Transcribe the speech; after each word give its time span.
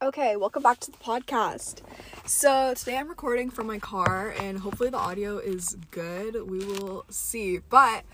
Okay, 0.00 0.36
welcome 0.36 0.62
back 0.62 0.78
to 0.78 0.92
the 0.92 0.96
podcast. 0.98 1.80
So, 2.24 2.72
today 2.72 2.98
I'm 2.98 3.08
recording 3.08 3.50
from 3.50 3.66
my 3.66 3.80
car 3.80 4.32
and 4.38 4.56
hopefully 4.56 4.90
the 4.90 4.96
audio 4.96 5.38
is 5.38 5.76
good. 5.90 6.48
We 6.48 6.58
will 6.58 7.04
see. 7.08 7.58
But 7.58 8.04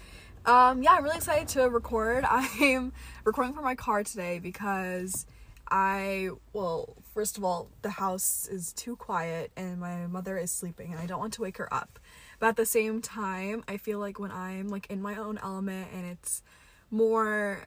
um 0.46 0.82
yeah, 0.82 0.92
I'm 0.92 1.04
really 1.04 1.16
excited 1.16 1.46
to 1.48 1.68
record. 1.68 2.24
I'm 2.30 2.94
recording 3.24 3.52
from 3.52 3.64
my 3.64 3.74
car 3.74 4.02
today 4.02 4.38
because 4.38 5.26
I 5.70 6.30
well, 6.54 6.96
first 7.12 7.36
of 7.36 7.44
all, 7.44 7.68
the 7.82 7.90
house 7.90 8.48
is 8.50 8.72
too 8.72 8.96
quiet 8.96 9.52
and 9.54 9.78
my 9.78 10.06
mother 10.06 10.38
is 10.38 10.50
sleeping 10.50 10.90
and 10.90 10.98
I 10.98 11.04
don't 11.04 11.20
want 11.20 11.34
to 11.34 11.42
wake 11.42 11.58
her 11.58 11.72
up. 11.72 11.98
But 12.38 12.46
at 12.46 12.56
the 12.56 12.64
same 12.64 13.02
time, 13.02 13.62
I 13.68 13.76
feel 13.76 13.98
like 13.98 14.18
when 14.18 14.32
I'm 14.32 14.68
like 14.68 14.86
in 14.88 15.02
my 15.02 15.16
own 15.16 15.38
element 15.42 15.88
and 15.92 16.06
it's 16.06 16.42
more 16.90 17.62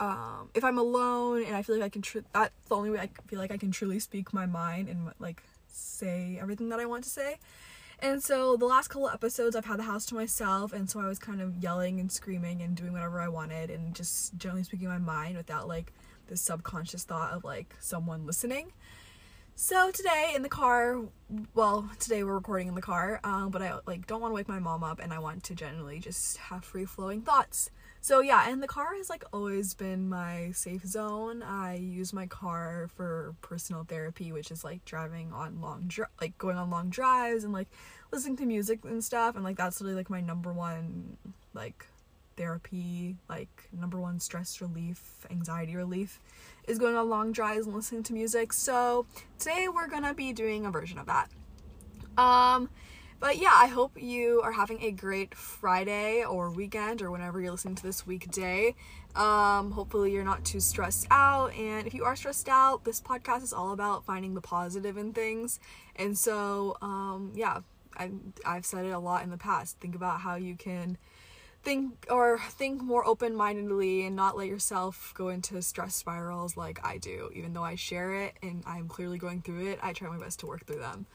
um, 0.00 0.50
if 0.54 0.64
I'm 0.64 0.78
alone 0.78 1.44
and 1.44 1.56
I 1.56 1.62
feel 1.62 1.76
like 1.76 1.84
I 1.84 1.88
can, 1.88 2.02
tr- 2.02 2.18
that's 2.32 2.52
the 2.68 2.76
only 2.76 2.90
way 2.90 2.98
I 3.00 3.10
feel 3.26 3.38
like 3.38 3.50
I 3.50 3.56
can 3.56 3.70
truly 3.70 3.98
speak 3.98 4.32
my 4.32 4.46
mind 4.46 4.88
and 4.88 5.10
like 5.18 5.42
say 5.68 6.38
everything 6.40 6.68
that 6.70 6.80
I 6.80 6.86
want 6.86 7.04
to 7.04 7.10
say. 7.10 7.38
And 8.00 8.22
so 8.22 8.56
the 8.56 8.64
last 8.64 8.88
couple 8.88 9.08
episodes, 9.08 9.56
I've 9.56 9.64
had 9.64 9.80
the 9.80 9.84
house 9.84 10.06
to 10.06 10.14
myself, 10.14 10.72
and 10.72 10.88
so 10.88 11.00
I 11.00 11.06
was 11.06 11.18
kind 11.18 11.40
of 11.40 11.56
yelling 11.56 11.98
and 11.98 12.12
screaming 12.12 12.62
and 12.62 12.76
doing 12.76 12.92
whatever 12.92 13.20
I 13.20 13.26
wanted 13.26 13.70
and 13.70 13.92
just 13.92 14.36
generally 14.38 14.62
speaking 14.62 14.86
my 14.86 14.98
mind 14.98 15.36
without 15.36 15.66
like 15.66 15.92
this 16.28 16.40
subconscious 16.40 17.02
thought 17.02 17.32
of 17.32 17.42
like 17.42 17.74
someone 17.80 18.24
listening. 18.24 18.72
So 19.56 19.90
today 19.90 20.32
in 20.36 20.42
the 20.42 20.48
car, 20.48 21.00
well, 21.54 21.90
today 21.98 22.22
we're 22.22 22.34
recording 22.34 22.68
in 22.68 22.76
the 22.76 22.80
car, 22.80 23.18
um, 23.24 23.50
but 23.50 23.62
I 23.62 23.80
like 23.88 24.06
don't 24.06 24.20
want 24.20 24.30
to 24.30 24.36
wake 24.36 24.48
my 24.48 24.60
mom 24.60 24.84
up, 24.84 25.00
and 25.00 25.12
I 25.12 25.18
want 25.18 25.42
to 25.44 25.56
generally 25.56 25.98
just 25.98 26.36
have 26.36 26.64
free 26.64 26.84
flowing 26.84 27.22
thoughts. 27.22 27.68
So 28.00 28.20
yeah, 28.20 28.48
and 28.48 28.62
the 28.62 28.68
car 28.68 28.94
has 28.96 29.10
like 29.10 29.24
always 29.32 29.74
been 29.74 30.08
my 30.08 30.50
safe 30.52 30.84
zone. 30.86 31.42
I 31.42 31.74
use 31.74 32.12
my 32.12 32.26
car 32.26 32.88
for 32.96 33.34
personal 33.42 33.84
therapy, 33.84 34.32
which 34.32 34.50
is 34.50 34.64
like 34.64 34.84
driving 34.84 35.32
on 35.32 35.60
long 35.60 35.84
dri- 35.88 36.06
like 36.20 36.38
going 36.38 36.56
on 36.56 36.70
long 36.70 36.90
drives 36.90 37.44
and 37.44 37.52
like 37.52 37.68
listening 38.12 38.36
to 38.36 38.46
music 38.46 38.80
and 38.84 39.02
stuff 39.04 39.34
and 39.34 39.44
like 39.44 39.56
that's 39.56 39.80
really 39.82 39.94
like 39.94 40.10
my 40.10 40.20
number 40.20 40.52
one 40.52 41.16
like 41.54 41.86
therapy, 42.38 43.16
like 43.28 43.68
number 43.72 44.00
one 44.00 44.20
stress 44.20 44.60
relief, 44.60 45.26
anxiety 45.30 45.74
relief 45.76 46.20
is 46.66 46.78
going 46.78 46.96
on 46.96 47.08
long 47.10 47.32
drives 47.32 47.66
and 47.66 47.74
listening 47.74 48.04
to 48.04 48.12
music. 48.12 48.52
So, 48.52 49.06
today 49.38 49.66
we're 49.68 49.88
to 50.04 50.14
be 50.14 50.32
doing 50.32 50.64
a 50.64 50.70
version 50.70 50.98
of 50.98 51.06
that. 51.06 51.28
Um 52.16 52.70
but 53.20 53.36
yeah, 53.36 53.52
I 53.52 53.66
hope 53.66 54.00
you 54.00 54.40
are 54.42 54.52
having 54.52 54.82
a 54.82 54.90
great 54.90 55.34
Friday 55.34 56.24
or 56.24 56.50
weekend 56.50 57.02
or 57.02 57.10
whenever 57.10 57.40
you're 57.40 57.50
listening 57.50 57.74
to 57.76 57.82
this 57.82 58.06
weekday. 58.06 58.74
Um, 59.16 59.72
hopefully, 59.72 60.12
you're 60.12 60.24
not 60.24 60.44
too 60.44 60.60
stressed 60.60 61.06
out. 61.10 61.52
And 61.54 61.86
if 61.86 61.94
you 61.94 62.04
are 62.04 62.14
stressed 62.14 62.48
out, 62.48 62.84
this 62.84 63.00
podcast 63.00 63.42
is 63.42 63.52
all 63.52 63.72
about 63.72 64.04
finding 64.04 64.34
the 64.34 64.40
positive 64.40 64.96
in 64.96 65.12
things. 65.12 65.58
And 65.96 66.16
so, 66.16 66.76
um, 66.80 67.32
yeah, 67.34 67.60
I, 67.96 68.10
I've 68.46 68.64
said 68.64 68.84
it 68.84 68.90
a 68.90 68.98
lot 68.98 69.24
in 69.24 69.30
the 69.30 69.36
past. 69.36 69.78
Think 69.80 69.96
about 69.96 70.20
how 70.20 70.36
you 70.36 70.54
can 70.54 70.96
think 71.64 72.06
or 72.08 72.38
think 72.50 72.80
more 72.80 73.04
open-mindedly 73.04 74.06
and 74.06 74.14
not 74.14 74.36
let 74.36 74.46
yourself 74.46 75.12
go 75.16 75.28
into 75.28 75.60
stress 75.60 75.96
spirals 75.96 76.56
like 76.56 76.78
I 76.84 76.98
do. 76.98 77.30
Even 77.34 77.52
though 77.52 77.64
I 77.64 77.74
share 77.74 78.14
it 78.14 78.34
and 78.42 78.62
I'm 78.64 78.86
clearly 78.86 79.18
going 79.18 79.42
through 79.42 79.66
it, 79.66 79.80
I 79.82 79.92
try 79.92 80.08
my 80.08 80.18
best 80.18 80.38
to 80.40 80.46
work 80.46 80.66
through 80.66 80.78
them. 80.78 81.06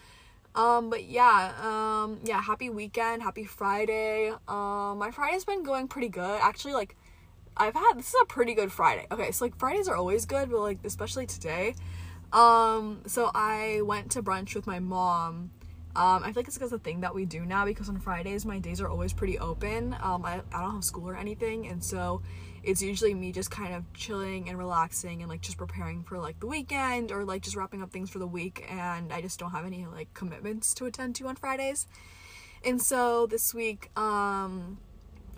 Um, 0.56 0.90
but 0.90 1.06
yeah, 1.06 1.54
um, 1.62 2.20
yeah, 2.24 2.42
happy 2.42 2.70
weekend, 2.70 3.24
happy 3.24 3.46
Friday. 3.46 4.32
Um, 4.48 5.00
my 5.00 5.10
Friday's 5.12 5.46
been 5.46 5.64
going 5.64 5.88
pretty 5.88 6.10
good. 6.10 6.40
Actually, 6.42 6.74
like, 6.74 6.96
I've 7.58 7.74
had 7.74 7.94
this 7.98 8.10
is 8.10 8.16
a 8.22 8.26
pretty 8.26 8.54
good 8.54 8.72
Friday. 8.72 9.08
Okay, 9.12 9.32
so 9.32 9.46
like 9.46 9.58
Fridays 9.58 9.88
are 9.88 9.96
always 9.96 10.26
good, 10.26 10.50
but 10.52 10.60
like 10.60 10.80
especially 10.84 11.26
today. 11.26 11.76
Um, 12.32 13.02
so 13.06 13.30
I 13.34 13.82
went 13.84 14.12
to 14.12 14.24
brunch 14.24 14.56
with 14.56 14.66
my 14.66 14.80
mom. 14.80 15.52
Um, 15.96 16.24
I 16.24 16.28
feel 16.28 16.34
like 16.38 16.48
it's 16.48 16.58
because 16.58 16.74
a 16.74 16.80
thing 16.80 17.02
that 17.02 17.14
we 17.14 17.26
do 17.26 17.46
now 17.46 17.66
because 17.66 17.88
on 17.88 18.00
Fridays 18.00 18.46
my 18.46 18.58
days 18.58 18.82
are 18.82 18.90
always 18.90 19.14
pretty 19.14 19.38
open. 19.38 19.96
Um, 20.02 20.26
I, 20.26 20.42
I 20.52 20.62
don't 20.62 20.74
have 20.74 20.84
school 20.84 21.08
or 21.08 21.16
anything, 21.16 21.68
and 21.68 21.84
so 21.84 22.24
it's 22.64 22.82
usually 22.82 23.14
me 23.14 23.32
just 23.32 23.52
kind 23.52 23.74
of 23.74 23.92
chilling 23.94 24.48
and 24.48 24.58
relaxing 24.58 25.22
and 25.22 25.30
like 25.30 25.42
just 25.42 25.58
preparing 25.58 26.04
for 26.04 26.18
like 26.18 26.40
the 26.40 26.48
weekend 26.48 27.12
or 27.12 27.26
like 27.26 27.42
just 27.42 27.56
wrapping 27.56 27.82
up 27.82 27.92
things 27.92 28.10
for 28.10 28.20
the 28.20 28.28
week 28.28 28.66
and 28.70 29.12
I 29.12 29.22
just 29.22 29.38
don't 29.38 29.52
have 29.52 29.66
any 29.66 29.86
like 29.86 30.14
commitments 30.14 30.74
to 30.76 30.86
attend 30.86 31.16
to 31.16 31.28
on 31.28 31.36
Fridays. 31.36 31.88
And 32.66 32.82
so 32.82 33.28
this 33.28 33.54
week 33.54 33.90
um 33.98 34.78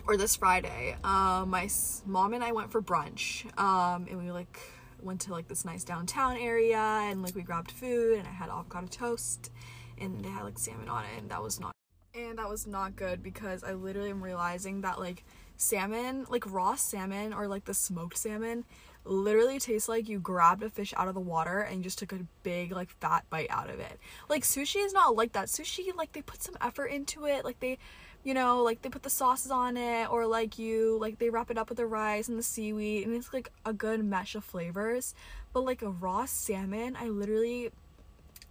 or 0.08 0.18
this 0.18 0.35
Friday, 0.35 0.96
um 1.03 1.50
my 1.50 1.68
mom 2.06 2.34
and 2.34 2.44
I 2.44 2.52
went 2.52 2.72
for 2.72 2.81
brunch. 2.81 3.46
Um 3.59 4.06
and 4.09 4.24
we 4.24 4.31
like 4.31 4.59
went 5.02 5.22
to 5.22 5.31
like 5.31 5.47
this 5.47 5.66
nice 5.66 5.84
downtown 5.84 6.38
area 6.38 6.78
and 6.78 7.24
like 7.24 7.35
we 7.35 7.41
grabbed 7.41 7.72
food 7.72 8.19
and 8.19 8.28
I 8.28 8.31
had 8.31 8.50
avocado 8.50 8.88
toast 8.88 9.52
and 9.97 10.24
they 10.24 10.30
had 10.30 10.44
like 10.44 10.59
salmon 10.59 10.90
on 10.90 11.06
it 11.06 11.19
and 11.19 11.30
that 11.31 11.41
was 11.41 11.59
not 11.59 11.72
and 12.14 12.38
that 12.38 12.50
was 12.50 12.66
not 12.66 12.96
good 12.96 13.22
because 13.22 13.64
I 13.64 13.74
literally 13.74 14.09
am 14.09 14.24
realizing 14.24 14.81
that 14.81 15.00
like 15.00 15.24
salmon, 15.57 16.25
like 16.29 16.51
raw 16.51 16.75
salmon 16.75 17.33
or 17.33 17.47
like 17.47 17.66
the 17.66 17.73
smoked 17.73 18.17
salmon, 18.17 18.66
literally 19.05 19.59
tastes 19.59 19.88
like 19.88 20.09
you 20.09 20.19
grabbed 20.19 20.63
a 20.63 20.69
fish 20.69 20.93
out 20.97 21.07
of 21.07 21.13
the 21.13 21.19
water 21.19 21.59
and 21.59 21.83
just 21.83 21.99
took 21.99 22.11
a 22.11 22.19
big 22.43 22.71
like 22.71 22.89
fat 22.89 23.23
bite 23.29 23.49
out 23.49 23.69
of 23.69 23.79
it. 23.79 23.99
Like 24.29 24.43
sushi 24.43 24.83
is 24.83 24.93
not 24.93 25.16
like 25.16 25.33
that. 25.33 25.47
Sushi 25.47 25.95
like 25.95 26.13
they 26.13 26.21
put 26.21 26.41
some 26.41 26.57
effort 26.61 26.88
into 26.88 27.25
it. 27.25 27.45
Like 27.45 27.59
they 27.59 27.77
you 28.23 28.33
know, 28.33 28.63
like 28.63 28.81
they 28.81 28.89
put 28.89 29.03
the 29.03 29.09
sauces 29.09 29.51
on 29.51 29.77
it 29.77 30.11
or 30.11 30.25
like 30.25 30.57
you 30.57 30.97
like 30.99 31.19
they 31.19 31.29
wrap 31.29 31.51
it 31.51 31.59
up 31.59 31.69
with 31.69 31.77
the 31.77 31.85
rice 31.85 32.27
and 32.27 32.39
the 32.39 32.43
seaweed 32.43 33.05
and 33.05 33.16
it's 33.16 33.31
like 33.31 33.51
a 33.66 33.72
good 33.72 34.03
mesh 34.03 34.33
of 34.33 34.43
flavors. 34.43 35.13
But 35.53 35.61
like 35.61 35.83
a 35.83 35.89
raw 35.89 36.25
salmon, 36.25 36.97
I 36.99 37.09
literally 37.09 37.72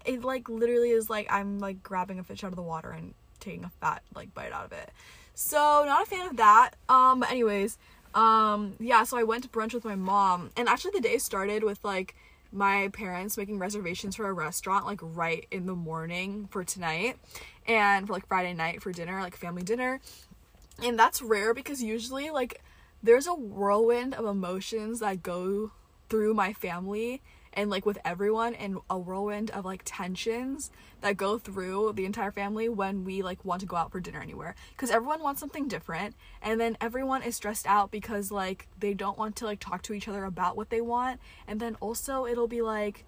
it 0.05 0.23
like 0.23 0.49
literally 0.49 0.91
is 0.91 1.11
like 1.11 1.27
I'm 1.31 1.59
like 1.59 1.83
grabbing 1.83 2.21
a 2.21 2.23
fish 2.23 2.45
out 2.45 2.53
of 2.53 2.57
the 2.57 2.63
water 2.63 2.91
and 2.91 3.15
taking 3.41 3.65
a 3.65 3.71
fat 3.81 4.03
like 4.15 4.33
bite 4.33 4.53
out 4.53 4.67
of 4.67 4.73
it. 4.73 4.91
So 5.35 5.85
not 5.87 6.03
a 6.03 6.07
fan 6.07 6.27
of 6.27 6.37
that. 6.37 6.71
Um, 6.89 7.21
but 7.21 7.31
anyways, 7.31 7.77
um, 8.15 8.75
yeah. 8.79 9.05
So 9.05 9.17
I 9.17 9.25
went 9.25 9.43
to 9.45 9.49
brunch 9.49 9.75
with 9.75 9.85
my 9.85 9.97
mom, 9.97 10.51
and 10.57 10.69
actually 10.69 10.93
the 10.93 11.01
day 11.01 11.19
started 11.19 11.65
with 11.65 11.79
like 11.85 12.15
my 12.53 12.89
parents 12.93 13.37
making 13.37 13.59
reservations 13.59 14.15
for 14.15 14.29
a 14.29 14.33
restaurant 14.33 14.87
like 14.87 15.01
right 15.03 15.47
in 15.51 15.67
the 15.67 15.75
morning 15.75 16.49
for 16.51 16.63
tonight, 16.65 17.19
and 17.67 18.07
for 18.07 18.13
like 18.13 18.27
Friday 18.29 18.55
night 18.55 18.83
for 18.83 18.93
dinner, 18.93 19.21
like 19.21 19.37
family 19.37 19.63
dinner. 19.63 20.01
And 20.83 20.99
that's 20.99 21.21
rare 21.21 21.55
because 21.55 21.83
usually 21.83 22.31
like 22.31 22.63
there's 23.03 23.27
a 23.27 23.35
whirlwind 23.35 24.15
of 24.15 24.25
emotions 24.25 25.01
that 25.01 25.23
go 25.23 25.73
through 26.09 26.35
my 26.35 26.53
family 26.53 27.23
and 27.55 27.71
like 27.71 27.87
with 27.87 27.99
everyone 28.05 28.55
and 28.55 28.79
a 28.91 28.99
whirlwind 28.99 29.51
of 29.51 29.65
like 29.65 29.83
tensions 29.85 30.71
that 31.01 31.17
go 31.17 31.39
through 31.39 31.93
the 31.95 32.05
entire 32.05 32.31
family 32.31 32.69
when 32.69 33.05
we 33.05 33.23
like 33.23 33.45
want 33.45 33.61
to 33.61 33.67
go 33.67 33.77
out 33.77 33.91
for 33.91 34.01
dinner 34.01 34.21
anywhere. 34.21 34.55
Because 34.71 34.91
everyone 34.91 35.23
wants 35.23 35.41
something 35.41 35.69
different 35.69 36.15
and 36.43 36.61
then 36.61 36.77
everyone 36.81 37.23
is 37.23 37.37
stressed 37.37 37.67
out 37.67 37.91
because 37.91 38.31
like 38.31 38.69
they 38.79 38.95
don't 38.95 39.19
want 39.19 39.37
to 39.37 39.45
like 39.45 39.61
talk 39.61 39.83
to 39.83 39.93
each 39.93 40.09
other 40.09 40.25
about 40.25 40.57
what 40.57 40.71
they 40.71 40.81
want 40.81 41.21
and 41.49 41.61
then 41.61 41.77
also 41.81 42.27
it'll 42.27 42.49
be 42.49 42.63
like 42.63 43.05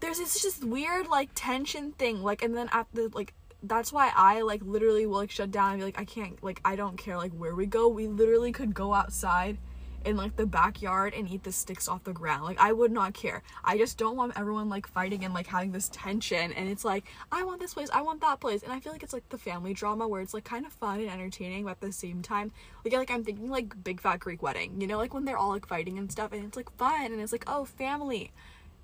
there's 0.00 0.18
this 0.18 0.40
just 0.42 0.64
weird 0.64 1.06
like 1.08 1.30
tension 1.34 1.92
thing 1.92 2.22
like 2.22 2.42
and 2.42 2.56
then 2.56 2.68
at 2.72 2.86
the 2.92 3.10
like 3.14 3.32
that's 3.62 3.92
why 3.92 4.12
I 4.14 4.42
like 4.42 4.62
literally 4.62 5.06
will 5.06 5.18
like 5.18 5.30
shut 5.30 5.50
down 5.50 5.72
and 5.72 5.80
be 5.80 5.84
like 5.84 5.98
I 5.98 6.04
can't 6.04 6.42
like 6.42 6.60
I 6.64 6.76
don't 6.76 6.96
care 6.96 7.16
like 7.16 7.32
where 7.32 7.54
we 7.54 7.66
go 7.66 7.88
we 7.88 8.06
literally 8.06 8.52
could 8.52 8.74
go 8.74 8.94
outside 8.94 9.58
in 10.06 10.16
like 10.16 10.36
the 10.36 10.46
backyard 10.46 11.12
and 11.14 11.28
eat 11.28 11.42
the 11.42 11.52
sticks 11.52 11.88
off 11.88 12.04
the 12.04 12.12
ground. 12.12 12.44
Like 12.44 12.60
I 12.60 12.72
would 12.72 12.92
not 12.92 13.12
care. 13.12 13.42
I 13.64 13.76
just 13.76 13.98
don't 13.98 14.16
want 14.16 14.32
everyone 14.36 14.68
like 14.68 14.86
fighting 14.86 15.24
and 15.24 15.34
like 15.34 15.48
having 15.48 15.72
this 15.72 15.88
tension 15.92 16.52
and 16.52 16.68
it's 16.68 16.84
like 16.84 17.04
I 17.32 17.42
want 17.42 17.60
this 17.60 17.74
place, 17.74 17.90
I 17.92 18.02
want 18.02 18.20
that 18.20 18.40
place. 18.40 18.62
And 18.62 18.72
I 18.72 18.80
feel 18.80 18.92
like 18.92 19.02
it's 19.02 19.12
like 19.12 19.28
the 19.28 19.38
family 19.38 19.74
drama 19.74 20.06
where 20.06 20.22
it's 20.22 20.32
like 20.32 20.44
kind 20.44 20.64
of 20.64 20.72
fun 20.72 21.00
and 21.00 21.10
entertaining 21.10 21.64
but 21.64 21.72
at 21.72 21.80
the 21.80 21.92
same 21.92 22.22
time 22.22 22.52
like 22.84 22.94
like 22.94 23.10
I'm 23.10 23.24
thinking 23.24 23.50
like 23.50 23.82
big 23.82 24.00
fat 24.00 24.20
Greek 24.20 24.42
wedding. 24.42 24.80
You 24.80 24.86
know 24.86 24.98
like 24.98 25.12
when 25.12 25.24
they're 25.24 25.36
all 25.36 25.50
like 25.50 25.66
fighting 25.66 25.98
and 25.98 26.10
stuff 26.10 26.32
and 26.32 26.44
it's 26.44 26.56
like 26.56 26.70
fun 26.78 27.06
and 27.12 27.20
it's 27.20 27.32
like 27.32 27.44
oh 27.46 27.64
family. 27.64 28.32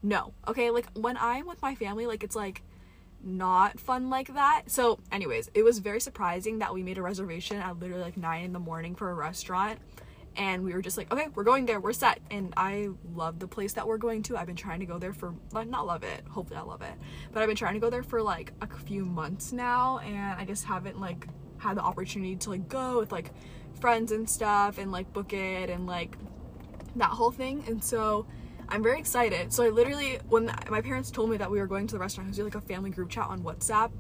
No. 0.03 0.32
Okay, 0.49 0.71
like 0.71 0.87
when 0.94 1.17
I'm 1.17 1.47
with 1.47 1.62
my 1.62 1.76
family 1.76 2.06
like 2.06 2.25
it's 2.25 2.37
like 2.37 2.62
not 3.25 3.79
fun 3.79 4.11
like 4.11 4.35
that. 4.35 4.62
So, 4.67 4.99
anyways, 5.11 5.50
it 5.55 5.62
was 5.62 5.79
very 5.79 6.00
surprising 6.00 6.58
that 6.58 6.75
we 6.75 6.82
made 6.82 6.99
a 6.99 7.02
reservation 7.02 7.58
at 7.58 7.79
literally 7.79 8.02
like 8.02 8.17
9 8.17 8.44
in 8.44 8.52
the 8.52 8.58
morning 8.58 8.94
for 8.94 9.11
a 9.11 9.14
restaurant 9.14 9.79
and 10.37 10.64
we 10.64 10.73
were 10.73 10.82
just 10.82 10.96
like 10.96 11.12
okay 11.12 11.29
we're 11.34 11.44
going 11.44 11.67
there 11.67 11.81
we're 11.81 11.93
set. 11.93 12.20
And 12.31 12.52
i 12.56 12.88
love 13.14 13.38
the 13.38 13.49
place 13.49 13.75
that 13.75 13.87
we're 13.87 13.99
going 13.99 14.23
to. 14.25 14.37
I've 14.37 14.46
been 14.46 14.56
trying 14.56 14.81
to 14.81 14.87
go 14.87 14.99
there 14.99 15.12
for 15.12 15.34
like 15.52 15.69
not 15.69 15.87
love 15.87 16.02
it 16.02 16.25
hopefully 16.29 16.58
i 16.58 16.62
love 16.62 16.82
it 16.82 16.94
but 17.32 17.43
i've 17.43 17.49
been 17.49 17.56
trying 17.56 17.75
to 17.75 17.81
go 17.81 17.90
there 17.90 18.02
for 18.02 18.23
like 18.23 18.52
a 18.61 18.67
few 18.67 19.05
months 19.05 19.52
now 19.52 19.99
and 19.99 20.40
i 20.40 20.44
just 20.44 20.64
haven't 20.64 21.00
like 21.00 21.26
had 21.58 21.76
the 21.76 21.82
opportunity 21.82 22.37
to 22.37 22.50
like 22.50 22.69
go 22.69 22.99
with 22.99 23.12
like 23.12 23.31
friends 23.81 24.12
and 24.12 24.29
stuff 24.29 24.79
and 24.79 24.90
like 24.93 25.12
book 25.12 25.32
it 25.32 25.70
and 25.70 25.87
like 25.87 26.17
that 26.96 27.11
whole 27.11 27.31
thing 27.31 27.64
and 27.67 27.82
so 27.82 28.26
i'm 28.69 28.82
very 28.82 28.99
excited. 28.99 29.52
So 29.52 29.64
i 29.64 29.69
literally 29.69 30.19
when 30.28 30.46
my 30.70 30.81
parents 30.81 31.11
told 31.11 31.31
me 31.31 31.37
that 31.37 31.50
we 31.50 31.58
were 31.58 31.67
going 31.67 31.87
to 31.88 31.94
the 31.94 31.99
restaurant 31.99 32.28
it 32.28 32.31
was 32.31 32.38
like 32.38 32.55
a 32.55 32.61
family 32.61 32.90
group 32.90 33.11
chat 33.11 33.26
on 33.28 33.43
whatsapp 33.43 33.90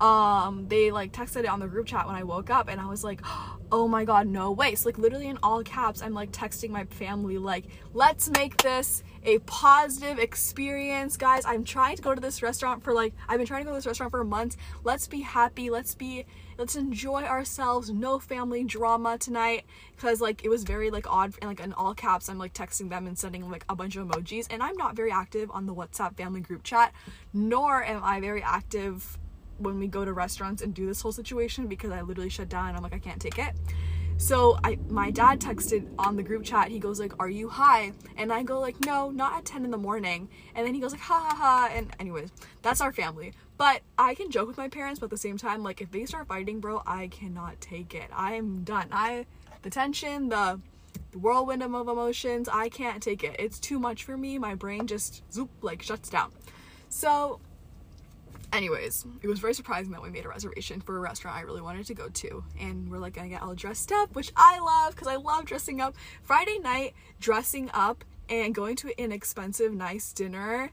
um 0.00 0.66
they 0.68 0.90
like 0.90 1.12
texted 1.12 1.40
it 1.40 1.46
on 1.46 1.60
the 1.60 1.66
group 1.66 1.86
chat 1.86 2.06
when 2.06 2.16
I 2.16 2.24
woke 2.24 2.50
up 2.50 2.68
and 2.68 2.80
I 2.80 2.86
was 2.86 3.04
like 3.04 3.20
oh 3.72 3.88
my 3.88 4.04
god 4.04 4.26
no 4.26 4.52
way. 4.52 4.74
So 4.74 4.88
like 4.88 4.98
literally 4.98 5.28
in 5.28 5.38
all 5.42 5.62
caps 5.62 6.02
I'm 6.02 6.12
like 6.12 6.30
texting 6.32 6.70
my 6.70 6.84
family 6.84 7.38
like 7.38 7.64
let's 7.94 8.28
make 8.30 8.62
this 8.62 9.02
a 9.24 9.38
positive 9.40 10.18
experience 10.18 11.16
guys. 11.16 11.44
I'm 11.46 11.64
trying 11.64 11.96
to 11.96 12.02
go 12.02 12.14
to 12.14 12.20
this 12.20 12.42
restaurant 12.42 12.82
for 12.82 12.92
like 12.92 13.14
I've 13.28 13.38
been 13.38 13.46
trying 13.46 13.62
to 13.62 13.64
go 13.66 13.70
to 13.70 13.78
this 13.78 13.86
restaurant 13.86 14.10
for 14.10 14.24
months. 14.24 14.56
Let's 14.84 15.06
be 15.06 15.20
happy. 15.20 15.70
Let's 15.70 15.94
be 15.94 16.26
let's 16.58 16.76
enjoy 16.76 17.22
ourselves. 17.22 17.90
No 17.90 18.18
family 18.18 18.64
drama 18.64 19.18
tonight 19.18 19.64
because 19.96 20.20
like 20.20 20.44
it 20.44 20.48
was 20.48 20.64
very 20.64 20.90
like 20.90 21.10
odd. 21.10 21.34
And 21.40 21.48
like 21.48 21.60
in 21.60 21.72
all 21.72 21.94
caps 21.94 22.28
I'm 22.28 22.38
like 22.38 22.52
texting 22.52 22.90
them 22.90 23.06
and 23.06 23.18
sending 23.18 23.48
like 23.50 23.64
a 23.68 23.76
bunch 23.76 23.96
of 23.96 24.08
emojis. 24.08 24.48
And 24.50 24.62
I'm 24.62 24.76
not 24.76 24.96
very 24.96 25.12
active 25.12 25.50
on 25.52 25.66
the 25.66 25.74
WhatsApp 25.74 26.16
family 26.16 26.40
group 26.40 26.62
chat 26.62 26.92
nor 27.32 27.84
am 27.84 28.02
I 28.02 28.20
very 28.20 28.42
active 28.42 29.18
when 29.58 29.78
we 29.78 29.86
go 29.86 30.04
to 30.04 30.12
restaurants 30.12 30.62
and 30.62 30.74
do 30.74 30.86
this 30.86 31.00
whole 31.00 31.12
situation 31.12 31.66
because 31.66 31.90
I 31.90 32.02
literally 32.02 32.30
shut 32.30 32.48
down 32.48 32.68
and 32.68 32.76
I'm 32.76 32.82
like 32.82 32.94
I 32.94 32.98
can't 32.98 33.20
take 33.20 33.38
it. 33.38 33.54
So 34.18 34.58
I 34.62 34.78
my 34.88 35.10
dad 35.10 35.40
texted 35.40 35.88
on 35.98 36.16
the 36.16 36.22
group 36.22 36.44
chat. 36.44 36.68
He 36.68 36.78
goes 36.78 37.00
like, 37.00 37.12
"Are 37.18 37.28
you 37.28 37.48
high?" 37.48 37.92
And 38.16 38.32
I 38.32 38.42
go 38.42 38.60
like, 38.60 38.78
"No, 38.84 39.10
not 39.10 39.34
at 39.34 39.44
10 39.44 39.64
in 39.64 39.70
the 39.70 39.78
morning." 39.78 40.28
And 40.54 40.66
then 40.66 40.74
he 40.74 40.80
goes 40.80 40.92
like, 40.92 41.00
"Ha 41.00 41.18
ha 41.28 41.34
ha." 41.34 41.70
And 41.74 41.94
anyways, 41.98 42.30
that's 42.62 42.80
our 42.80 42.92
family. 42.92 43.32
But 43.56 43.82
I 43.98 44.14
can 44.14 44.30
joke 44.30 44.46
with 44.48 44.58
my 44.58 44.68
parents, 44.68 45.00
but 45.00 45.06
at 45.06 45.10
the 45.10 45.16
same 45.16 45.38
time, 45.38 45.62
like 45.62 45.80
if 45.80 45.90
they 45.90 46.04
start 46.04 46.28
fighting, 46.28 46.60
bro, 46.60 46.82
I 46.86 47.08
cannot 47.08 47.60
take 47.60 47.94
it. 47.94 48.10
I 48.12 48.34
am 48.34 48.64
done. 48.64 48.88
I 48.92 49.26
the 49.62 49.70
tension, 49.70 50.28
the 50.28 50.60
the 51.10 51.18
whirlwind 51.18 51.62
of 51.62 51.74
emotions, 51.74 52.48
I 52.48 52.68
can't 52.68 53.02
take 53.02 53.22
it. 53.24 53.36
It's 53.38 53.58
too 53.58 53.78
much 53.78 54.04
for 54.04 54.16
me. 54.16 54.38
My 54.38 54.54
brain 54.54 54.86
just 54.86 55.22
zoop 55.32 55.50
like 55.62 55.82
shuts 55.82 56.08
down. 56.08 56.32
So 56.88 57.40
anyways, 58.52 59.06
it 59.22 59.28
was 59.28 59.38
very 59.38 59.54
surprising 59.54 59.92
that 59.92 60.02
we 60.02 60.10
made 60.10 60.24
a 60.24 60.28
reservation 60.28 60.80
for 60.80 60.96
a 60.96 61.00
restaurant 61.00 61.36
I 61.36 61.40
really 61.40 61.60
wanted 61.62 61.86
to 61.86 61.94
go 61.94 62.08
to. 62.08 62.44
And 62.60 62.90
we're 62.90 62.98
like 62.98 63.14
gonna 63.14 63.28
get 63.28 63.42
all 63.42 63.54
dressed 63.54 63.92
up, 63.92 64.14
which 64.14 64.32
I 64.36 64.58
love 64.58 64.94
because 64.94 65.08
I 65.08 65.16
love 65.16 65.44
dressing 65.44 65.80
up. 65.80 65.94
Friday 66.22 66.58
night, 66.58 66.94
dressing 67.20 67.70
up 67.72 68.04
and 68.28 68.54
going 68.54 68.76
to 68.76 68.92
an 69.00 69.12
expensive, 69.12 69.72
nice 69.72 70.12
dinner 70.12 70.70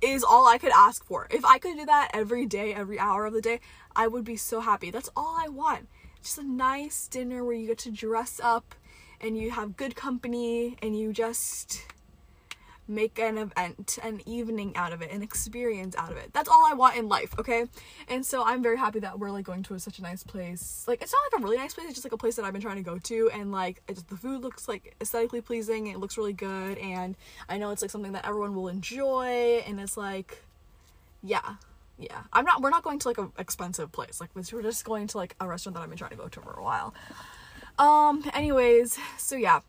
is 0.00 0.22
all 0.22 0.46
I 0.46 0.58
could 0.58 0.72
ask 0.72 1.04
for. 1.04 1.26
If 1.30 1.44
I 1.44 1.58
could 1.58 1.76
do 1.76 1.86
that 1.86 2.10
every 2.14 2.46
day, 2.46 2.72
every 2.72 2.98
hour 2.98 3.26
of 3.26 3.32
the 3.32 3.40
day, 3.40 3.60
I 3.96 4.06
would 4.06 4.24
be 4.24 4.36
so 4.36 4.60
happy. 4.60 4.90
That's 4.90 5.10
all 5.16 5.36
I 5.38 5.48
want. 5.48 5.88
Just 6.22 6.38
a 6.38 6.44
nice 6.44 7.08
dinner 7.08 7.44
where 7.44 7.54
you 7.54 7.66
get 7.66 7.78
to 7.78 7.90
dress 7.90 8.40
up 8.42 8.74
and 9.20 9.36
you 9.36 9.50
have 9.50 9.76
good 9.76 9.96
company 9.96 10.76
and 10.82 10.96
you 10.96 11.12
just 11.12 11.82
make 12.88 13.18
an 13.18 13.38
event, 13.38 13.98
an 14.02 14.20
evening 14.26 14.74
out 14.74 14.92
of 14.92 15.02
it, 15.02 15.10
an 15.10 15.22
experience 15.22 15.94
out 15.96 16.10
of 16.10 16.16
it. 16.16 16.32
That's 16.32 16.48
all 16.48 16.64
I 16.66 16.74
want 16.74 16.96
in 16.96 17.08
life, 17.08 17.34
okay? 17.38 17.66
And 18.08 18.24
so 18.24 18.44
I'm 18.44 18.62
very 18.62 18.78
happy 18.78 19.00
that 19.00 19.18
we're 19.18 19.30
like 19.30 19.44
going 19.44 19.62
to 19.64 19.78
such 19.78 19.98
a 19.98 20.02
nice 20.02 20.22
place. 20.22 20.84
Like 20.88 21.02
it's 21.02 21.12
not 21.12 21.20
like 21.30 21.40
a 21.40 21.44
really 21.44 21.58
nice 21.58 21.74
place, 21.74 21.86
it's 21.86 21.94
just 21.94 22.04
like 22.04 22.12
a 22.12 22.18
place 22.18 22.36
that 22.36 22.44
I've 22.44 22.52
been 22.52 22.62
trying 22.62 22.76
to 22.76 22.82
go 22.82 22.98
to 22.98 23.30
and 23.32 23.52
like 23.52 23.82
the 23.86 24.16
food 24.16 24.42
looks 24.42 24.66
like 24.68 24.96
aesthetically 25.00 25.40
pleasing, 25.40 25.88
it 25.88 25.98
looks 25.98 26.16
really 26.16 26.32
good 26.32 26.78
and 26.78 27.14
I 27.48 27.58
know 27.58 27.70
it's 27.70 27.82
like 27.82 27.90
something 27.90 28.12
that 28.12 28.26
everyone 28.26 28.54
will 28.54 28.68
enjoy 28.68 29.62
and 29.66 29.78
it's 29.78 29.96
like 29.96 30.42
yeah. 31.22 31.56
Yeah. 31.98 32.22
I'm 32.32 32.44
not 32.44 32.62
we're 32.62 32.70
not 32.70 32.84
going 32.84 32.98
to 33.00 33.08
like 33.08 33.18
an 33.18 33.32
expensive 33.38 33.92
place. 33.92 34.20
Like 34.20 34.30
we're 34.34 34.62
just 34.62 34.84
going 34.84 35.08
to 35.08 35.18
like 35.18 35.34
a 35.40 35.46
restaurant 35.46 35.74
that 35.76 35.82
I've 35.82 35.88
been 35.88 35.98
trying 35.98 36.10
to 36.10 36.16
go 36.16 36.28
to 36.28 36.40
for 36.40 36.52
a 36.52 36.62
while. 36.62 36.94
Um 37.78 38.24
anyways, 38.32 38.98
so 39.18 39.36
yeah 39.36 39.60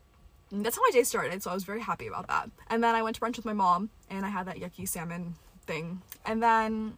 that's 0.52 0.76
how 0.76 0.82
my 0.82 0.90
day 0.92 1.04
started, 1.04 1.42
so 1.42 1.50
I 1.50 1.54
was 1.54 1.64
very 1.64 1.80
happy 1.80 2.06
about 2.06 2.26
that. 2.28 2.50
And 2.68 2.82
then 2.82 2.94
I 2.94 3.02
went 3.02 3.16
to 3.16 3.22
brunch 3.22 3.36
with 3.36 3.44
my 3.44 3.52
mom, 3.52 3.90
and 4.08 4.26
I 4.26 4.28
had 4.28 4.46
that 4.46 4.56
yucky 4.56 4.88
salmon 4.88 5.36
thing. 5.66 6.02
And 6.26 6.42
then 6.42 6.96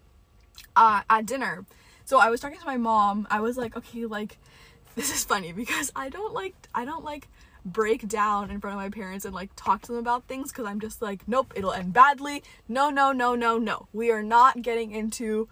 uh, 0.75 1.03
at 1.09 1.27
dinner, 1.27 1.65
so 2.05 2.19
I 2.19 2.31
was 2.31 2.41
talking 2.41 2.59
to 2.59 2.67
my 2.67 2.77
mom. 2.77 3.27
I 3.31 3.41
was 3.41 3.57
like, 3.57 3.77
okay, 3.77 4.07
like 4.07 4.39
this 4.97 5.13
is 5.13 5.25
funny 5.25 5.53
because 5.53 5.91
I 5.95 6.09
don't 6.09 6.35
like 6.35 6.55
I 6.75 6.85
don't 6.85 7.05
like 7.05 7.29
break 7.65 8.09
down 8.09 8.51
in 8.51 8.61
front 8.61 8.75
of 8.75 8.83
my 8.83 8.89
parents 8.89 9.25
and 9.25 9.35
like 9.35 9.51
talk 9.55 9.83
to 9.83 9.93
them 9.93 10.01
about 10.01 10.27
things 10.27 10.51
because 10.51 10.67
I'm 10.67 10.81
just 10.81 11.01
like, 11.01 11.27
nope, 11.29 11.53
it'll 11.55 11.73
end 11.73 11.93
badly. 11.93 12.43
No, 12.69 12.91
no, 12.91 13.13
no, 13.13 13.35
no, 13.35 13.59
no. 13.59 13.89
We 13.93 14.11
are 14.11 14.23
not 14.23 14.63
getting 14.63 14.91
into 14.91 15.49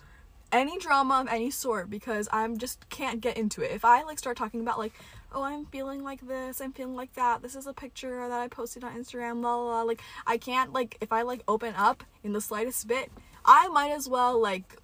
any 0.52 0.78
drama 0.78 1.20
of 1.20 1.28
any 1.28 1.50
sort 1.50 1.88
because 1.88 2.28
I'm 2.32 2.58
just 2.58 2.88
can't 2.88 3.20
get 3.20 3.36
into 3.36 3.62
it. 3.62 3.70
If 3.70 3.84
I 3.84 4.02
like 4.02 4.18
start 4.18 4.36
talking 4.36 4.60
about 4.60 4.78
like 4.78 4.92
oh, 5.32 5.42
I'm 5.42 5.66
feeling 5.66 6.02
like 6.02 6.26
this, 6.26 6.60
I'm 6.60 6.72
feeling 6.72 6.96
like 6.96 7.14
that. 7.14 7.42
This 7.42 7.54
is 7.54 7.66
a 7.66 7.72
picture 7.72 8.28
that 8.28 8.40
I 8.40 8.48
posted 8.48 8.84
on 8.84 8.96
Instagram, 8.96 9.42
la 9.42 9.56
la 9.56 9.70
la. 9.70 9.82
Like, 9.82 10.02
I 10.26 10.38
can't, 10.38 10.72
like, 10.72 10.96
if 11.00 11.12
I, 11.12 11.22
like, 11.22 11.42
open 11.48 11.74
up 11.76 12.04
in 12.22 12.32
the 12.32 12.40
slightest 12.40 12.86
bit, 12.86 13.10
I 13.44 13.68
might 13.68 13.92
as 13.92 14.08
well, 14.08 14.40
like, 14.40 14.76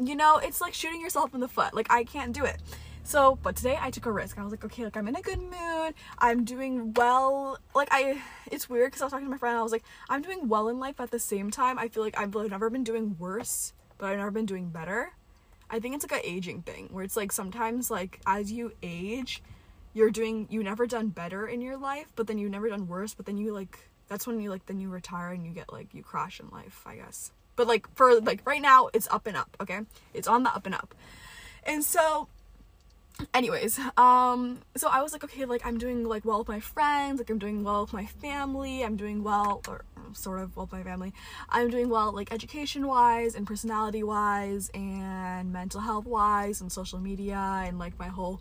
you 0.00 0.14
know, 0.16 0.38
it's 0.38 0.60
like 0.60 0.74
shooting 0.74 1.00
yourself 1.00 1.34
in 1.34 1.40
the 1.40 1.48
foot. 1.48 1.74
Like, 1.74 1.90
I 1.90 2.04
can't 2.04 2.32
do 2.32 2.44
it. 2.44 2.60
So, 3.06 3.38
but 3.42 3.56
today 3.56 3.76
I 3.78 3.90
took 3.90 4.06
a 4.06 4.12
risk. 4.12 4.38
I 4.38 4.42
was 4.42 4.50
like, 4.50 4.64
okay, 4.64 4.84
like, 4.84 4.96
I'm 4.96 5.06
in 5.08 5.16
a 5.16 5.20
good 5.20 5.38
mood. 5.38 5.94
I'm 6.18 6.44
doing 6.44 6.94
well. 6.94 7.58
Like, 7.74 7.88
I, 7.90 8.22
it's 8.50 8.68
weird 8.68 8.88
because 8.88 9.02
I 9.02 9.04
was 9.04 9.12
talking 9.12 9.26
to 9.26 9.30
my 9.30 9.36
friend 9.36 9.58
I 9.58 9.62
was 9.62 9.72
like, 9.72 9.84
I'm 10.08 10.22
doing 10.22 10.48
well 10.48 10.68
in 10.68 10.80
life 10.80 11.00
at 11.00 11.10
the 11.10 11.18
same 11.18 11.50
time. 11.50 11.78
I 11.78 11.88
feel 11.88 12.02
like 12.02 12.18
I've 12.18 12.34
never 12.34 12.70
been 12.70 12.82
doing 12.82 13.16
worse, 13.18 13.74
but 13.98 14.06
I've 14.06 14.18
never 14.18 14.30
been 14.30 14.46
doing 14.46 14.70
better. 14.70 15.12
I 15.68 15.80
think 15.80 15.94
it's 15.94 16.04
like 16.04 16.24
an 16.24 16.30
aging 16.30 16.62
thing 16.62 16.88
where 16.92 17.04
it's 17.04 17.16
like 17.16 17.30
sometimes, 17.30 17.90
like, 17.90 18.20
as 18.26 18.50
you 18.50 18.72
age, 18.82 19.42
you're 19.94 20.10
doing 20.10 20.46
you 20.50 20.62
never 20.62 20.86
done 20.86 21.08
better 21.08 21.46
in 21.46 21.60
your 21.60 21.76
life 21.76 22.12
but 22.16 22.26
then 22.26 22.38
you've 22.38 22.50
never 22.50 22.68
done 22.68 22.86
worse 22.86 23.14
but 23.14 23.26
then 23.26 23.38
you 23.38 23.52
like 23.52 23.78
that's 24.08 24.26
when 24.26 24.40
you 24.40 24.50
like 24.50 24.66
then 24.66 24.80
you 24.80 24.90
retire 24.90 25.30
and 25.30 25.46
you 25.46 25.52
get 25.52 25.72
like 25.72 25.94
you 25.94 26.02
crash 26.02 26.40
in 26.40 26.48
life 26.50 26.82
i 26.86 26.96
guess. 26.96 27.30
But 27.56 27.68
like 27.68 27.86
for 27.94 28.20
like 28.20 28.44
right 28.44 28.60
now 28.60 28.90
it's 28.92 29.08
up 29.10 29.26
and 29.26 29.36
up 29.36 29.56
okay? 29.60 29.80
It's 30.12 30.28
on 30.28 30.42
the 30.42 30.54
up 30.54 30.66
and 30.66 30.74
up. 30.74 30.94
And 31.64 31.84
so 31.84 32.28
anyways 33.32 33.78
um 33.96 34.58
so 34.76 34.88
i 34.88 35.00
was 35.00 35.12
like 35.12 35.22
okay 35.22 35.44
like 35.44 35.64
i'm 35.64 35.78
doing 35.78 36.02
like 36.02 36.24
well 36.24 36.40
with 36.40 36.48
my 36.48 36.58
friends 36.58 37.20
like 37.20 37.30
i'm 37.30 37.38
doing 37.38 37.62
well 37.62 37.82
with 37.82 37.92
my 37.92 38.04
family 38.04 38.82
i'm 38.82 38.96
doing 38.96 39.22
well 39.22 39.62
or 39.68 39.84
sort 40.16 40.40
of 40.40 40.56
well 40.56 40.66
with 40.66 40.72
my 40.72 40.82
family. 40.82 41.12
I'm 41.48 41.70
doing 41.70 41.88
well 41.88 42.12
like 42.12 42.32
education 42.32 42.86
wise 42.86 43.34
and 43.34 43.46
personality 43.46 44.02
wise 44.02 44.70
and 44.74 45.52
mental 45.52 45.80
health 45.80 46.06
wise 46.06 46.60
and 46.60 46.70
social 46.70 46.98
media 46.98 47.62
and 47.66 47.78
like 47.78 47.98
my 47.98 48.08
whole 48.08 48.40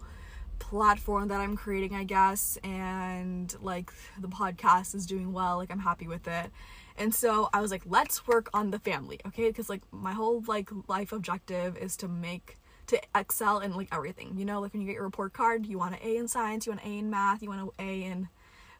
platform 0.64 1.28
that 1.28 1.42
I'm 1.42 1.58
creating, 1.58 1.94
I 1.94 2.06
guess, 2.06 2.58
and 2.64 3.54
like 3.62 3.92
the 4.18 4.30
podcast 4.30 4.96
is 4.96 5.06
doing 5.06 5.34
well, 5.34 5.58
like 5.58 5.70
I'm 5.72 5.80
happy 5.80 6.08
with 6.08 6.28
it. 6.28 6.52
And 6.98 7.14
so 7.14 7.50
I 7.54 7.60
was 7.60 7.70
like, 7.70 7.82
let's 7.86 8.26
work 8.28 8.50
on 8.54 8.72
the 8.72 8.80
family, 8.80 9.20
okay? 9.28 9.48
Because 9.50 9.70
like 9.70 9.82
my 9.92 10.14
whole 10.14 10.42
like 10.48 10.70
life 10.88 11.12
objective 11.12 11.78
is 11.78 11.98
to 11.98 12.08
make 12.08 12.58
to 12.88 13.00
excel 13.14 13.60
in 13.60 13.76
like 13.76 13.90
everything. 13.92 14.38
You 14.38 14.46
know, 14.46 14.62
like 14.62 14.74
when 14.74 14.82
you 14.82 14.88
get 14.88 14.96
your 14.96 15.04
report 15.04 15.34
card, 15.34 15.66
you 15.66 15.78
want 15.78 15.96
an 15.96 16.00
A 16.02 16.16
in 16.18 16.28
science, 16.28 16.66
you 16.66 16.72
want 16.72 16.84
an 16.86 16.92
A 16.92 16.98
in 17.00 17.10
math, 17.10 17.42
you 17.44 17.50
want 17.50 17.62
an 17.62 17.70
A 17.80 18.04
in 18.04 18.30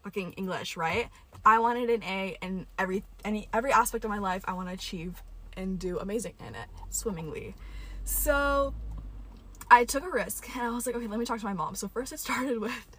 fucking 0.04 0.34
English, 0.34 0.78
right? 0.78 1.10
I 1.46 1.60
wanted 1.60 1.90
an 1.90 2.04
A 2.04 2.38
in 2.42 2.66
every 2.80 3.04
any 3.26 3.50
every 3.54 3.74
aspect 3.74 4.06
of 4.06 4.10
my 4.10 4.20
life. 4.20 4.44
I 4.48 4.54
want 4.54 4.70
to 4.70 4.74
achieve 4.74 5.22
and 5.58 5.78
do 5.78 6.00
amazing 6.00 6.36
in 6.40 6.56
it 6.56 6.68
swimmingly. 6.90 7.56
So 8.06 8.74
I 9.74 9.86
took 9.86 10.04
a 10.04 10.10
risk 10.10 10.56
and 10.56 10.62
I 10.62 10.70
was 10.70 10.86
like, 10.86 10.96
okay, 10.96 11.08
let 11.08 11.20
me 11.20 11.26
talk 11.26 11.40
to 11.40 11.46
my 11.46 11.54
mom. 11.54 11.74
So 11.74 11.88
first 11.88 12.14
it 12.14 12.20
started 12.20 12.60
with 12.62 12.98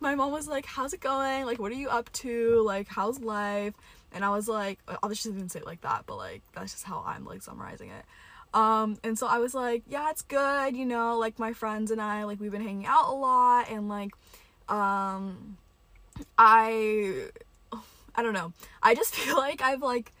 my 0.00 0.14
mom 0.14 0.32
was 0.32 0.46
like, 0.46 0.66
how's 0.66 0.92
it 0.92 1.00
going? 1.00 1.46
Like, 1.46 1.58
what 1.58 1.72
are 1.72 1.76
you 1.76 1.88
up 1.88 2.12
to? 2.12 2.60
Like, 2.60 2.88
how's 2.88 3.20
life? 3.20 3.72
And 4.12 4.22
I 4.22 4.28
was 4.28 4.46
like, 4.46 4.78
obviously 5.02 5.30
she 5.30 5.36
didn't 5.36 5.52
say 5.52 5.60
it 5.60 5.66
like 5.66 5.80
that, 5.80 6.04
but 6.06 6.16
like 6.16 6.42
that's 6.54 6.72
just 6.72 6.84
how 6.84 7.02
I'm 7.06 7.24
like 7.24 7.40
summarizing 7.40 7.88
it. 7.88 8.04
Um, 8.52 8.98
and 9.02 9.18
so 9.18 9.26
I 9.26 9.38
was 9.38 9.54
like, 9.54 9.82
yeah, 9.88 10.10
it's 10.10 10.20
good, 10.20 10.76
you 10.76 10.84
know, 10.84 11.18
like 11.18 11.38
my 11.38 11.54
friends 11.54 11.90
and 11.90 12.02
I, 12.02 12.24
like 12.24 12.38
we've 12.38 12.52
been 12.52 12.62
hanging 12.62 12.84
out 12.84 13.08
a 13.08 13.14
lot 13.14 13.70
and 13.70 13.88
like, 13.88 14.12
um, 14.68 15.56
I, 16.36 17.28
I 18.14 18.22
don't 18.22 18.34
know. 18.34 18.52
I 18.82 18.94
just 18.94 19.14
feel 19.16 19.38
like 19.38 19.62
I've 19.62 19.80
like 19.80 20.12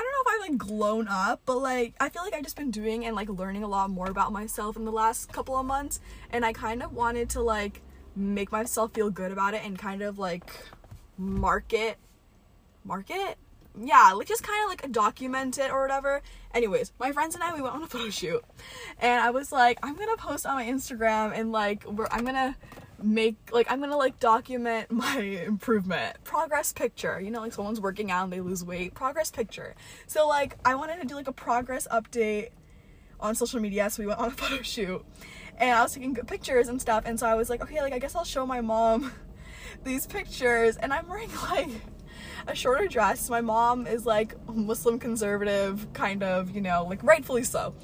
I 0.00 0.02
don't 0.02 0.12
know 0.12 0.32
if 0.32 0.34
I've 0.34 0.50
like 0.50 0.58
grown 0.58 1.08
up, 1.08 1.42
but 1.44 1.58
like 1.58 1.92
I 2.00 2.08
feel 2.08 2.22
like 2.22 2.32
I've 2.32 2.42
just 2.42 2.56
been 2.56 2.70
doing 2.70 3.04
and 3.04 3.14
like 3.14 3.28
learning 3.28 3.64
a 3.64 3.68
lot 3.68 3.90
more 3.90 4.08
about 4.08 4.32
myself 4.32 4.76
in 4.76 4.86
the 4.86 4.90
last 4.90 5.30
couple 5.30 5.58
of 5.58 5.66
months, 5.66 6.00
and 6.30 6.42
I 6.42 6.54
kind 6.54 6.82
of 6.82 6.94
wanted 6.94 7.28
to 7.30 7.42
like 7.42 7.82
make 8.16 8.50
myself 8.50 8.94
feel 8.94 9.10
good 9.10 9.30
about 9.30 9.52
it 9.52 9.62
and 9.62 9.78
kind 9.78 10.00
of 10.00 10.18
like 10.18 10.50
market, 11.18 11.98
market, 12.82 13.36
yeah, 13.78 14.12
like 14.14 14.26
just 14.26 14.42
kind 14.42 14.64
of 14.64 14.70
like 14.70 14.90
document 14.90 15.58
it 15.58 15.70
or 15.70 15.82
whatever. 15.82 16.22
Anyways, 16.54 16.92
my 16.98 17.12
friends 17.12 17.34
and 17.34 17.44
I 17.44 17.54
we 17.54 17.60
went 17.60 17.74
on 17.74 17.82
a 17.82 17.86
photo 17.88 18.08
shoot, 18.08 18.42
and 19.00 19.20
I 19.20 19.28
was 19.28 19.52
like, 19.52 19.78
I'm 19.82 19.96
gonna 19.96 20.16
post 20.16 20.46
on 20.46 20.54
my 20.54 20.64
Instagram 20.64 21.38
and 21.38 21.52
like 21.52 21.84
we're 21.84 22.08
I'm 22.10 22.24
gonna 22.24 22.56
make 23.02 23.36
like 23.52 23.70
I'm 23.70 23.80
gonna 23.80 23.96
like 23.96 24.18
document 24.18 24.90
my 24.90 25.18
improvement. 25.18 26.16
Progress 26.24 26.72
picture 26.72 27.20
you 27.20 27.30
know 27.30 27.40
like 27.40 27.52
someone's 27.52 27.80
working 27.80 28.10
out 28.10 28.24
and 28.24 28.32
they 28.32 28.40
lose 28.40 28.64
weight. 28.64 28.94
Progress 28.94 29.30
picture. 29.30 29.74
So 30.06 30.28
like 30.28 30.56
I 30.64 30.74
wanted 30.74 31.00
to 31.00 31.06
do 31.06 31.14
like 31.14 31.28
a 31.28 31.32
progress 31.32 31.86
update 31.90 32.50
on 33.18 33.34
social 33.34 33.60
media 33.60 33.90
so 33.90 34.02
we 34.02 34.06
went 34.06 34.20
on 34.20 34.28
a 34.28 34.30
photo 34.36 34.62
shoot. 34.62 35.04
And 35.58 35.70
I 35.72 35.82
was 35.82 35.92
taking 35.92 36.14
good 36.14 36.28
pictures 36.28 36.68
and 36.68 36.80
stuff 36.80 37.04
and 37.06 37.18
so 37.18 37.26
I 37.26 37.34
was 37.34 37.50
like 37.50 37.62
okay 37.62 37.80
like 37.82 37.92
I 37.92 37.98
guess 37.98 38.14
I'll 38.14 38.24
show 38.24 38.46
my 38.46 38.60
mom 38.60 39.12
these 39.84 40.06
pictures. 40.06 40.76
And 40.76 40.92
I'm 40.92 41.08
wearing 41.08 41.30
like 41.50 41.70
a 42.46 42.54
shorter 42.54 42.86
dress. 42.86 43.28
My 43.30 43.40
mom 43.40 43.86
is 43.86 44.06
like 44.06 44.34
Muslim 44.48 44.98
conservative 44.98 45.92
kind 45.92 46.22
of 46.22 46.50
you 46.54 46.60
know 46.60 46.86
like 46.88 47.02
rightfully 47.02 47.44
so. 47.44 47.74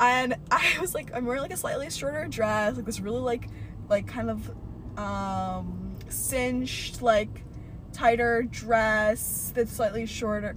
And 0.00 0.34
I 0.50 0.78
was 0.80 0.94
like, 0.94 1.14
I'm 1.14 1.26
wearing 1.26 1.42
like 1.42 1.52
a 1.52 1.56
slightly 1.56 1.90
shorter 1.90 2.26
dress, 2.26 2.76
like 2.76 2.84
this 2.84 3.00
really 3.00 3.20
like 3.20 3.48
like 3.88 4.06
kind 4.06 4.30
of 4.30 4.50
um 4.98 5.96
cinched 6.08 7.02
like 7.02 7.42
tighter 7.92 8.42
dress 8.42 9.52
that's 9.54 9.72
slightly 9.72 10.06
shorter. 10.06 10.56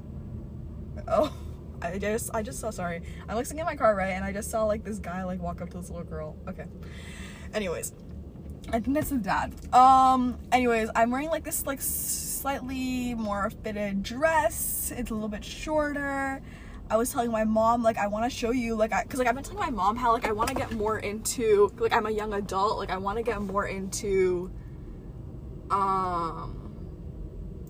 Oh, 1.07 1.33
I 1.81 1.97
just 1.97 2.33
I 2.33 2.41
just 2.41 2.59
saw 2.59 2.69
sorry. 2.69 3.01
I'm 3.27 3.35
like 3.35 3.45
sitting 3.45 3.59
in 3.59 3.65
my 3.65 3.75
car 3.75 3.95
right, 3.95 4.11
and 4.11 4.23
I 4.23 4.31
just 4.31 4.49
saw 4.49 4.65
like 4.65 4.83
this 4.83 4.99
guy 4.99 5.23
like 5.23 5.41
walk 5.41 5.61
up 5.61 5.69
to 5.71 5.77
this 5.77 5.89
little 5.89 6.05
girl. 6.05 6.35
Okay. 6.47 6.65
Anyways, 7.53 7.93
I 8.69 8.79
think 8.79 8.95
that's 8.95 9.09
the 9.09 9.17
dad. 9.17 9.53
Um. 9.73 10.39
Anyways, 10.51 10.89
I'm 10.95 11.11
wearing 11.11 11.29
like 11.29 11.43
this 11.43 11.65
like 11.65 11.81
slightly 11.81 13.13
more 13.15 13.49
fitted 13.49 14.03
dress. 14.03 14.91
It's 14.95 15.11
a 15.11 15.13
little 15.13 15.29
bit 15.29 15.43
shorter. 15.43 16.41
I 16.89 16.97
was 16.97 17.11
telling 17.11 17.31
my 17.31 17.43
mom 17.43 17.81
like 17.81 17.97
I 17.97 18.07
want 18.07 18.31
to 18.31 18.35
show 18.35 18.51
you 18.51 18.75
like 18.75 18.91
because 19.03 19.19
like 19.19 19.27
I've 19.27 19.35
been 19.35 19.43
telling 19.43 19.59
my 19.59 19.71
mom 19.71 19.95
how 19.95 20.13
like 20.13 20.27
I 20.27 20.31
want 20.31 20.49
to 20.49 20.55
get 20.55 20.71
more 20.71 20.99
into 20.99 21.73
like 21.77 21.93
I'm 21.93 22.05
a 22.05 22.11
young 22.11 22.33
adult 22.33 22.77
like 22.77 22.91
I 22.91 22.97
want 22.97 23.17
to 23.17 23.23
get 23.23 23.41
more 23.41 23.65
into 23.65 24.51
um 25.71 26.61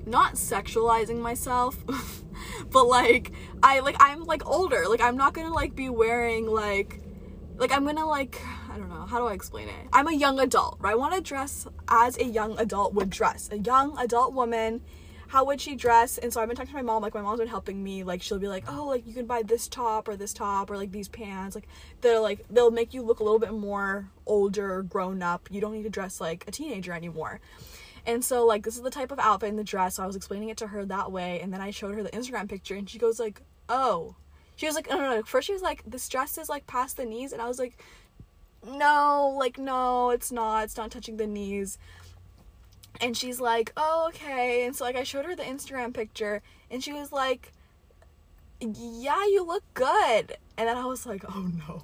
not 0.05 0.34
sexualizing 0.36 1.19
myself 1.19 1.84
but 2.72 2.86
like 2.86 3.31
I 3.63 3.79
like 3.79 3.95
I'm 4.00 4.25
like 4.25 4.45
older. 4.45 4.86
Like 4.88 5.01
I'm 5.01 5.17
not 5.17 5.34
gonna 5.34 5.53
like 5.53 5.75
be 5.75 5.89
wearing 5.89 6.45
like 6.48 7.01
like 7.55 7.72
I'm 7.72 7.86
gonna 7.86 8.05
like 8.05 8.41
I 8.69 8.77
don't 8.77 8.89
know 8.89 9.05
how 9.05 9.19
do 9.19 9.27
I 9.27 9.34
explain 9.34 9.69
it? 9.69 9.88
I'm 9.93 10.07
a 10.07 10.13
young 10.13 10.39
adult 10.39 10.77
right? 10.79 10.91
I 10.91 10.95
want 10.95 11.15
to 11.15 11.22
dress 11.22 11.67
as 11.88 12.17
a 12.17 12.25
young 12.25 12.57
adult 12.60 12.93
would 12.93 13.10
dress. 13.10 13.50
A 13.51 13.60
young 13.60 13.98
adult 13.98 14.34
woman 14.34 14.81
how 15.27 15.46
would 15.46 15.60
she 15.60 15.75
dress? 15.75 16.17
And 16.17 16.32
so 16.32 16.41
I've 16.41 16.48
been 16.48 16.55
talking 16.55 16.72
to 16.72 16.77
my 16.77 16.82
mom, 16.82 17.01
like 17.01 17.13
my 17.13 17.22
mom's 17.22 17.39
been 17.39 17.48
helping 17.48 17.84
me, 17.84 18.03
like 18.03 18.22
she'll 18.22 18.39
be 18.39 18.48
like, 18.48 18.63
oh, 18.67 18.86
like 18.86 19.05
you 19.08 19.13
can 19.13 19.25
buy 19.25 19.44
this 19.44 19.67
top 19.67 20.08
or 20.08 20.15
this 20.15 20.34
top 20.34 20.70
or 20.70 20.77
like 20.77 20.91
these 20.91 21.08
pants. 21.08 21.55
Like 21.55 21.67
they're 22.01 22.20
like 22.20 22.46
they'll 22.50 22.72
make 22.72 22.94
you 22.94 23.01
look 23.01 23.20
a 23.20 23.24
little 23.24 23.39
bit 23.39 23.53
more 23.53 24.10
older, 24.25 24.84
grown 24.84 25.22
up. 25.22 25.50
You 25.51 25.62
don't 25.62 25.74
need 25.74 25.84
to 25.84 25.89
dress 25.89 26.22
like 26.22 26.46
a 26.48 26.51
teenager 26.51 26.94
anymore. 26.94 27.39
And 28.05 28.24
so 28.24 28.46
like 28.46 28.63
this 28.63 28.75
is 28.75 28.84
the 28.84 28.91
type 28.91 29.12
of 29.12 29.20
outfit 29.20 29.50
in 29.50 29.55
the 29.55 29.63
dress. 29.63 29.96
So 29.96 30.03
I 30.03 30.08
was 30.08 30.15
explaining 30.15 30.50
it 30.50 30.58
to 30.58 30.67
her 30.67 30.86
that 30.86 31.12
way, 31.12 31.39
and 31.41 31.51
then 31.51 31.62
I 31.62 31.72
showed 31.72 31.96
her 31.96 32.03
the 32.03 32.12
Instagram 32.12 32.48
picture, 32.48 32.75
and 32.75 32.89
she 32.89 33.00
goes 33.00 33.20
like, 33.20 33.41
oh. 33.70 34.15
She 34.58 34.67
was 34.67 34.75
like, 34.75 34.89
no, 34.89 34.98
no, 34.98 35.10
no. 35.15 35.24
First 35.24 35.48
she 35.48 35.53
was 35.53 35.62
like, 35.62 35.84
this 35.86 36.08
dress 36.08 36.38
is 36.38 36.48
like 36.48 36.65
past 36.65 36.96
the 36.96 37.03
knees, 37.03 37.34
and 37.34 37.41
I 37.41 37.48
was 37.48 37.60
like, 37.60 37.77
no, 38.65 39.36
like 39.38 39.58
no, 39.58 40.12
it's 40.12 40.32
not. 40.32 40.63
It's 40.63 40.77
not 40.77 40.91
touching 40.91 41.17
the 41.17 41.27
knees 41.27 41.77
and 43.02 43.16
she's 43.16 43.40
like, 43.40 43.72
"Oh, 43.78 44.08
okay." 44.10 44.66
And 44.66 44.75
so 44.75 44.84
like 44.84 44.96
I 44.96 45.04
showed 45.04 45.25
her 45.25 45.36
the 45.36 45.44
Instagram 45.44 45.94
picture 45.94 46.42
and 46.72 46.84
she 46.84 46.94
was 46.94 47.12
like, 47.12 47.52
"Yeah, 48.60 49.25
you 49.25 49.46
look 49.46 49.64
good." 49.74 50.38
And 50.58 50.68
then 50.68 50.78
I 50.78 50.86
was 50.86 51.06
like, 51.06 51.24
"Oh 51.28 51.50
no." 51.68 51.84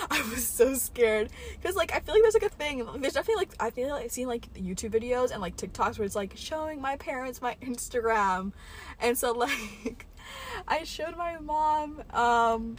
I 0.10 0.22
was 0.30 0.46
so 0.46 0.74
scared 0.74 1.30
because 1.60 1.76
like 1.76 1.92
I 1.92 2.00
feel 2.00 2.14
like 2.14 2.22
there's 2.22 2.34
like 2.34 2.44
a 2.44 2.48
thing. 2.48 2.86
There's 2.98 3.14
definitely 3.14 3.46
like 3.46 3.54
I 3.60 3.70
feel 3.70 3.88
like 3.90 4.04
I've 4.04 4.12
seen 4.12 4.28
like 4.28 4.52
YouTube 4.54 4.90
videos 4.90 5.30
and 5.30 5.40
like 5.40 5.56
TikToks 5.56 5.98
where 5.98 6.06
it's 6.06 6.16
like 6.16 6.32
showing 6.36 6.80
my 6.80 6.96
parents 6.96 7.42
my 7.42 7.56
Instagram, 7.62 8.52
and 9.00 9.16
so 9.16 9.32
like 9.32 10.06
I 10.68 10.84
showed 10.84 11.16
my 11.16 11.38
mom. 11.38 12.02
Um, 12.10 12.76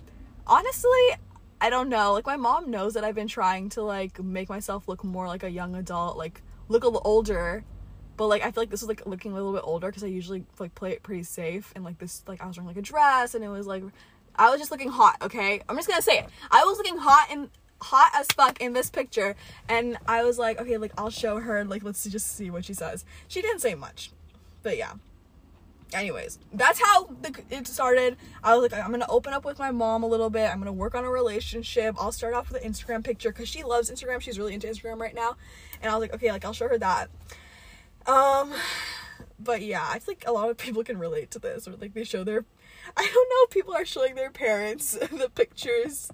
honestly, 0.48 1.18
I 1.62 1.70
don't 1.70 1.90
know. 1.90 2.13
Like 2.13 2.25
my 2.25 2.38
mom 2.38 2.70
knows 2.72 2.94
that 2.94 3.04
I've 3.04 3.16
been 3.16 3.28
trying 3.28 3.70
to 3.70 3.84
like 3.84 4.22
make 4.22 4.50
myself 4.50 4.88
look 4.88 5.04
more 5.04 5.28
like 5.28 5.44
a 5.44 5.50
young 5.50 5.75
adult, 5.75 6.18
like 6.18 6.42
look 6.68 6.84
a 6.84 6.88
little 6.88 7.02
older 7.06 7.63
but 8.17 8.27
like 8.27 8.41
I 8.41 8.51
feel 8.51 8.62
like 8.62 8.70
this 8.70 8.82
was 8.82 8.89
like 8.89 9.05
looking 9.05 9.32
a 9.32 9.36
little 9.36 9.53
bit 9.53 9.63
older 9.63 9.88
because 9.88 10.03
I 10.03 10.08
usually 10.08 10.46
like 10.60 10.75
play 10.75 10.91
it 10.91 11.03
pretty 11.03 11.24
safe 11.24 11.72
and 11.75 11.84
like 11.84 11.98
this 12.00 12.24
like 12.27 12.41
I 12.41 12.48
was 12.48 12.58
wearing 12.58 12.67
like 12.67 12.77
a 12.77 12.82
dress 12.82 13.36
and 13.36 13.43
it 13.43 13.50
was 13.50 13.67
like 13.67 13.84
I 14.36 14.50
was 14.50 14.60
just 14.60 14.72
looking 14.72 14.89
hot, 14.89 15.17
okay? 15.22 15.62
I'm 15.70 15.75
just 15.75 15.88
gonna 15.88 16.01
say 16.01 16.20
it. 16.20 16.25
I 16.51 16.63
was 16.63 16.77
looking 16.77 16.98
hot 16.98 17.27
and 17.29 17.50
hot 17.82 18.12
as 18.15 18.27
fuck 18.27 18.62
in 18.62 18.74
this 18.74 18.89
picture 18.89 19.36
and 19.67 19.98
I 20.08 20.24
was 20.24 20.38
like, 20.39 20.60
okay, 20.60 20.77
like 20.77 20.93
I'll 20.98 21.10
show 21.10 21.39
her 21.39 21.63
like 21.65 21.84
let's 21.84 22.03
just 22.03 22.36
see 22.36 22.50
what 22.50 22.65
she 22.65 22.74
says. 22.74 23.05
She 23.27 23.41
didn't 23.41 23.60
say 23.60 23.75
much. 23.75 24.12
But 24.62 24.77
yeah. 24.77 24.93
Anyways, 25.93 26.39
that's 26.51 26.82
how 26.82 27.05
the, 27.22 27.39
it 27.51 27.67
started. 27.67 28.17
I 28.43 28.55
was 28.55 28.72
like, 28.72 28.82
I'm 28.82 28.89
gonna 28.89 29.05
open 29.10 29.34
up 29.34 29.46
with 29.46 29.60
my 29.60 29.70
mom 29.70 30.01
a 30.01 30.08
little 30.08 30.29
bit. 30.29 30.50
I'm 30.50 30.58
gonna 30.58 30.74
work 30.74 30.96
on 30.96 31.03
a 31.03 31.10
relationship. 31.10 31.96
I'll 32.00 32.12
start 32.12 32.34
off 32.34 32.51
with 32.51 32.63
an 32.63 32.72
Instagram 32.72 33.03
picture 33.03 33.32
because 33.32 33.48
she 33.48 33.63
loves 33.63 33.91
Instagram. 33.91 34.20
She's 34.22 34.39
really 34.39 34.55
into 34.55 34.67
Instagram 34.67 35.00
right 35.00 35.13
now. 35.13 35.36
And 35.82 35.91
I 35.91 35.96
was 35.96 36.01
like, 36.01 36.15
okay, 36.15 36.32
like 36.32 36.46
I'll 36.46 36.53
show 36.53 36.67
her 36.67 36.79
that. 36.79 37.10
Um, 38.05 38.53
but 39.39 39.62
yeah, 39.62 39.86
I 39.88 40.00
think 40.00 40.24
a 40.25 40.31
lot 40.31 40.50
of 40.50 40.57
people 40.57 40.83
can 40.83 40.98
relate 40.98 41.31
to 41.31 41.39
this, 41.39 41.67
or 41.67 41.74
like 41.74 41.93
they 41.93 42.03
show 42.03 42.24
their, 42.24 42.45
I 42.95 43.10
don't 43.13 43.29
know, 43.29 43.45
people 43.48 43.74
are 43.74 43.86
showing 43.86 44.15
their 44.15 44.31
parents 44.31 44.91
the 45.12 45.29
pictures 45.33 46.12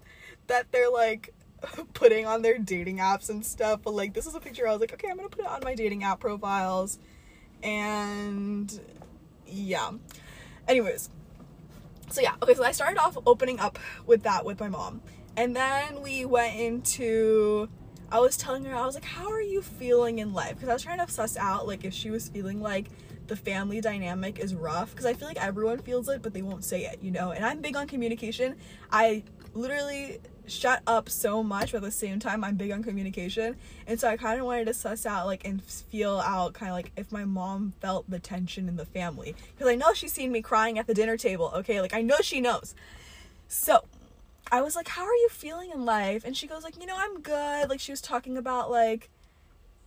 that 0.47 0.71
they're 0.71 0.91
like 0.91 1.33
putting 1.93 2.25
on 2.25 2.41
their 2.41 2.57
dating 2.57 2.97
apps 2.97 3.29
and 3.29 3.45
stuff. 3.45 3.81
But 3.83 3.93
like, 3.93 4.13
this 4.13 4.27
is 4.27 4.35
a 4.35 4.39
picture 4.39 4.67
I 4.67 4.71
was 4.71 4.81
like, 4.81 4.93
okay, 4.93 5.09
I'm 5.09 5.17
gonna 5.17 5.29
put 5.29 5.45
it 5.45 5.51
on 5.51 5.61
my 5.63 5.75
dating 5.75 6.03
app 6.03 6.19
profiles, 6.19 6.99
and 7.63 8.79
yeah. 9.47 9.91
Anyways, 10.67 11.09
so 12.09 12.21
yeah, 12.21 12.35
okay, 12.43 12.53
so 12.53 12.63
I 12.63 12.71
started 12.71 12.99
off 12.99 13.17
opening 13.25 13.59
up 13.59 13.79
with 14.05 14.23
that 14.23 14.45
with 14.45 14.59
my 14.59 14.69
mom, 14.69 15.01
and 15.35 15.55
then 15.55 16.01
we 16.01 16.25
went 16.25 16.55
into 16.55 17.69
I 18.11 18.19
was 18.19 18.37
telling 18.37 18.65
her, 18.65 18.75
I 18.75 18.85
was 18.85 18.95
like, 18.95 19.05
how 19.05 19.29
are 19.31 19.41
you 19.41 19.61
feeling 19.61 20.19
in 20.19 20.33
life? 20.33 20.55
Because 20.55 20.69
I 20.69 20.73
was 20.73 20.83
trying 20.83 21.05
to 21.05 21.11
suss 21.11 21.37
out, 21.37 21.67
like, 21.67 21.85
if 21.85 21.93
she 21.93 22.09
was 22.09 22.27
feeling 22.29 22.61
like 22.61 22.87
the 23.27 23.35
family 23.35 23.81
dynamic 23.81 24.39
is 24.39 24.55
rough. 24.55 24.91
Because 24.91 25.05
I 25.05 25.13
feel 25.13 25.27
like 25.27 25.43
everyone 25.43 25.79
feels 25.79 26.09
it, 26.09 26.21
but 26.21 26.33
they 26.33 26.41
won't 26.41 26.63
say 26.63 26.85
it, 26.85 26.99
you 27.01 27.11
know? 27.11 27.31
And 27.31 27.45
I'm 27.45 27.61
big 27.61 27.75
on 27.75 27.87
communication. 27.87 28.55
I 28.91 29.23
literally 29.53 30.19
shut 30.47 30.81
up 30.87 31.09
so 31.09 31.43
much, 31.43 31.71
but 31.71 31.77
at 31.77 31.83
the 31.83 31.91
same 31.91 32.19
time, 32.19 32.43
I'm 32.43 32.55
big 32.55 32.71
on 32.71 32.81
communication. 32.81 33.55
And 33.85 33.99
so 33.99 34.07
I 34.07 34.17
kind 34.17 34.39
of 34.39 34.45
wanted 34.47 34.65
to 34.65 34.73
suss 34.73 35.05
out, 35.05 35.27
like, 35.27 35.45
and 35.45 35.63
feel 35.63 36.19
out 36.19 36.53
kind 36.53 36.71
of 36.71 36.75
like 36.75 36.91
if 36.97 37.11
my 37.11 37.25
mom 37.25 37.73
felt 37.79 38.09
the 38.09 38.17
tension 38.17 38.67
in 38.67 38.75
the 38.75 38.85
family. 38.85 39.35
Because 39.53 39.71
I 39.71 39.75
know 39.75 39.93
she's 39.93 40.13
seen 40.13 40.31
me 40.31 40.41
crying 40.41 40.79
at 40.79 40.87
the 40.87 40.95
dinner 40.95 41.17
table, 41.17 41.51
okay? 41.57 41.79
Like, 41.81 41.93
I 41.93 42.01
know 42.01 42.17
she 42.21 42.41
knows. 42.41 42.73
So, 43.47 43.83
I 44.51 44.61
was 44.61 44.75
like, 44.75 44.89
"How 44.89 45.03
are 45.03 45.15
you 45.15 45.29
feeling 45.29 45.71
in 45.71 45.85
life?" 45.85 46.23
And 46.25 46.35
she 46.35 46.47
goes 46.47 46.63
like, 46.63 46.77
"You 46.79 46.85
know, 46.85 46.95
I'm 46.97 47.21
good." 47.21 47.69
Like 47.69 47.79
she 47.79 47.91
was 47.91 48.01
talking 48.01 48.37
about 48.37 48.71
like 48.71 49.09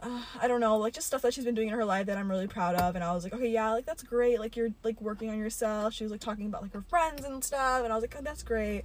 uh, 0.02 0.23
I 0.40 0.49
don't 0.49 0.61
know, 0.61 0.76
like 0.78 0.95
just 0.95 1.07
stuff 1.07 1.23
that 1.23 1.33
she's 1.33 1.45
been 1.45 1.54
doing 1.54 1.69
in 1.69 1.75
her 1.75 1.85
life 1.85 2.07
that 2.07 2.19
I'm 2.19 2.28
really 2.28 2.49
proud 2.49 2.75
of. 2.75 2.95
And 2.97 3.04
I 3.04 3.12
was 3.12 3.25
like, 3.25 3.33
"Okay, 3.33 3.49
yeah, 3.49 3.71
like 3.73 3.87
that's 3.87 4.02
great. 4.02 4.40
Like 4.40 4.57
you're 4.57 4.71
like 4.83 5.00
working 5.00 5.31
on 5.31 5.38
yourself." 5.38 5.95
She 5.95 6.04
was 6.04 6.11
like 6.11 6.21
talking 6.21 6.47
about 6.47 6.62
like 6.62 6.73
her 6.75 6.83
friends 6.83 7.25
and 7.25 7.42
stuff, 7.42 7.85
and 7.85 7.92
I 7.92 7.97
was 7.97 8.02
like, 8.02 8.14
oh, 8.19 8.23
"That's 8.23 8.42
great." 8.42 8.83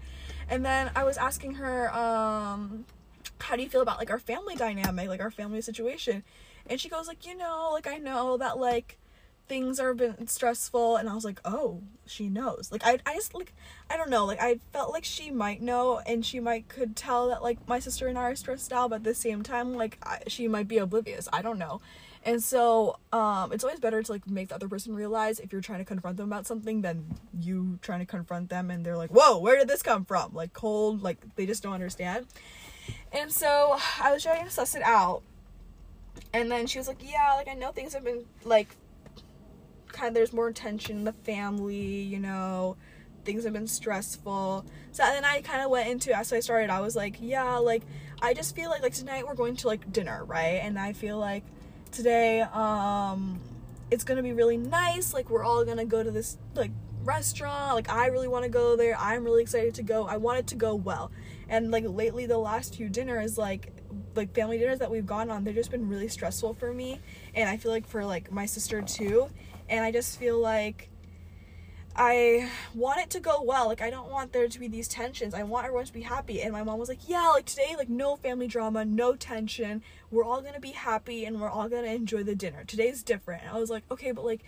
And 0.49 0.63
then 0.65 0.91
I 0.95 1.03
was 1.03 1.17
asking 1.17 1.55
her 1.55 1.93
um 1.95 2.85
how 3.39 3.55
do 3.55 3.61
you 3.61 3.69
feel 3.69 3.81
about 3.81 3.97
like 3.99 4.09
our 4.09 4.19
family 4.19 4.55
dynamic, 4.55 5.09
like 5.09 5.21
our 5.21 5.31
family 5.31 5.61
situation? 5.61 6.23
And 6.67 6.79
she 6.79 6.89
goes 6.89 7.07
like, 7.07 7.25
"You 7.25 7.35
know, 7.35 7.69
like 7.73 7.87
I 7.87 7.97
know 7.97 8.37
that 8.37 8.59
like 8.59 8.97
things 9.47 9.79
are 9.79 9.93
been 9.93 10.27
stressful 10.27 10.97
and 10.97 11.09
I 11.09 11.15
was 11.15 11.25
like, 11.25 11.39
"Oh, 11.45 11.81
she 12.05 12.29
knows." 12.29 12.69
Like 12.71 12.81
I 12.85 12.99
I 13.05 13.15
just 13.15 13.33
like 13.33 13.53
I 13.89 13.97
don't 13.97 14.09
know, 14.09 14.25
like 14.25 14.41
I 14.41 14.59
felt 14.73 14.91
like 14.91 15.03
she 15.03 15.31
might 15.31 15.61
know 15.61 15.99
and 16.05 16.25
she 16.25 16.39
might 16.39 16.67
could 16.67 16.95
tell 16.95 17.27
that 17.29 17.41
like 17.43 17.67
my 17.67 17.79
sister 17.79 18.07
and 18.07 18.17
I 18.17 18.23
are 18.23 18.35
stressed 18.35 18.73
out, 18.73 18.89
but 18.89 18.97
at 18.97 19.03
the 19.03 19.13
same 19.13 19.43
time 19.43 19.73
like 19.73 19.97
I, 20.03 20.19
she 20.27 20.47
might 20.47 20.67
be 20.67 20.77
oblivious. 20.77 21.27
I 21.31 21.41
don't 21.41 21.59
know. 21.59 21.81
And 22.23 22.43
so 22.43 22.97
um 23.13 23.51
it's 23.53 23.63
always 23.63 23.79
better 23.79 24.03
to 24.03 24.11
like 24.11 24.29
make 24.29 24.49
the 24.49 24.55
other 24.55 24.67
person 24.67 24.93
realize 24.95 25.39
if 25.39 25.51
you're 25.51 25.61
trying 25.61 25.79
to 25.79 25.85
confront 25.85 26.17
them 26.17 26.27
about 26.27 26.45
something 26.45 26.81
than 26.81 27.05
you 27.39 27.79
trying 27.81 27.99
to 27.99 28.05
confront 28.05 28.49
them 28.49 28.69
and 28.69 28.85
they're 28.85 28.97
like, 28.97 29.11
"Whoa, 29.11 29.39
where 29.39 29.57
did 29.57 29.67
this 29.67 29.81
come 29.81 30.05
from?" 30.05 30.33
Like 30.33 30.53
cold, 30.53 31.01
like 31.03 31.17
they 31.35 31.45
just 31.45 31.63
don't 31.63 31.73
understand. 31.73 32.27
And 33.11 33.31
so 33.31 33.77
I 34.01 34.11
was 34.11 34.23
trying 34.23 34.45
to 34.45 34.51
suss 34.51 34.75
it 34.75 34.83
out. 34.83 35.21
And 36.33 36.51
then 36.51 36.67
she 36.67 36.79
was 36.79 36.87
like, 36.87 36.97
"Yeah, 37.01 37.33
like 37.35 37.47
I 37.47 37.53
know 37.53 37.71
things 37.71 37.93
have 37.93 38.03
been 38.03 38.25
like 38.43 38.75
kind 39.97 40.09
of 40.09 40.13
there's 40.13 40.33
more 40.33 40.51
tension 40.51 40.97
in 40.97 41.03
the 41.03 41.13
family, 41.13 42.01
you 42.01 42.19
know, 42.19 42.77
things 43.25 43.43
have 43.43 43.53
been 43.53 43.67
stressful. 43.67 44.65
So 44.91 45.03
then 45.03 45.25
I 45.25 45.41
kind 45.41 45.61
of 45.61 45.69
went 45.69 45.89
into 45.89 46.15
as 46.15 46.31
I 46.31 46.39
started, 46.39 46.69
I 46.69 46.81
was 46.81 46.95
like, 46.95 47.17
yeah, 47.19 47.57
like 47.57 47.83
I 48.21 48.33
just 48.33 48.55
feel 48.55 48.69
like 48.69 48.81
like 48.81 48.93
tonight 48.93 49.25
we're 49.27 49.35
going 49.35 49.55
to 49.57 49.67
like 49.67 49.91
dinner, 49.91 50.23
right? 50.25 50.61
And 50.61 50.77
I 50.79 50.93
feel 50.93 51.17
like 51.17 51.43
today 51.91 52.41
um 52.41 53.39
it's 53.89 54.03
going 54.03 54.17
to 54.17 54.23
be 54.23 54.33
really 54.33 54.57
nice. 54.57 55.13
Like 55.13 55.29
we're 55.29 55.43
all 55.43 55.63
going 55.65 55.77
to 55.77 55.85
go 55.85 56.03
to 56.03 56.11
this 56.11 56.37
like 56.55 56.71
restaurant. 57.03 57.73
Like 57.73 57.89
I 57.89 58.07
really 58.07 58.27
want 58.27 58.43
to 58.43 58.49
go 58.49 58.75
there. 58.75 58.95
I'm 58.99 59.23
really 59.23 59.41
excited 59.41 59.73
to 59.75 59.83
go. 59.83 60.05
I 60.05 60.17
want 60.17 60.39
it 60.39 60.47
to 60.47 60.55
go 60.55 60.75
well. 60.75 61.11
And 61.49 61.71
like 61.71 61.85
lately 61.87 62.25
the 62.25 62.37
last 62.37 62.75
few 62.75 62.89
dinners 62.89 63.37
like 63.37 63.73
like 64.15 64.33
family 64.33 64.57
dinners 64.57 64.79
that 64.79 64.91
we've 64.91 65.05
gone 65.05 65.29
on, 65.29 65.43
they've 65.43 65.55
just 65.55 65.71
been 65.71 65.87
really 65.87 66.07
stressful 66.07 66.53
for 66.53 66.73
me 66.73 66.99
and 67.33 67.49
I 67.49 67.57
feel 67.57 67.71
like 67.71 67.87
for 67.87 68.05
like 68.05 68.31
my 68.31 68.45
sister 68.45 68.81
too 68.81 69.29
and 69.69 69.83
I 69.83 69.91
just 69.91 70.19
feel 70.19 70.39
like 70.39 70.89
I 71.97 72.51
want 72.75 72.99
it 72.99 73.09
to 73.11 73.19
go 73.19 73.41
well. 73.41 73.67
Like 73.67 73.81
I 73.81 73.89
don't 73.89 74.11
want 74.11 74.31
there 74.31 74.47
to 74.47 74.59
be 74.59 74.67
these 74.67 74.87
tensions. 74.87 75.33
I 75.33 75.41
want 75.41 75.65
everyone 75.65 75.85
to 75.85 75.93
be 75.93 76.01
happy. 76.01 76.41
And 76.41 76.53
my 76.53 76.61
mom 76.61 76.77
was 76.77 76.89
like, 76.89 77.09
"Yeah, 77.09 77.29
like 77.29 77.45
today 77.45 77.75
like 77.75 77.89
no 77.89 78.15
family 78.15 78.47
drama, 78.47 78.85
no 78.85 79.15
tension. 79.15 79.81
We're 80.11 80.23
all 80.23 80.41
going 80.41 80.53
to 80.53 80.59
be 80.59 80.71
happy 80.71 81.25
and 81.25 81.41
we're 81.41 81.49
all 81.49 81.67
going 81.67 81.85
to 81.85 81.91
enjoy 81.91 82.21
the 82.23 82.35
dinner. 82.35 82.63
Today's 82.65 83.01
different." 83.01 83.43
And 83.43 83.51
I 83.51 83.59
was 83.59 83.71
like, 83.71 83.83
"Okay, 83.89 84.11
but 84.11 84.23
like 84.25 84.41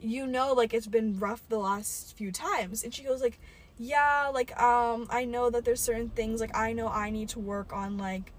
you 0.00 0.26
know 0.26 0.52
like 0.52 0.74
it's 0.74 0.88
been 0.88 1.18
rough 1.18 1.48
the 1.48 1.58
last 1.58 2.16
few 2.16 2.32
times." 2.32 2.82
And 2.82 2.92
she 2.92 3.04
goes 3.04 3.22
like, 3.22 3.38
"Yeah, 3.78 4.30
like 4.34 4.60
um 4.60 5.06
I 5.08 5.24
know 5.24 5.48
that 5.50 5.64
there's 5.64 5.80
certain 5.80 6.10
things 6.10 6.40
like 6.40 6.56
I 6.56 6.72
know 6.72 6.88
I 6.88 7.10
need 7.10 7.28
to 7.30 7.38
work 7.38 7.72
on 7.72 7.98
like 7.98 8.32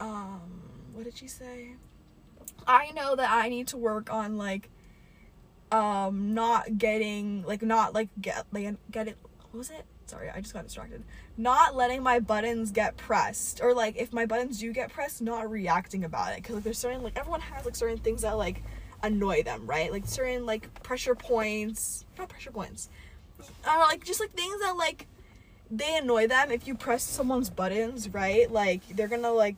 um 0.00 0.62
what 0.92 1.04
did 1.04 1.16
she 1.16 1.28
say? 1.28 1.76
I 2.66 2.90
know 2.92 3.14
that 3.14 3.30
I 3.30 3.48
need 3.48 3.68
to 3.68 3.76
work 3.76 4.12
on 4.12 4.36
like 4.36 4.70
um 5.74 6.34
not 6.34 6.78
getting 6.78 7.42
like 7.42 7.60
not 7.62 7.94
like 7.94 8.08
get 8.20 8.46
like 8.52 8.76
get 8.90 9.08
it 9.08 9.16
what 9.50 9.58
was 9.58 9.70
it? 9.70 9.84
Sorry 10.06 10.28
i 10.30 10.40
just 10.40 10.52
got 10.52 10.64
distracted. 10.64 11.02
Not 11.36 11.74
letting 11.74 12.02
my 12.02 12.20
buttons 12.20 12.70
get 12.70 12.96
pressed 12.96 13.60
or 13.60 13.74
like 13.74 13.96
if 13.96 14.12
my 14.12 14.24
buttons 14.26 14.60
do 14.60 14.72
get 14.72 14.92
pressed 14.92 15.20
not 15.20 15.50
reacting 15.50 16.04
about 16.04 16.32
it. 16.32 16.36
Because 16.36 16.54
like 16.56 16.64
there's 16.64 16.78
certain 16.78 17.02
like 17.02 17.18
everyone 17.18 17.40
has 17.40 17.64
like 17.64 17.74
certain 17.74 17.98
things 17.98 18.22
that 18.22 18.38
like 18.38 18.62
annoy 19.02 19.42
them 19.42 19.66
right? 19.66 19.90
Like 19.90 20.06
certain 20.06 20.46
like 20.46 20.82
pressure 20.84 21.16
points 21.16 22.04
not 22.18 22.28
pressure 22.28 22.52
points. 22.52 22.88
Uh, 23.66 23.86
like 23.88 24.04
just 24.04 24.20
like 24.20 24.30
things 24.30 24.60
that 24.60 24.76
like 24.76 25.08
they 25.70 25.96
annoy 25.96 26.28
them. 26.28 26.52
If 26.52 26.68
you 26.68 26.76
press 26.76 27.02
someone's 27.02 27.50
buttons 27.50 28.08
right? 28.10 28.50
Like 28.50 28.86
they're 28.94 29.08
gonna 29.08 29.32
like 29.32 29.56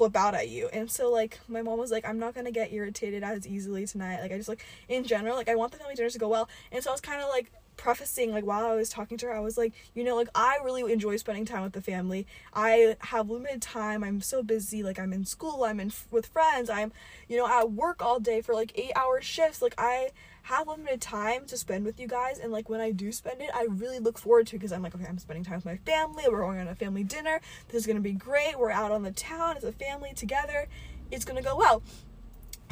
flip 0.00 0.16
out 0.16 0.34
at 0.34 0.48
you. 0.48 0.66
And 0.72 0.90
so 0.90 1.10
like 1.10 1.38
my 1.46 1.60
mom 1.60 1.78
was 1.78 1.90
like, 1.90 2.08
I'm 2.08 2.18
not 2.18 2.34
gonna 2.34 2.50
get 2.50 2.72
irritated 2.72 3.22
as 3.22 3.46
easily 3.46 3.86
tonight. 3.86 4.22
Like 4.22 4.32
I 4.32 4.38
just 4.38 4.48
like 4.48 4.64
in 4.88 5.04
general, 5.04 5.36
like 5.36 5.50
I 5.50 5.56
want 5.56 5.72
the 5.72 5.78
family 5.78 5.94
dinners 5.94 6.14
to 6.14 6.18
go 6.18 6.28
well. 6.28 6.48
And 6.72 6.82
so 6.82 6.88
I 6.88 6.94
was 6.94 7.02
kinda 7.02 7.26
like 7.26 7.52
prefacing 7.76 8.32
like 8.32 8.44
while 8.44 8.66
I 8.66 8.74
was 8.74 8.88
talking 8.88 9.16
to 9.18 9.26
her, 9.26 9.34
I 9.34 9.40
was 9.40 9.56
like, 9.56 9.72
you 9.94 10.04
know, 10.04 10.16
like 10.16 10.28
I 10.34 10.58
really 10.62 10.92
enjoy 10.92 11.16
spending 11.16 11.44
time 11.44 11.62
with 11.62 11.72
the 11.72 11.80
family. 11.80 12.26
I 12.52 12.96
have 13.00 13.30
limited 13.30 13.62
time. 13.62 14.04
I'm 14.04 14.20
so 14.20 14.42
busy. 14.42 14.82
Like 14.82 14.98
I'm 14.98 15.12
in 15.12 15.24
school. 15.24 15.64
I'm 15.64 15.80
in 15.80 15.88
f- 15.88 16.06
with 16.10 16.26
friends. 16.26 16.68
I'm, 16.68 16.92
you 17.28 17.36
know, 17.36 17.46
at 17.46 17.72
work 17.72 18.02
all 18.04 18.20
day 18.20 18.40
for 18.42 18.54
like 18.54 18.72
eight 18.78 18.92
hour 18.96 19.20
shifts. 19.20 19.62
Like 19.62 19.74
I 19.78 20.10
have 20.42 20.66
limited 20.66 21.00
time 21.00 21.44
to 21.46 21.56
spend 21.56 21.84
with 21.84 22.00
you 22.00 22.06
guys 22.06 22.38
and 22.38 22.50
like 22.50 22.68
when 22.68 22.80
I 22.80 22.90
do 22.90 23.12
spend 23.12 23.40
it 23.40 23.50
I 23.54 23.66
really 23.68 23.98
look 23.98 24.18
forward 24.18 24.46
to 24.48 24.56
because 24.56 24.72
I'm 24.72 24.82
like 24.82 24.94
okay 24.94 25.04
I'm 25.06 25.18
spending 25.18 25.44
time 25.44 25.56
with 25.56 25.66
my 25.66 25.76
family 25.76 26.24
we're 26.28 26.40
going 26.40 26.58
on 26.58 26.66
a 26.66 26.74
family 26.74 27.04
dinner 27.04 27.40
this 27.68 27.82
is 27.82 27.86
gonna 27.86 28.00
be 28.00 28.12
great 28.12 28.58
we're 28.58 28.70
out 28.70 28.90
on 28.90 29.02
the 29.02 29.12
town 29.12 29.58
as 29.58 29.64
a 29.64 29.72
family 29.72 30.12
together 30.14 30.66
it's 31.10 31.24
gonna 31.24 31.42
go 31.42 31.56
well 31.56 31.82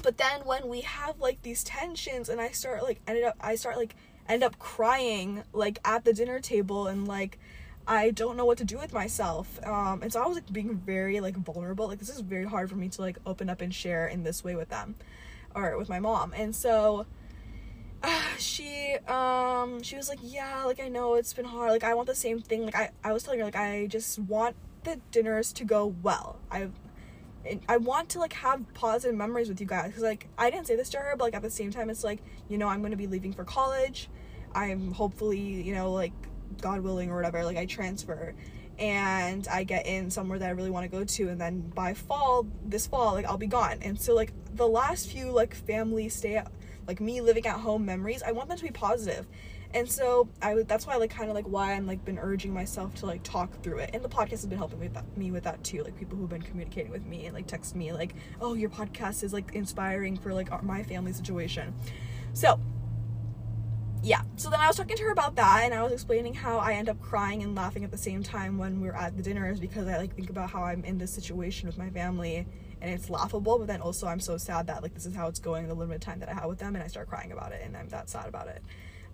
but 0.03 0.17
then 0.17 0.41
when 0.45 0.69
we 0.69 0.81
have 0.83 1.21
like 1.21 1.43
these 1.43 1.63
tensions 1.65 2.29
and 2.29 2.41
I 2.41 2.51
start 2.51 2.83
like 2.83 3.01
ended 3.07 3.25
up 3.25 3.37
I 3.41 3.57
start 3.57 3.77
like 3.77 3.95
end 4.29 4.43
up 4.43 4.59
crying 4.59 5.43
like 5.53 5.79
at 5.85 6.05
the 6.05 6.13
dinner 6.13 6.41
table 6.41 6.87
and 6.87 7.09
like 7.09 7.39
I 7.87 8.11
don't 8.11 8.37
know 8.37 8.45
what 8.45 8.59
to 8.59 8.65
do 8.65 8.77
with 8.77 8.93
myself. 8.93 9.59
Um, 9.67 10.03
and 10.03 10.13
so 10.13 10.23
I 10.23 10.27
was 10.27 10.37
like 10.37 10.53
being 10.53 10.77
very 10.77 11.21
like 11.21 11.37
vulnerable. 11.37 11.89
Like 11.89 11.99
this 11.99 12.11
is 12.11 12.21
very 12.21 12.45
hard 12.45 12.69
for 12.69 12.77
me 12.77 12.91
to 12.91 13.01
like 13.01 13.19
open 13.25 13.49
up 13.49 13.63
and 13.63 13.75
share 13.75 14.07
in 14.07 14.25
this 14.25 14.45
way 14.45 14.55
with 14.55 14.69
them 14.69 14.95
or 15.55 15.77
with 15.79 15.89
my 15.89 15.99
mom. 15.99 16.35
And 16.37 16.55
so 16.55 17.07
uh, 18.03 18.23
she 18.39 18.97
um 19.09 19.83
she 19.83 19.97
was 19.97 20.09
like 20.09 20.21
yeah 20.23 20.65
like 20.65 20.81
i 20.81 20.89
know 20.89 21.15
it's 21.15 21.33
been 21.33 21.45
hard 21.45 21.71
like 21.71 21.83
i 21.83 21.95
want 21.95 22.07
the 22.07 22.15
same 22.15 22.41
thing 22.41 22.65
like 22.65 22.77
i 22.77 22.91
i 23.03 23.13
was 23.13 23.25
telling 23.25 23.41
her 23.41 23.45
like 23.45 23.57
i 23.57 23.87
just 23.87 24.21
want 24.21 24.55
the 24.85 25.01
dinners 25.11 25.53
to 25.53 25.65
go 25.65 25.93
well 26.03 26.39
i 26.51 26.69
I 27.69 27.77
want 27.77 28.09
to 28.11 28.19
like 28.19 28.33
have 28.35 28.63
positive 28.75 29.17
memories 29.17 29.49
with 29.49 29.61
you 29.61 29.67
guys 29.67 29.87
because 29.87 30.03
like 30.03 30.29
I 30.37 30.51
didn't 30.51 30.67
say 30.67 30.77
this 30.77 30.91
to 30.91 30.99
her, 30.99 31.15
but 31.17 31.25
like 31.25 31.35
at 31.35 31.43
the 31.43 31.51
same 31.51 31.71
time, 31.71 31.89
it's 31.89 32.05
like 32.05 32.21
you 32.49 32.59
know 32.59 32.69
I'm 32.69 32.83
to 32.89 32.97
be 32.97 33.07
leaving 33.07 33.33
for 33.33 33.45
college. 33.45 34.09
I'm 34.55 34.93
hopefully 34.93 35.41
you 35.41 35.75
know 35.75 35.93
like 35.93 36.13
God 36.61 36.81
willing 36.81 37.11
or 37.11 37.17
whatever 37.17 37.45
like 37.45 37.57
I 37.57 37.67
transfer, 37.67 38.35
and 38.79 39.47
I 39.49 39.65
get 39.65 39.87
in 39.87 40.11
somewhere 40.11 40.39
that 40.39 40.47
I 40.47 40.53
really 40.53 40.71
want 40.71 40.91
to 40.91 40.97
go 40.97 41.05
to, 41.05 41.29
and 41.29 41.41
then 41.41 41.61
by 41.61 41.95
fall 41.95 42.47
this 42.65 42.87
fall 42.87 43.13
like 43.13 43.27
I'll 43.27 43.39
be 43.39 43.47
gone, 43.47 43.79
and 43.83 44.01
so 44.01 44.15
like 44.15 44.33
the 44.55 44.69
last 44.69 45.09
few 45.09 45.31
like 45.31 45.55
family 45.55 46.09
stay 46.09 46.37
at 46.37 46.51
like 46.89 47.01
me 47.01 47.21
living 47.21 47.47
at 47.47 47.61
home 47.61 47.85
memories 47.85 48.23
i 48.23 48.33
want 48.33 48.49
them 48.49 48.59
to 48.59 48.65
be 48.65 48.71
positive. 48.71 49.27
And 49.75 49.89
so 49.89 50.31
i 50.41 50.55
would 50.55 50.67
that's 50.67 50.87
why 50.87 50.97
like 50.97 51.11
kind 51.11 51.29
of 51.29 51.37
like 51.37 51.45
why 51.45 51.75
i'm 51.75 51.87
like 51.87 52.03
been 52.03 52.19
urging 52.19 52.55
myself 52.55 52.95
to 52.97 53.07
like 53.07 53.23
talk 53.23 53.63
through 53.63 53.79
it. 53.79 53.91
And 53.93 54.03
the 54.03 54.09
podcast 54.09 54.31
has 54.31 54.47
been 54.47 54.57
helping 54.57 54.81
with 54.81 54.95
that, 54.95 55.17
me 55.17 55.31
with 55.31 55.45
that 55.45 55.63
too 55.63 55.83
like 55.83 55.97
people 55.97 56.17
who've 56.17 56.29
been 56.29 56.41
communicating 56.41 56.91
with 56.91 57.05
me 57.05 57.27
and 57.27 57.35
like 57.35 57.47
text 57.47 57.77
me 57.77 57.93
like 57.93 58.15
oh 58.41 58.55
your 58.55 58.71
podcast 58.71 59.23
is 59.23 59.35
like 59.35 59.53
inspiring 59.53 60.17
for 60.17 60.33
like 60.33 60.51
our, 60.51 60.63
my 60.63 60.83
family 60.83 61.13
situation. 61.13 61.75
So 62.33 62.59
yeah 64.03 64.23
so 64.37 64.49
then 64.49 64.61
i 64.61 64.67
was 64.67 64.77
talking 64.77 64.97
to 64.97 65.03
her 65.03 65.11
about 65.11 65.35
that 65.35 65.63
and 65.65 65.75
i 65.75 65.83
was 65.83 65.93
explaining 65.93 66.33
how 66.33 66.59
i 66.59 66.73
end 66.73 66.89
up 66.89 67.01
crying 67.01 67.43
and 67.43 67.55
laughing 67.55 67.85
at 67.85 67.91
the 67.91 67.99
same 67.99 68.23
time 68.23 68.57
when 68.57 68.81
we're 68.81 68.93
at 68.93 69.17
the 69.17 69.23
dinners 69.23 69.59
because 69.59 69.89
i 69.89 69.97
like 69.97 70.15
think 70.15 70.31
about 70.31 70.51
how 70.51 70.63
i'm 70.63 70.85
in 70.85 70.99
this 70.99 71.13
situation 71.13 71.67
with 71.67 71.77
my 71.77 71.91
family 71.91 72.47
and 72.81 72.91
it's 72.91 73.11
laughable 73.11 73.59
but 73.59 73.67
then 73.67 73.81
also 73.81 74.07
i'm 74.07 74.21
so 74.21 74.37
sad 74.37 74.67
that 74.67 74.83
like 74.83 74.95
this 74.95 75.07
is 75.07 75.15
how 75.15 75.27
it's 75.27 75.41
going 75.41 75.67
the 75.67 75.75
limited 75.75 76.01
time 76.01 76.21
that 76.21 76.29
i 76.29 76.33
have 76.33 76.45
with 76.45 76.59
them 76.59 76.75
and 76.75 76.85
i 76.85 76.87
start 76.87 77.09
crying 77.09 77.33
about 77.33 77.53
it 77.53 77.61
and 77.65 77.77
i'm 77.77 77.89
that 77.89 78.09
sad 78.09 78.27
about 78.27 78.47
it. 78.49 78.63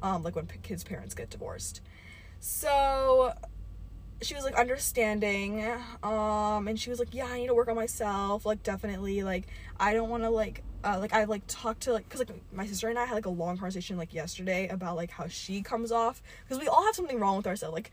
Um 0.03 0.23
like 0.23 0.37
when 0.37 0.47
p- 0.47 0.59
kids 0.62 0.85
parents 0.85 1.14
get 1.14 1.31
divorced. 1.31 1.81
So 2.40 3.33
she 4.23 4.35
was 4.35 4.44
like 4.44 4.55
understanding 4.55 5.66
um 6.03 6.68
and 6.68 6.79
she 6.79 6.88
was 6.88 6.99
like 6.99 7.12
yeah 7.12 7.27
i 7.27 7.38
need 7.38 7.49
to 7.49 7.55
work 7.55 7.68
on 7.68 7.75
myself 7.75 8.47
like 8.47 8.62
definitely 8.62 9.23
like 9.23 9.47
i 9.79 9.92
don't 9.92 10.09
want 10.09 10.23
to 10.23 10.31
like 10.31 10.62
uh, 10.85 10.99
like 11.01 11.12
I 11.12 11.25
like 11.25 11.42
talked 11.49 11.83
to 11.83 11.92
like 11.92 12.05
because 12.05 12.20
like 12.20 12.31
my 12.53 12.66
sister 12.66 12.88
and 12.88 12.99
I 12.99 13.07
had 13.07 13.14
like 13.14 13.27
a 13.27 13.31
long 13.31 13.57
conversation 13.57 13.97
like 13.97 14.12
yesterday 14.12 14.68
about 14.68 14.97
like 14.97 15.11
how 15.11 15.27
she 15.29 15.62
comes 15.62 15.90
off 15.90 16.23
because 16.44 16.61
we 16.61 16.68
all 16.68 16.85
have 16.85 16.94
something 16.94 17.18
wrong 17.18 17.37
with 17.37 17.47
ourselves 17.47 17.75
like 17.75 17.90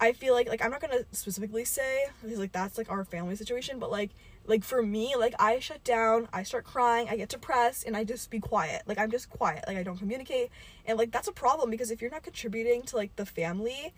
I 0.00 0.12
feel 0.12 0.32
like 0.32 0.48
like 0.48 0.64
I'm 0.64 0.70
not 0.70 0.80
gonna 0.80 1.04
specifically 1.12 1.64
say 1.64 2.06
because 2.22 2.38
like 2.38 2.52
that's 2.52 2.78
like 2.78 2.90
our 2.90 3.04
family 3.04 3.36
situation 3.36 3.78
but 3.78 3.90
like 3.90 4.10
like 4.46 4.64
for 4.64 4.82
me 4.82 5.14
like 5.16 5.34
i 5.38 5.58
shut 5.58 5.84
down 5.84 6.26
i 6.32 6.42
start 6.42 6.64
crying 6.64 7.06
i 7.10 7.16
get 7.16 7.28
depressed 7.28 7.86
and 7.86 7.94
i 7.94 8.02
just 8.02 8.30
be 8.30 8.40
quiet 8.40 8.82
like 8.86 8.98
i'm 8.98 9.10
just 9.10 9.28
quiet 9.28 9.62
like 9.68 9.76
i 9.76 9.82
don't 9.82 9.98
communicate 9.98 10.48
and 10.86 10.98
like 10.98 11.12
that's 11.12 11.28
a 11.28 11.32
problem 11.32 11.70
because 11.70 11.90
if 11.90 12.00
you're 12.00 12.10
not 12.10 12.22
contributing 12.22 12.82
to 12.82 12.96
like 12.96 13.14
the 13.16 13.26
family 13.26 13.92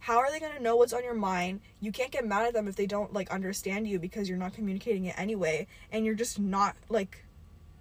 how 0.00 0.18
are 0.18 0.30
they 0.30 0.38
going 0.38 0.56
to 0.56 0.62
know 0.62 0.76
what's 0.76 0.92
on 0.92 1.02
your 1.02 1.14
mind? 1.14 1.60
You 1.80 1.92
can't 1.92 2.10
get 2.10 2.24
mad 2.26 2.46
at 2.46 2.54
them 2.54 2.68
if 2.68 2.76
they 2.76 2.86
don't 2.86 3.12
like 3.12 3.30
understand 3.30 3.88
you 3.88 3.98
because 3.98 4.28
you're 4.28 4.38
not 4.38 4.54
communicating 4.54 5.06
it 5.06 5.18
anyway 5.18 5.66
and 5.90 6.06
you're 6.06 6.14
just 6.14 6.38
not 6.38 6.76
like 6.88 7.24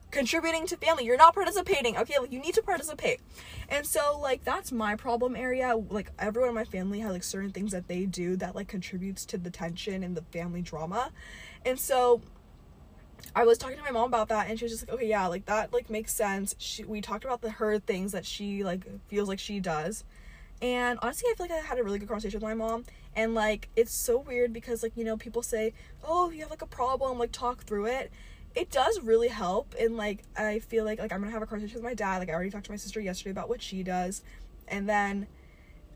contributing 0.09 0.65
to 0.65 0.77
family 0.77 1.03
you're 1.03 1.17
not 1.17 1.35
participating 1.35 1.97
okay 1.97 2.17
like 2.19 2.31
you 2.31 2.39
need 2.39 2.53
to 2.53 2.61
participate 2.61 3.19
and 3.67 3.85
so 3.85 4.17
like 4.21 4.43
that's 4.43 4.71
my 4.71 4.95
problem 4.95 5.35
area 5.35 5.75
like 5.89 6.11
everyone 6.17 6.49
in 6.49 6.55
my 6.55 6.63
family 6.63 6.99
has 6.99 7.11
like 7.11 7.23
certain 7.23 7.51
things 7.51 7.73
that 7.73 7.87
they 7.87 8.05
do 8.05 8.35
that 8.37 8.55
like 8.55 8.67
contributes 8.67 9.25
to 9.25 9.37
the 9.37 9.49
tension 9.49 10.03
and 10.03 10.15
the 10.15 10.21
family 10.31 10.61
drama 10.61 11.11
and 11.65 11.77
so 11.77 12.21
I 13.35 13.43
was 13.43 13.57
talking 13.57 13.77
to 13.77 13.83
my 13.83 13.91
mom 13.91 14.05
about 14.05 14.29
that 14.29 14.49
and 14.49 14.57
she 14.57 14.65
was 14.65 14.71
just 14.71 14.87
like, 14.87 14.95
okay, 14.95 15.07
yeah, 15.07 15.27
like 15.27 15.45
that 15.45 15.73
like 15.73 15.89
makes 15.89 16.13
sense. 16.13 16.55
She 16.57 16.83
we 16.83 17.01
talked 17.01 17.25
about 17.25 17.41
the 17.41 17.51
her 17.51 17.79
things 17.79 18.11
that 18.11 18.25
she 18.25 18.63
like 18.63 18.85
feels 19.07 19.27
like 19.27 19.39
she 19.39 19.59
does. 19.59 20.03
And 20.61 20.97
honestly, 21.01 21.29
I 21.31 21.35
feel 21.35 21.45
like 21.45 21.51
I 21.51 21.65
had 21.65 21.77
a 21.77 21.83
really 21.83 21.99
good 21.99 22.07
conversation 22.07 22.39
with 22.39 22.43
my 22.43 22.55
mom. 22.55 22.85
And 23.15 23.35
like 23.35 23.69
it's 23.75 23.93
so 23.93 24.17
weird 24.17 24.53
because 24.53 24.81
like, 24.81 24.95
you 24.95 25.03
know, 25.03 25.17
people 25.17 25.41
say, 25.41 25.73
Oh, 26.03 26.29
if 26.29 26.35
you 26.35 26.41
have 26.41 26.49
like 26.49 26.61
a 26.61 26.67
problem, 26.67 27.19
like 27.19 27.31
talk 27.31 27.63
through 27.63 27.87
it. 27.87 28.11
It 28.57 28.71
does 28.71 28.99
really 29.01 29.27
help 29.27 29.75
and 29.79 29.97
like 29.97 30.23
I 30.35 30.57
feel 30.57 30.83
like 30.83 30.97
like 30.97 31.13
I'm 31.13 31.19
gonna 31.19 31.31
have 31.31 31.43
a 31.43 31.45
conversation 31.45 31.75
with 31.75 31.83
my 31.83 31.93
dad. 31.93 32.17
Like 32.17 32.29
I 32.29 32.33
already 32.33 32.49
talked 32.49 32.65
to 32.65 32.71
my 32.71 32.77
sister 32.77 32.99
yesterday 32.99 33.29
about 33.29 33.49
what 33.49 33.61
she 33.61 33.83
does. 33.83 34.23
And 34.67 34.89
then 34.89 35.27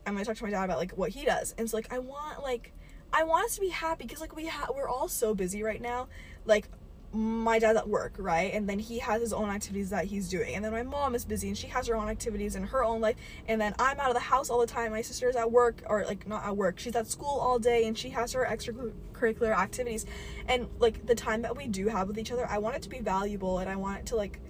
I'm 0.06 0.12
gonna 0.12 0.24
talk 0.24 0.36
to 0.36 0.44
my 0.44 0.50
dad 0.50 0.62
about 0.62 0.78
like 0.78 0.92
what 0.92 1.10
he 1.10 1.24
does. 1.24 1.56
And 1.58 1.68
so 1.68 1.76
like 1.76 1.92
I 1.92 1.98
want 1.98 2.40
like 2.44 2.72
I 3.12 3.24
want 3.24 3.46
us 3.46 3.56
to 3.56 3.60
be 3.60 3.70
happy 3.70 4.04
because 4.04 4.20
like 4.20 4.36
we 4.36 4.46
ha- 4.46 4.70
we're 4.72 4.88
all 4.88 5.08
so 5.08 5.34
busy 5.34 5.64
right 5.64 5.82
now. 5.82 6.06
Like 6.44 6.68
my 7.12 7.58
dad's 7.58 7.78
at 7.78 7.88
work, 7.88 8.14
right? 8.18 8.52
And 8.54 8.68
then 8.68 8.78
he 8.78 8.98
has 9.00 9.20
his 9.20 9.32
own 9.32 9.50
activities 9.50 9.90
that 9.90 10.06
he's 10.06 10.28
doing. 10.28 10.54
And 10.54 10.64
then 10.64 10.72
my 10.72 10.82
mom 10.82 11.14
is 11.14 11.24
busy 11.24 11.48
and 11.48 11.56
she 11.56 11.66
has 11.68 11.86
her 11.88 11.94
own 11.94 12.08
activities 12.08 12.56
in 12.56 12.64
her 12.64 12.82
own 12.82 13.00
life. 13.00 13.16
And 13.46 13.60
then 13.60 13.74
I'm 13.78 14.00
out 14.00 14.08
of 14.08 14.14
the 14.14 14.20
house 14.20 14.48
all 14.48 14.60
the 14.60 14.66
time. 14.66 14.92
My 14.92 15.02
sister's 15.02 15.36
at 15.36 15.50
work 15.50 15.82
or 15.86 16.04
like 16.04 16.26
not 16.26 16.44
at 16.44 16.56
work. 16.56 16.78
She's 16.78 16.96
at 16.96 17.06
school 17.06 17.38
all 17.38 17.58
day 17.58 17.86
and 17.86 17.96
she 17.96 18.10
has 18.10 18.32
her 18.32 18.46
extracurricular 18.50 19.56
activities. 19.56 20.06
And 20.48 20.68
like 20.78 21.06
the 21.06 21.14
time 21.14 21.42
that 21.42 21.56
we 21.56 21.66
do 21.66 21.88
have 21.88 22.08
with 22.08 22.18
each 22.18 22.32
other, 22.32 22.46
I 22.48 22.58
want 22.58 22.76
it 22.76 22.82
to 22.82 22.88
be 22.88 23.00
valuable 23.00 23.58
and 23.58 23.68
I 23.68 23.76
want 23.76 24.00
it 24.00 24.06
to 24.06 24.16
like 24.16 24.40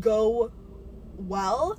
go 0.00 0.52
well 1.18 1.78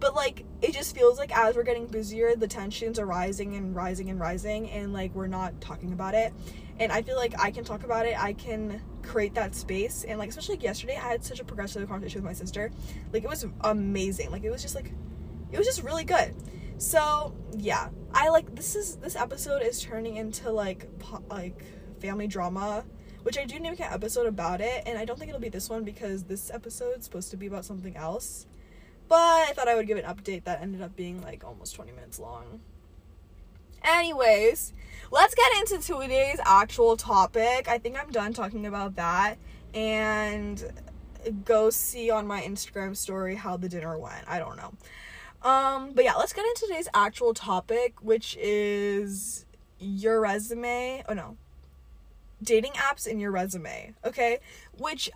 but 0.00 0.14
like 0.14 0.44
it 0.62 0.72
just 0.72 0.96
feels 0.96 1.18
like 1.18 1.36
as 1.36 1.54
we're 1.54 1.62
getting 1.62 1.86
busier 1.86 2.34
the 2.34 2.48
tensions 2.48 2.98
are 2.98 3.06
rising 3.06 3.54
and 3.54 3.76
rising 3.76 4.08
and 4.08 4.18
rising 4.18 4.70
and 4.70 4.92
like 4.92 5.14
we're 5.14 5.26
not 5.26 5.60
talking 5.60 5.92
about 5.92 6.14
it 6.14 6.32
and 6.80 6.90
i 6.90 7.02
feel 7.02 7.16
like 7.16 7.38
i 7.38 7.50
can 7.50 7.62
talk 7.62 7.84
about 7.84 8.06
it. 8.06 8.20
I 8.20 8.32
can 8.32 8.82
create 9.02 9.34
that 9.34 9.54
space. 9.54 10.04
And 10.04 10.18
like 10.18 10.30
especially 10.30 10.56
like 10.56 10.64
yesterday 10.64 10.96
i 10.96 11.08
had 11.08 11.24
such 11.24 11.38
a 11.38 11.44
progressive 11.44 11.88
conversation 11.88 12.22
with 12.22 12.30
my 12.30 12.34
sister. 12.34 12.72
Like 13.12 13.22
it 13.22 13.28
was 13.28 13.46
amazing. 13.60 14.30
Like 14.30 14.42
it 14.44 14.50
was 14.50 14.62
just 14.62 14.74
like 14.74 14.92
it 15.52 15.58
was 15.58 15.66
just 15.66 15.82
really 15.82 16.04
good. 16.04 16.34
So 16.78 17.34
yeah. 17.56 17.90
I 18.12 18.30
like 18.30 18.54
this 18.56 18.74
is 18.74 18.96
this 18.96 19.14
episode 19.14 19.62
is 19.62 19.80
turning 19.80 20.16
into 20.16 20.50
like 20.50 20.98
po- 20.98 21.22
like 21.30 21.62
family 22.00 22.26
drama 22.26 22.84
which 23.22 23.36
i 23.36 23.44
do 23.44 23.56
need 23.56 23.64
to 23.64 23.70
make 23.72 23.80
an 23.80 23.92
episode 23.92 24.26
about 24.26 24.60
it. 24.62 24.82
And 24.86 24.98
i 24.98 25.04
don't 25.04 25.18
think 25.18 25.28
it'll 25.28 25.40
be 25.40 25.50
this 25.50 25.68
one 25.68 25.84
because 25.84 26.24
this 26.24 26.50
episode 26.50 26.98
is 26.98 27.04
supposed 27.04 27.30
to 27.30 27.36
be 27.36 27.46
about 27.46 27.64
something 27.64 27.96
else. 27.96 28.46
But 29.08 29.16
I 29.18 29.52
thought 29.54 29.68
I 29.68 29.74
would 29.74 29.86
give 29.86 29.98
an 29.98 30.04
update 30.04 30.44
that 30.44 30.62
ended 30.62 30.80
up 30.80 30.96
being 30.96 31.20
like 31.20 31.44
almost 31.44 31.74
20 31.74 31.92
minutes 31.92 32.18
long. 32.18 32.60
Anyways, 33.82 34.72
let's 35.10 35.34
get 35.34 35.52
into 35.60 35.78
today's 35.78 36.38
actual 36.44 36.96
topic. 36.96 37.68
I 37.68 37.78
think 37.78 37.98
I'm 38.00 38.10
done 38.10 38.32
talking 38.32 38.66
about 38.66 38.96
that. 38.96 39.36
And 39.74 40.62
go 41.44 41.70
see 41.70 42.10
on 42.10 42.26
my 42.26 42.40
Instagram 42.42 42.96
story 42.96 43.34
how 43.34 43.56
the 43.56 43.68
dinner 43.68 43.98
went. 43.98 44.24
I 44.26 44.38
don't 44.38 44.56
know. 44.56 44.72
Um, 45.42 45.92
but 45.94 46.04
yeah, 46.04 46.14
let's 46.14 46.32
get 46.32 46.44
into 46.44 46.66
today's 46.66 46.88
actual 46.94 47.34
topic, 47.34 47.94
which 48.02 48.36
is 48.40 49.46
your 49.78 50.20
resume. 50.20 51.04
Oh 51.08 51.14
no. 51.14 51.36
Dating 52.42 52.72
apps 52.72 53.06
in 53.06 53.20
your 53.20 53.30
resume, 53.30 53.94
okay? 54.04 54.38
Which 54.78 55.10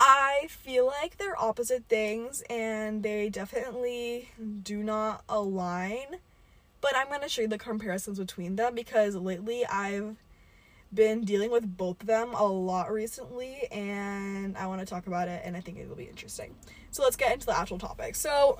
I 0.00 0.46
feel 0.48 0.86
like 0.86 1.18
they're 1.18 1.40
opposite 1.40 1.84
things 1.88 2.42
and 2.48 3.02
they 3.02 3.28
definitely 3.28 4.30
do 4.62 4.82
not 4.82 5.24
align. 5.28 6.16
But 6.84 6.94
I'm 6.96 7.08
going 7.08 7.22
to 7.22 7.30
show 7.30 7.40
you 7.40 7.48
the 7.48 7.56
comparisons 7.56 8.18
between 8.18 8.56
them 8.56 8.74
because 8.74 9.16
lately 9.16 9.64
I've 9.64 10.16
been 10.92 11.24
dealing 11.24 11.50
with 11.50 11.78
both 11.78 12.02
of 12.02 12.06
them 12.06 12.34
a 12.34 12.44
lot 12.44 12.92
recently 12.92 13.66
and 13.72 14.54
I 14.58 14.66
want 14.66 14.80
to 14.80 14.86
talk 14.86 15.06
about 15.06 15.28
it 15.28 15.40
and 15.46 15.56
I 15.56 15.60
think 15.60 15.78
it 15.78 15.88
will 15.88 15.96
be 15.96 16.04
interesting. 16.04 16.54
So 16.90 17.02
let's 17.02 17.16
get 17.16 17.32
into 17.32 17.46
the 17.46 17.58
actual 17.58 17.78
topic. 17.78 18.14
So 18.16 18.58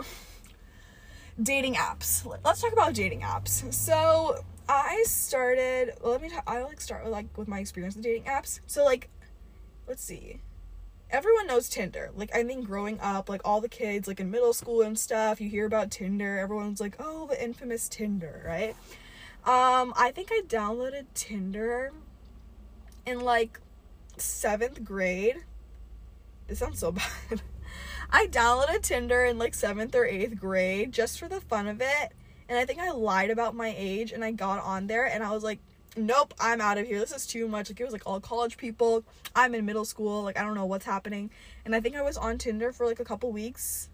dating 1.42 1.74
apps. 1.74 2.24
Let's 2.42 2.62
talk 2.62 2.72
about 2.72 2.94
dating 2.94 3.20
apps. 3.20 3.70
So 3.74 4.42
I 4.70 5.04
started 5.06 5.92
well, 6.02 6.12
let 6.12 6.22
me 6.22 6.30
t- 6.30 6.36
I 6.46 6.62
like 6.62 6.80
start 6.80 7.04
with 7.04 7.12
like 7.12 7.26
with 7.36 7.46
my 7.46 7.58
experience 7.58 7.94
with 7.94 8.04
dating 8.04 8.24
apps. 8.24 8.60
So 8.66 8.86
like 8.86 9.10
let's 9.86 10.02
see. 10.02 10.40
Everyone 11.14 11.46
knows 11.46 11.68
Tinder. 11.68 12.10
Like 12.16 12.34
I 12.34 12.42
think 12.42 12.66
growing 12.66 12.98
up, 12.98 13.28
like 13.28 13.40
all 13.44 13.60
the 13.60 13.68
kids 13.68 14.08
like 14.08 14.18
in 14.18 14.32
middle 14.32 14.52
school 14.52 14.82
and 14.82 14.98
stuff, 14.98 15.40
you 15.40 15.48
hear 15.48 15.64
about 15.64 15.92
Tinder, 15.92 16.38
everyone's 16.38 16.80
like, 16.80 16.96
"Oh, 16.98 17.28
the 17.28 17.40
infamous 17.40 17.88
Tinder," 17.88 18.42
right? 18.44 18.74
Um 19.44 19.94
I 19.96 20.10
think 20.12 20.30
I 20.32 20.40
downloaded 20.48 21.06
Tinder 21.14 21.92
in 23.06 23.20
like 23.20 23.60
seventh 24.16 24.82
grade. 24.82 25.44
This 26.48 26.58
sounds 26.58 26.80
so 26.80 26.90
bad. 27.30 27.42
I 28.10 28.26
downloaded 28.26 28.82
Tinder 28.82 29.24
in 29.24 29.38
like 29.38 29.54
seventh 29.54 29.94
or 29.94 30.04
eighth 30.04 30.40
grade 30.40 30.90
just 30.90 31.20
for 31.20 31.28
the 31.28 31.40
fun 31.40 31.68
of 31.68 31.80
it. 31.80 32.12
And 32.48 32.58
I 32.58 32.64
think 32.64 32.80
I 32.80 32.90
lied 32.90 33.30
about 33.30 33.54
my 33.54 33.72
age 33.78 34.10
and 34.10 34.24
I 34.24 34.32
got 34.32 34.64
on 34.64 34.88
there 34.88 35.06
and 35.06 35.22
I 35.22 35.30
was 35.30 35.44
like, 35.44 35.60
nope, 35.96 36.34
I'm 36.40 36.60
out 36.60 36.78
of 36.78 36.86
here. 36.86 36.98
This 36.98 37.12
is 37.12 37.26
too 37.26 37.48
much. 37.48 37.70
Like, 37.70 37.80
it 37.80 37.84
was 37.84 37.92
like 37.92 38.06
all 38.06 38.20
college 38.20 38.56
people. 38.56 39.04
I'm 39.34 39.54
in 39.54 39.64
middle 39.64 39.84
school. 39.84 40.22
Like, 40.22 40.38
I 40.38 40.42
don't 40.42 40.54
know 40.54 40.66
what's 40.66 40.84
happening. 40.84 41.30
And 41.64 41.74
I 41.74 41.80
think 41.80 41.96
I 41.96 42.02
was 42.02 42.16
on 42.16 42.38
Tinder 42.38 42.72
for 42.72 42.86
like 42.86 43.00
a 43.00 43.04
couple 43.04 43.32
weeks 43.32 43.88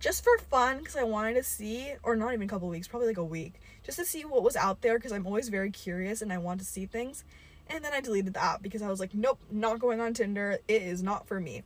just 0.00 0.24
for 0.24 0.36
fun 0.38 0.78
because 0.78 0.96
I 0.96 1.04
wanted 1.04 1.34
to 1.34 1.42
see, 1.42 1.92
or 2.02 2.16
not 2.16 2.32
even 2.32 2.46
a 2.46 2.48
couple 2.48 2.68
weeks, 2.68 2.88
probably 2.88 3.08
like 3.08 3.18
a 3.18 3.24
week, 3.24 3.60
just 3.84 3.98
to 3.98 4.04
see 4.04 4.24
what 4.24 4.42
was 4.42 4.56
out 4.56 4.80
there 4.80 4.98
because 4.98 5.12
I'm 5.12 5.26
always 5.26 5.50
very 5.50 5.70
curious 5.70 6.22
and 6.22 6.32
I 6.32 6.38
want 6.38 6.60
to 6.60 6.66
see 6.66 6.86
things. 6.86 7.22
And 7.68 7.84
then 7.84 7.92
I 7.92 8.00
deleted 8.00 8.34
the 8.34 8.42
app 8.42 8.62
because 8.62 8.82
I 8.82 8.88
was 8.88 8.98
like, 8.98 9.14
nope, 9.14 9.38
not 9.50 9.78
going 9.78 10.00
on 10.00 10.14
Tinder. 10.14 10.58
It 10.66 10.82
is 10.82 11.02
not 11.02 11.28
for 11.28 11.38
me. 11.38 11.62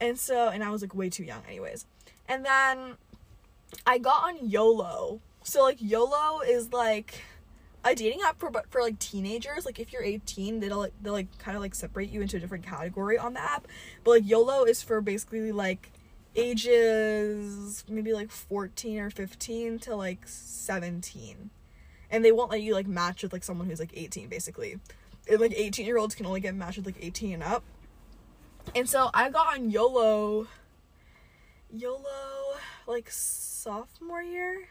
And 0.00 0.18
so, 0.18 0.48
and 0.48 0.62
I 0.62 0.70
was 0.70 0.82
like 0.82 0.94
way 0.94 1.10
too 1.10 1.24
young, 1.24 1.42
anyways. 1.48 1.86
And 2.28 2.44
then 2.44 2.96
I 3.86 3.98
got 3.98 4.24
on 4.24 4.48
YOLO. 4.48 5.20
So, 5.42 5.62
like, 5.62 5.78
YOLO 5.80 6.40
is 6.46 6.72
like 6.72 7.22
a 7.84 7.94
dating 7.94 8.20
app 8.26 8.38
for 8.38 8.50
but 8.50 8.70
for 8.70 8.80
like 8.82 8.98
teenagers. 8.98 9.64
Like, 9.64 9.78
if 9.78 9.92
you're 9.92 10.02
18, 10.02 10.60
they'll 10.60 10.88
they'll 11.02 11.12
like 11.12 11.38
kind 11.38 11.56
of 11.56 11.62
like 11.62 11.74
separate 11.74 12.10
you 12.10 12.20
into 12.20 12.36
a 12.36 12.40
different 12.40 12.64
category 12.64 13.18
on 13.18 13.34
the 13.34 13.42
app. 13.42 13.66
But 14.04 14.10
like, 14.10 14.28
YOLO 14.28 14.64
is 14.64 14.82
for 14.82 15.00
basically 15.00 15.52
like 15.52 15.92
ages 16.36 17.84
maybe 17.88 18.12
like 18.12 18.30
14 18.30 19.00
or 19.00 19.10
15 19.10 19.80
to 19.80 19.96
like 19.96 20.20
17 20.26 21.50
and 22.08 22.24
they 22.24 22.30
won't 22.30 22.52
let 22.52 22.62
you 22.62 22.72
like 22.72 22.86
match 22.86 23.24
with 23.24 23.32
like 23.32 23.42
someone 23.42 23.66
who's 23.66 23.80
like 23.80 23.90
18 23.94 24.28
basically 24.28 24.78
and 25.28 25.40
like 25.40 25.52
18 25.54 25.84
year 25.84 25.98
olds 25.98 26.14
can 26.14 26.26
only 26.26 26.40
get 26.40 26.54
matched 26.54 26.78
with 26.78 26.86
like 26.86 26.98
18 27.00 27.34
and 27.34 27.42
up. 27.42 27.62
And 28.74 28.88
so 28.88 29.10
I 29.12 29.30
got 29.30 29.54
on 29.54 29.70
YOLO 29.70 30.46
YOLO 31.72 32.56
like 32.86 33.10
sophomore 33.10 34.22
year. 34.22 34.68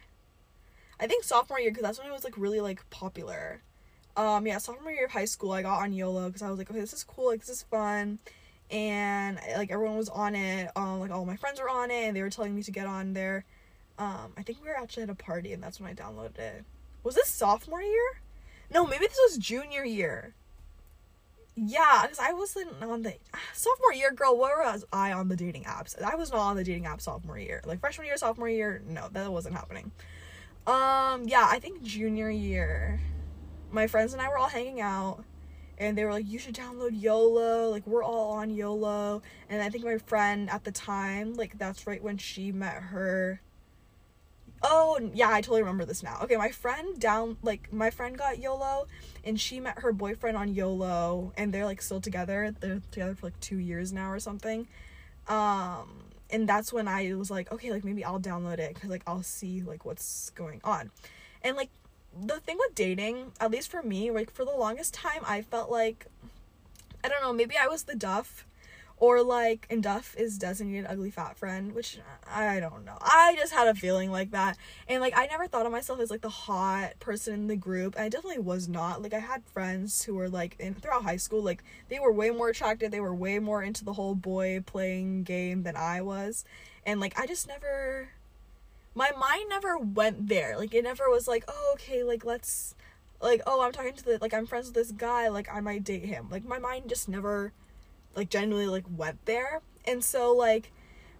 I 0.99 1.07
think 1.07 1.23
sophomore 1.23 1.59
year 1.59 1.71
because 1.71 1.83
that's 1.83 1.97
when 1.99 2.07
it 2.07 2.13
was 2.13 2.23
like 2.23 2.37
really 2.37 2.59
like 2.59 2.87
popular. 2.89 3.61
Um 4.17 4.45
yeah, 4.45 4.57
sophomore 4.57 4.91
year 4.91 5.05
of 5.05 5.11
high 5.11 5.25
school 5.25 5.51
I 5.51 5.61
got 5.61 5.81
on 5.81 5.93
YOLO 5.93 6.27
because 6.27 6.41
I 6.41 6.49
was 6.49 6.57
like, 6.57 6.69
okay, 6.69 6.79
this 6.79 6.93
is 6.93 7.03
cool, 7.03 7.27
like 7.27 7.39
this 7.39 7.49
is 7.49 7.63
fun. 7.63 8.19
And 8.69 9.39
like 9.55 9.71
everyone 9.71 9.97
was 9.97 10.09
on 10.09 10.35
it. 10.35 10.69
Um 10.75 10.99
like 10.99 11.11
all 11.11 11.25
my 11.25 11.37
friends 11.37 11.59
were 11.59 11.69
on 11.69 11.91
it 11.91 12.07
and 12.07 12.15
they 12.15 12.21
were 12.21 12.29
telling 12.29 12.55
me 12.55 12.63
to 12.63 12.71
get 12.71 12.85
on 12.85 13.13
there. 13.13 13.45
Um 13.97 14.33
I 14.37 14.43
think 14.43 14.61
we 14.61 14.67
were 14.67 14.77
actually 14.77 15.03
at 15.03 15.09
a 15.09 15.15
party 15.15 15.53
and 15.53 15.63
that's 15.63 15.79
when 15.79 15.89
I 15.89 15.93
downloaded 15.93 16.39
it. 16.39 16.65
Was 17.03 17.15
this 17.15 17.29
sophomore 17.29 17.81
year? 17.81 18.21
No, 18.71 18.85
maybe 18.85 19.07
this 19.07 19.19
was 19.29 19.37
junior 19.37 19.83
year. 19.83 20.35
Yeah, 21.55 22.03
because 22.03 22.19
I 22.19 22.31
wasn't 22.33 22.81
on 22.81 23.03
the 23.03 23.15
sophomore 23.53 23.93
year, 23.93 24.11
girl. 24.11 24.37
Where 24.37 24.61
was 24.63 24.85
I 24.93 25.11
on 25.11 25.27
the 25.27 25.35
dating 25.35 25.63
apps? 25.63 26.01
I 26.01 26.15
was 26.15 26.31
not 26.31 26.39
on 26.39 26.55
the 26.55 26.63
dating 26.63 26.85
app 26.85 27.01
sophomore 27.01 27.39
year. 27.39 27.61
Like 27.65 27.79
freshman 27.79 28.07
year, 28.07 28.17
sophomore 28.17 28.49
year, 28.49 28.81
no, 28.87 29.07
that 29.11 29.31
wasn't 29.31 29.55
happening. 29.55 29.91
Um, 30.69 31.27
yeah, 31.27 31.47
I 31.49 31.59
think 31.59 31.81
junior 31.81 32.29
year, 32.29 32.99
my 33.71 33.87
friends 33.87 34.13
and 34.13 34.21
I 34.21 34.29
were 34.29 34.37
all 34.37 34.49
hanging 34.49 34.81
out, 34.81 35.23
and 35.79 35.97
they 35.97 36.05
were 36.05 36.11
like, 36.11 36.27
"You 36.27 36.37
should 36.37 36.55
download 36.55 36.91
YOLO." 37.01 37.69
Like 37.71 37.87
we're 37.87 38.03
all 38.03 38.33
on 38.33 38.51
YOLO, 38.51 39.21
and 39.49 39.63
I 39.63 39.69
think 39.69 39.83
my 39.83 39.97
friend 39.97 40.49
at 40.49 40.65
the 40.65 40.71
time, 40.71 41.33
like 41.33 41.57
that's 41.57 41.87
right 41.87 42.03
when 42.03 42.17
she 42.17 42.51
met 42.51 42.75
her 42.75 43.41
Oh, 44.61 44.99
yeah, 45.13 45.29
I 45.31 45.41
totally 45.41 45.61
remember 45.61 45.85
this 45.85 46.03
now. 46.03 46.19
Okay, 46.23 46.35
my 46.35 46.49
friend 46.49 46.99
down 46.99 47.37
like 47.41 47.71
my 47.71 47.89
friend 47.89 48.17
got 48.17 48.39
YOLO 48.39 48.87
and 49.23 49.39
she 49.39 49.59
met 49.59 49.79
her 49.79 49.93
boyfriend 49.93 50.35
on 50.35 50.53
YOLO 50.53 51.31
and 51.37 51.53
they're 51.53 51.65
like 51.65 51.81
still 51.81 52.01
together. 52.01 52.53
They're 52.59 52.81
together 52.91 53.15
for 53.15 53.27
like 53.27 53.39
2 53.39 53.57
years 53.57 53.93
now 53.93 54.11
or 54.11 54.19
something. 54.19 54.67
Um 55.27 56.08
and 56.31 56.47
that's 56.47 56.71
when 56.71 56.87
I 56.87 57.13
was 57.15 57.31
like, 57.31 57.51
okay, 57.51 57.71
like 57.71 57.83
maybe 57.83 58.03
I'll 58.03 58.19
download 58.19 58.59
it 58.59 58.75
cuz 58.79 58.89
like 58.89 59.03
I'll 59.07 59.23
see 59.23 59.61
like 59.61 59.85
what's 59.85 60.29
going 60.31 60.61
on. 60.63 60.91
And 61.43 61.55
like 61.55 61.69
the 62.19 62.39
thing 62.39 62.57
with 62.57 62.75
dating, 62.75 63.31
at 63.39 63.51
least 63.51 63.69
for 63.69 63.83
me, 63.83 64.11
like 64.11 64.31
for 64.31 64.45
the 64.45 64.51
longest 64.51 64.93
time 64.93 65.21
I 65.25 65.41
felt 65.41 65.71
like 65.71 66.07
I 67.03 67.07
don't 67.07 67.21
know, 67.21 67.33
maybe 67.33 67.55
I 67.57 67.67
was 67.67 67.83
the 67.83 67.95
duff 67.95 68.45
or 68.99 69.23
like, 69.23 69.65
and 69.69 69.81
Duff 69.81 70.13
is 70.17 70.37
designated 70.37 70.85
ugly 70.89 71.09
fat 71.09 71.37
friend, 71.37 71.73
which 71.73 71.99
I 72.29 72.59
don't 72.59 72.83
know. 72.83 72.97
I 72.99 73.33
just 73.37 73.53
had 73.53 73.67
a 73.67 73.73
feeling 73.73 74.11
like 74.11 74.31
that. 74.31 74.57
And 74.87 75.01
like 75.01 75.17
I 75.17 75.25
never 75.27 75.47
thought 75.47 75.65
of 75.65 75.71
myself 75.71 76.01
as 76.01 76.11
like 76.11 76.21
the 76.21 76.29
hot 76.29 76.99
person 76.99 77.33
in 77.33 77.47
the 77.47 77.55
group. 77.55 77.95
I 77.97 78.09
definitely 78.09 78.41
was 78.41 78.67
not. 78.67 79.01
Like 79.01 79.13
I 79.13 79.19
had 79.19 79.43
friends 79.45 80.03
who 80.03 80.15
were 80.15 80.29
like 80.29 80.57
in 80.59 80.75
throughout 80.75 81.03
high 81.03 81.17
school, 81.17 81.41
like 81.41 81.63
they 81.87 81.99
were 81.99 82.11
way 82.11 82.29
more 82.29 82.49
attractive, 82.49 82.91
they 82.91 82.99
were 82.99 83.15
way 83.15 83.39
more 83.39 83.63
into 83.63 83.85
the 83.85 83.93
whole 83.93 84.15
boy 84.15 84.61
playing 84.65 85.23
game 85.23 85.63
than 85.63 85.77
I 85.77 86.01
was. 86.01 86.43
And 86.85 86.99
like 86.99 87.17
I 87.17 87.25
just 87.25 87.47
never 87.47 88.09
my 88.95 89.11
mind 89.17 89.45
never 89.47 89.77
went 89.77 90.27
there. 90.27 90.57
Like 90.57 90.73
it 90.73 90.83
never 90.83 91.09
was 91.09 91.25
like, 91.25 91.45
oh 91.47 91.71
okay, 91.75 92.03
like 92.03 92.25
let's 92.25 92.75
like 93.21 93.41
oh 93.47 93.61
I'm 93.61 93.71
talking 93.71 93.93
to 93.93 94.03
the 94.03 94.17
like 94.19 94.33
I'm 94.33 94.45
friends 94.45 94.67
with 94.67 94.75
this 94.75 94.91
guy, 94.91 95.29
like 95.29 95.47
I 95.49 95.61
might 95.61 95.85
date 95.85 96.03
him. 96.03 96.27
Like 96.29 96.43
my 96.43 96.59
mind 96.59 96.89
just 96.89 97.07
never 97.07 97.53
like 98.19 98.29
genuinely 98.29 98.67
like 98.67 98.85
went 98.95 99.25
there. 99.25 99.61
And 99.85 100.03
so 100.03 100.35
like 100.35 100.71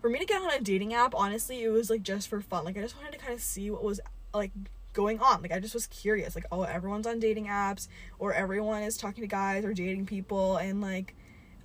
for 0.02 0.10
me 0.10 0.20
to 0.20 0.26
get 0.26 0.42
on 0.42 0.52
a 0.52 0.60
dating 0.60 0.94
app, 0.94 1.16
honestly, 1.16 1.64
it 1.64 1.70
was 1.70 1.90
like 1.90 2.04
just 2.04 2.28
for 2.28 2.42
fun. 2.42 2.66
Like 2.66 2.78
I 2.78 2.82
just 2.82 2.98
wanted 2.98 3.14
to 3.14 3.18
kind 3.18 3.34
of 3.34 3.42
see 3.42 3.72
what 3.72 3.84
was 3.84 4.00
like 4.34 4.52
going 4.94 5.20
on. 5.20 5.42
Like 5.42 5.54
I 5.54 5.60
just 5.60 5.74
was 5.74 5.88
curious. 5.88 6.36
Like 6.36 6.46
oh, 6.52 6.64
everyone's 6.64 7.08
on 7.08 7.20
dating 7.20 7.48
apps 7.48 7.88
or 8.20 8.34
everyone 8.34 8.84
is 8.84 8.98
talking 8.98 9.22
to 9.22 9.28
guys 9.28 9.64
or 9.64 9.74
dating 9.74 10.06
people 10.06 10.58
and 10.58 10.82
like 10.82 11.16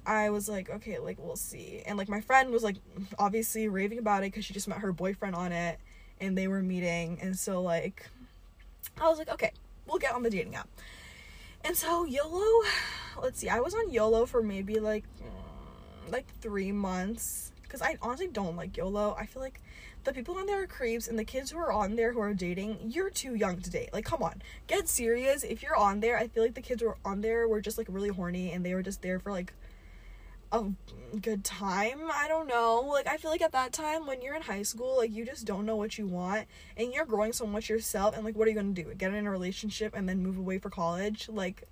I 0.06 0.30
was 0.30 0.48
like, 0.48 0.70
okay, 0.70 0.98
like 0.98 1.18
we'll 1.18 1.36
see. 1.36 1.82
And 1.84 1.98
like 1.98 2.08
my 2.08 2.20
friend 2.20 2.50
was 2.50 2.62
like 2.62 2.76
obviously 3.18 3.68
raving 3.68 3.98
about 3.98 4.22
it 4.22 4.30
cuz 4.30 4.44
she 4.44 4.54
just 4.54 4.68
met 4.68 4.78
her 4.78 4.92
boyfriend 4.92 5.34
on 5.34 5.50
it 5.50 5.80
and 6.20 6.38
they 6.38 6.46
were 6.46 6.62
meeting 6.62 7.18
and 7.20 7.36
so 7.36 7.60
like 7.60 8.06
I 9.00 9.08
was 9.08 9.18
like, 9.18 9.30
okay, 9.30 9.50
we'll 9.86 9.98
get 9.98 10.14
on 10.14 10.22
the 10.22 10.30
dating 10.30 10.54
app. 10.54 10.68
And 11.64 11.74
so 11.74 12.04
YOLO, 12.04 12.62
let's 13.22 13.38
see, 13.40 13.48
I 13.48 13.60
was 13.60 13.74
on 13.74 13.90
YOLO 13.90 14.26
for 14.26 14.42
maybe 14.42 14.78
like 14.80 15.04
mm, 15.18 16.12
like 16.12 16.26
three 16.42 16.72
months 16.72 17.52
because 17.62 17.80
I 17.80 17.96
honestly 18.02 18.28
don't 18.28 18.54
like 18.54 18.76
YOLO. 18.76 19.16
I 19.18 19.24
feel 19.24 19.40
like 19.40 19.62
the 20.04 20.12
people 20.12 20.36
on 20.36 20.44
there 20.44 20.62
are 20.62 20.66
creeps, 20.66 21.08
and 21.08 21.18
the 21.18 21.24
kids 21.24 21.50
who 21.50 21.58
are 21.58 21.72
on 21.72 21.96
there 21.96 22.12
who 22.12 22.20
are 22.20 22.34
dating, 22.34 22.76
you're 22.84 23.08
too 23.08 23.34
young 23.34 23.62
to 23.62 23.70
date. 23.70 23.88
Like, 23.94 24.04
come 24.04 24.22
on, 24.22 24.42
get 24.66 24.88
serious. 24.88 25.42
If 25.42 25.62
you're 25.62 25.74
on 25.74 26.00
there, 26.00 26.18
I 26.18 26.28
feel 26.28 26.42
like 26.42 26.54
the 26.54 26.60
kids 26.60 26.82
who 26.82 26.88
are 26.88 26.98
on 27.02 27.22
there 27.22 27.48
were 27.48 27.62
just 27.62 27.78
like 27.78 27.86
really 27.88 28.10
horny, 28.10 28.52
and 28.52 28.64
they 28.64 28.74
were 28.74 28.82
just 28.82 29.00
there 29.00 29.18
for 29.18 29.32
like 29.32 29.54
a 30.54 31.16
good 31.20 31.44
time. 31.44 32.10
I 32.12 32.28
don't 32.28 32.46
know. 32.46 32.84
Like 32.86 33.06
I 33.06 33.16
feel 33.16 33.30
like 33.30 33.42
at 33.42 33.52
that 33.52 33.72
time 33.72 34.06
when 34.06 34.22
you're 34.22 34.34
in 34.34 34.42
high 34.42 34.62
school, 34.62 34.96
like 34.98 35.12
you 35.12 35.24
just 35.24 35.44
don't 35.46 35.66
know 35.66 35.76
what 35.76 35.98
you 35.98 36.06
want 36.06 36.46
and 36.76 36.92
you're 36.92 37.04
growing 37.04 37.32
so 37.32 37.46
much 37.46 37.68
yourself 37.68 38.14
and 38.14 38.24
like 38.24 38.36
what 38.36 38.46
are 38.46 38.50
you 38.50 38.54
going 38.56 38.74
to 38.74 38.82
do? 38.82 38.94
Get 38.94 39.12
in 39.12 39.26
a 39.26 39.30
relationship 39.30 39.94
and 39.94 40.08
then 40.08 40.22
move 40.22 40.38
away 40.38 40.58
for 40.58 40.70
college? 40.70 41.28
Like 41.28 41.68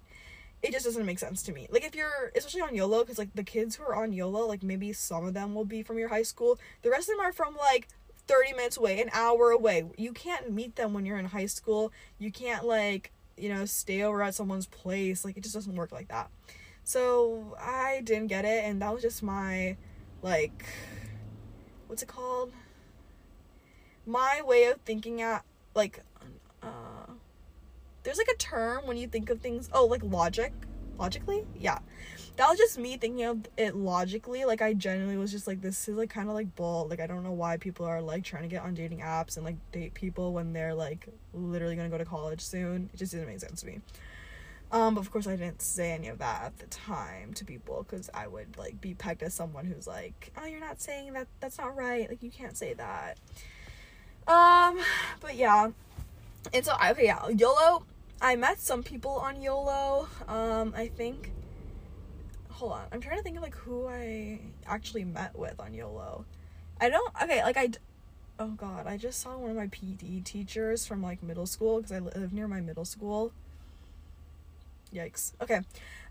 it 0.62 0.72
just 0.72 0.84
doesn't 0.84 1.06
make 1.06 1.18
sense 1.18 1.42
to 1.44 1.52
me. 1.52 1.66
Like 1.70 1.84
if 1.84 1.94
you're 1.94 2.32
especially 2.36 2.62
on 2.62 2.74
YOLO 2.74 3.04
cuz 3.04 3.18
like 3.18 3.34
the 3.34 3.44
kids 3.44 3.76
who 3.76 3.84
are 3.84 3.94
on 3.94 4.12
YOLO, 4.12 4.46
like 4.46 4.62
maybe 4.62 4.92
some 4.92 5.26
of 5.26 5.34
them 5.34 5.54
will 5.54 5.64
be 5.64 5.82
from 5.82 5.98
your 5.98 6.08
high 6.08 6.22
school. 6.22 6.58
The 6.82 6.90
rest 6.90 7.08
of 7.08 7.16
them 7.16 7.26
are 7.26 7.32
from 7.32 7.56
like 7.56 7.88
30 8.26 8.52
minutes 8.52 8.76
away, 8.76 9.00
an 9.00 9.10
hour 9.12 9.50
away. 9.50 9.84
You 9.96 10.12
can't 10.12 10.52
meet 10.52 10.76
them 10.76 10.94
when 10.94 11.04
you're 11.04 11.18
in 11.18 11.26
high 11.26 11.46
school. 11.46 11.92
You 12.18 12.30
can't 12.30 12.64
like, 12.64 13.12
you 13.36 13.48
know, 13.48 13.64
stay 13.64 14.02
over 14.02 14.22
at 14.22 14.34
someone's 14.34 14.66
place. 14.66 15.24
Like 15.24 15.36
it 15.36 15.42
just 15.42 15.54
doesn't 15.54 15.74
work 15.74 15.92
like 15.92 16.08
that. 16.08 16.30
So, 16.84 17.56
I 17.60 18.00
didn't 18.04 18.26
get 18.28 18.44
it 18.44 18.64
and 18.64 18.82
that 18.82 18.92
was 18.92 19.02
just 19.02 19.22
my 19.22 19.76
like 20.22 20.64
what's 21.86 22.02
it 22.02 22.08
called? 22.08 22.52
My 24.06 24.40
way 24.44 24.64
of 24.64 24.80
thinking 24.80 25.20
at 25.22 25.44
like 25.74 26.00
uh 26.62 26.66
there's 28.02 28.18
like 28.18 28.28
a 28.28 28.36
term 28.36 28.86
when 28.86 28.96
you 28.96 29.06
think 29.06 29.30
of 29.30 29.40
things 29.40 29.68
oh 29.72 29.86
like 29.86 30.02
logic 30.02 30.52
logically? 30.98 31.44
Yeah. 31.58 31.78
That 32.36 32.48
was 32.48 32.58
just 32.58 32.78
me 32.78 32.96
thinking 32.96 33.24
of 33.24 33.40
it 33.56 33.76
logically 33.76 34.44
like 34.46 34.62
i 34.62 34.72
genuinely 34.72 35.18
was 35.18 35.30
just 35.30 35.46
like 35.46 35.60
this 35.60 35.86
is 35.88 35.96
like 35.96 36.08
kind 36.08 36.28
of 36.28 36.34
like 36.34 36.56
bull 36.56 36.86
like 36.88 36.98
i 36.98 37.06
don't 37.06 37.22
know 37.22 37.32
why 37.32 37.58
people 37.58 37.84
are 37.84 38.00
like 38.00 38.24
trying 38.24 38.42
to 38.42 38.48
get 38.48 38.62
on 38.62 38.72
dating 38.72 39.00
apps 39.00 39.36
and 39.36 39.44
like 39.44 39.56
date 39.70 39.92
people 39.92 40.32
when 40.32 40.54
they're 40.54 40.72
like 40.74 41.08
literally 41.34 41.76
gonna 41.76 41.90
go 41.90 41.98
to 41.98 42.04
college 42.06 42.40
soon. 42.40 42.88
It 42.92 42.96
just 42.96 43.12
didn't 43.12 43.28
make 43.28 43.40
sense 43.40 43.60
to 43.60 43.66
me 43.66 43.80
um 44.72 44.94
but 44.94 45.00
of 45.00 45.10
course 45.10 45.26
i 45.26 45.36
didn't 45.36 45.62
say 45.62 45.92
any 45.92 46.08
of 46.08 46.18
that 46.18 46.42
at 46.44 46.58
the 46.58 46.66
time 46.66 47.32
to 47.32 47.44
people 47.44 47.86
because 47.88 48.10
i 48.14 48.26
would 48.26 48.56
like 48.58 48.80
be 48.80 48.94
pegged 48.94 49.22
as 49.22 49.32
someone 49.32 49.64
who's 49.64 49.86
like 49.86 50.32
oh 50.40 50.46
you're 50.46 50.60
not 50.60 50.80
saying 50.80 51.12
that 51.12 51.28
that's 51.40 51.58
not 51.58 51.76
right 51.76 52.08
like 52.08 52.22
you 52.22 52.30
can't 52.30 52.56
say 52.56 52.74
that 52.74 53.18
um 54.26 54.78
but 55.20 55.36
yeah 55.36 55.68
and 56.52 56.64
so 56.64 56.74
okay 56.90 57.06
yeah 57.06 57.28
yolo 57.28 57.84
I 58.22 58.36
met 58.36 58.60
some 58.60 58.84
people 58.84 59.10
on 59.10 59.42
YOLO. 59.42 60.06
Um, 60.28 60.72
I 60.76 60.86
think. 60.86 61.32
Hold 62.50 62.72
on, 62.72 62.84
I'm 62.92 63.00
trying 63.00 63.16
to 63.16 63.22
think 63.24 63.36
of 63.36 63.42
like 63.42 63.56
who 63.56 63.88
I 63.88 64.38
actually 64.64 65.04
met 65.04 65.36
with 65.36 65.58
on 65.58 65.74
YOLO. 65.74 66.24
I 66.80 66.88
don't. 66.88 67.12
Okay, 67.20 67.42
like 67.42 67.56
I. 67.56 67.70
Oh 68.38 68.50
God, 68.50 68.86
I 68.86 68.96
just 68.96 69.20
saw 69.20 69.36
one 69.36 69.50
of 69.50 69.56
my 69.56 69.66
PD 69.66 70.22
teachers 70.22 70.86
from 70.86 71.02
like 71.02 71.20
middle 71.20 71.46
school 71.46 71.78
because 71.78 71.90
I 71.90 71.98
live 71.98 72.32
near 72.32 72.46
my 72.46 72.60
middle 72.60 72.84
school. 72.84 73.32
Yikes. 74.94 75.32
Okay. 75.40 75.60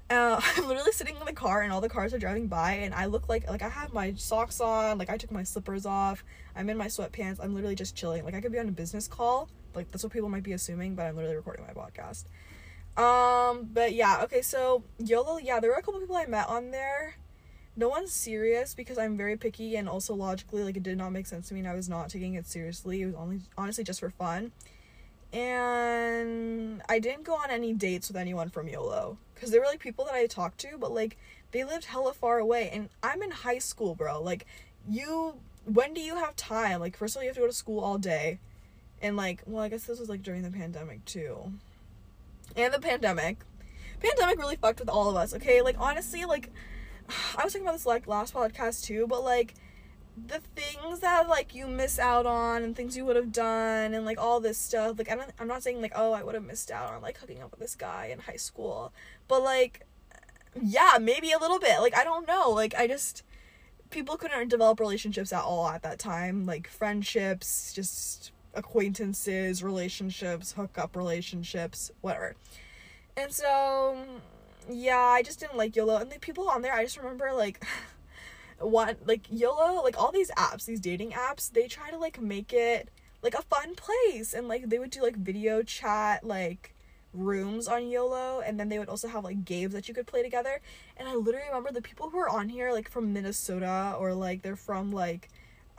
Uh, 0.10 0.42
I'm 0.58 0.68
literally 0.68 0.92
sitting 0.92 1.16
in 1.16 1.26
the 1.26 1.34
car 1.34 1.62
and 1.62 1.72
all 1.72 1.82
the 1.82 1.90
cars 1.90 2.14
are 2.14 2.20
driving 2.20 2.48
by 2.48 2.74
and 2.74 2.94
I 2.94 3.06
look 3.06 3.30
like 3.30 3.50
like 3.50 3.62
I 3.62 3.70
have 3.70 3.94
my 3.94 4.14
socks 4.16 4.60
on, 4.60 4.98
like 4.98 5.10
I 5.10 5.18
took 5.18 5.32
my 5.32 5.44
slippers 5.44 5.86
off. 5.86 6.24
I'm 6.56 6.70
in 6.70 6.78
my 6.78 6.88
sweatpants. 6.88 7.40
I'm 7.42 7.54
literally 7.54 7.76
just 7.76 7.96
chilling. 7.96 8.26
Like 8.26 8.34
I 8.34 8.42
could 8.42 8.52
be 8.52 8.60
on 8.60 8.68
a 8.68 8.72
business 8.72 9.08
call 9.08 9.50
like 9.76 9.92
that's 9.92 10.04
what 10.04 10.14
people 10.14 10.30
might 10.30 10.44
be 10.44 10.54
assuming, 10.54 10.96
but 10.96 11.06
I'm 11.06 11.16
literally 11.16 11.36
recording 11.36 11.66
my 11.66 11.74
podcast. 11.74 12.26
Um, 12.98 13.70
but 13.72 13.94
yeah, 13.94 14.22
okay, 14.24 14.42
so 14.42 14.84
YOLO, 15.00 15.38
yeah, 15.38 15.60
there 15.60 15.72
were 15.72 15.78
a 15.78 15.82
couple 15.82 16.00
people 16.00 16.16
I 16.16 16.26
met 16.26 16.48
on 16.50 16.72
there. 16.72 17.16
No 17.76 17.88
one's 17.88 18.12
serious 18.12 18.74
because 18.76 18.98
I'm 18.98 19.16
very 19.16 19.38
picky 19.38 19.78
and 19.78 19.88
also 19.88 20.14
logically 20.14 20.64
like 20.64 20.76
it 20.76 20.84
did 20.84 20.98
not 20.98 21.12
make 21.12 21.26
sense 21.26 21.48
to 21.48 21.54
me 21.54 21.62
and 21.62 21.70
I 21.70 21.74
was 21.74 21.88
not 21.88 22.10
taking 22.10 22.34
it 22.34 22.46
seriously. 22.46 23.02
It 23.02 23.06
was 23.06 23.16
only 23.16 23.42
honestly 23.58 23.84
just 23.84 24.02
for 24.02 24.10
fun. 24.10 24.52
And 25.34 26.82
I 26.90 27.00
didn't 27.00 27.24
go 27.24 27.36
on 27.36 27.52
any 27.52 27.74
dates 27.74 28.10
with 28.10 28.18
anyone 28.18 28.50
from 28.50 28.68
YOLO 28.68 29.18
because 29.34 29.52
they 29.52 29.60
were 29.60 29.66
like 29.66 29.80
people 29.80 30.06
that 30.06 30.14
I 30.14 30.28
talked 30.28 30.60
to, 30.60 30.78
but 30.78 30.92
like 30.92 31.18
they 31.52 31.64
lived 31.64 31.86
hella 31.86 32.14
far 32.14 32.40
away. 32.40 32.70
And 32.74 32.90
I'm 33.02 33.22
in 33.22 33.32
high 33.32 33.60
school, 33.60 33.96
bro. 33.96 34.22
Like 34.22 34.46
you 34.88 35.36
when 35.66 35.94
do 35.94 36.02
you 36.02 36.16
have 36.16 36.36
time? 36.36 36.80
Like 36.80 36.98
first 36.98 37.16
of 37.16 37.20
all 37.20 37.24
you 37.24 37.30
have 37.30 37.36
to 37.36 37.42
go 37.42 37.48
to 37.48 37.54
school 37.54 37.80
all 37.80 37.98
day. 37.98 38.40
And 39.02 39.16
like 39.16 39.42
well 39.46 39.64
i 39.64 39.70
guess 39.70 39.86
this 39.86 40.00
was 40.00 40.10
like 40.10 40.22
during 40.22 40.42
the 40.44 40.52
pandemic 40.52 41.06
too. 41.06 41.54
And 42.56 42.74
the 42.74 42.80
pandemic. 42.80 43.38
Pandemic 44.02 44.40
really 44.40 44.56
fucked 44.58 44.80
with 44.80 44.90
all 44.90 45.10
of 45.10 45.16
us 45.16 45.34
okay? 45.36 45.62
Like 45.62 45.78
honestly 45.80 46.26
like 46.26 46.50
i 47.38 47.44
was 47.44 47.54
talking 47.54 47.66
about 47.66 47.74
this 47.74 47.86
like 47.86 48.06
last 48.08 48.34
podcast 48.34 48.84
too 48.84 49.08
but 49.08 49.24
like 49.24 49.54
the 50.28 50.40
things 50.56 51.00
that 51.00 51.28
like 51.28 51.56
you 51.56 51.68
miss 51.68 51.98
out 51.98 52.26
on 52.26 52.64
and 52.64 52.76
things 52.76 52.98
you 52.98 53.06
would 53.06 53.16
have 53.16 53.32
done 53.32 53.94
and 53.94 54.06
like 54.06 54.20
all 54.20 54.40
this 54.40 54.58
stuff 54.58 54.98
like 54.98 55.12
I'm, 55.12 55.22
I'm 55.40 55.48
not 55.48 55.64
saying 55.64 55.82
like 55.82 55.94
oh 55.96 56.12
i 56.12 56.22
would 56.22 56.36
have 56.36 56.44
missed 56.44 56.70
out 56.70 56.94
on 56.94 57.02
like 57.02 57.18
hooking 57.18 57.42
up 57.42 57.52
with 57.52 57.60
this 57.60 57.76
guy 57.76 58.10
in 58.12 58.20
high 58.20 58.36
school 58.36 58.92
but 59.28 59.42
like 59.42 59.86
yeah 60.62 60.98
maybe 61.00 61.32
a 61.32 61.40
little 61.40 61.60
bit 61.60 61.80
like 61.80 61.96
i 61.96 62.04
don't 62.04 62.28
know 62.28 62.50
like 62.50 62.76
i 62.76 62.88
just 62.88 63.24
people 63.90 64.18
couldn't 64.18 64.50
develop 64.50 64.80
relationships 64.80 65.32
at 65.32 65.44
all 65.44 65.68
at 65.70 65.82
that 65.82 65.98
time 65.98 66.46
like 66.46 66.68
friendships 66.68 67.74
just 67.74 68.32
acquaintances, 68.54 69.64
relationships, 69.64 70.54
hookup 70.54 70.96
relationships, 70.96 71.92
whatever. 72.02 72.36
And 73.18 73.32
so, 73.32 73.98
yeah, 74.70 74.98
I 74.98 75.24
just 75.24 75.40
didn't 75.40 75.58
like 75.58 75.76
YOLO. 75.76 75.98
And 75.98 76.12
the 76.12 76.20
people 76.20 76.50
on 76.50 76.62
there, 76.62 76.74
I 76.74 76.84
just 76.84 76.98
remember 76.98 77.32
like, 77.34 77.66
one 78.62 78.96
like 79.06 79.22
YOLO, 79.30 79.82
like 79.84 79.98
all 79.98 80.12
these 80.12 80.32
apps, 80.32 80.66
these 80.66 80.80
dating 80.80 81.12
apps, 81.12 81.52
they 81.52 81.68
try 81.68 81.90
to 81.92 81.98
like 81.98 82.22
make 82.22 82.54
it 82.54 82.90
like 83.22 83.34
a 83.34 83.42
fun 83.42 83.76
place, 83.76 84.34
and 84.34 84.48
like 84.48 84.70
they 84.70 84.80
would 84.80 84.90
do 84.90 85.02
like 85.02 85.16
video 85.16 85.64
chat, 85.64 86.24
like 86.24 86.74
rooms 87.14 87.68
on 87.68 87.90
YOLO. 87.90 88.42
And 88.42 88.60
then 88.60 88.70
they 88.70 88.80
would 88.80 88.90
also 88.90 89.08
have 89.08 89.24
like 89.24 89.46
games 89.46 89.74
that 89.74 89.88
you 89.88 89.94
could 89.94 90.08
play 90.08 90.24
together. 90.24 90.62
And 90.98 91.08
I 91.08 91.16
literally 91.16 91.48
remember 91.48 91.72
the 91.72 91.82
people 91.82 92.10
who 92.10 92.20
are 92.20 92.30
on 92.30 92.50
here 92.50 92.72
like 92.72 92.90
from 92.90 93.14
Minnesota 93.14 93.96
or 94.00 94.14
like 94.14 94.42
they're 94.42 94.56
from 94.56 94.92
like 94.92 95.30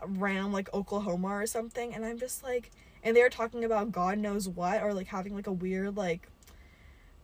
random 0.05 0.53
like 0.53 0.73
Oklahoma 0.75 1.29
or 1.29 1.47
something. 1.47 1.95
And 1.95 2.05
I'm 2.05 2.19
just 2.19 2.43
like 2.43 2.71
and 3.05 3.17
they 3.17 3.23
were 3.23 3.31
talking 3.31 3.65
about 3.65 3.93
God 3.93 4.19
knows 4.19 4.49
what 4.49 4.83
or 4.83 4.95
like 4.95 5.09
having 5.09 5.35
like 5.35 5.47
a 5.47 5.53
weird 5.53 5.97
like 5.97 6.29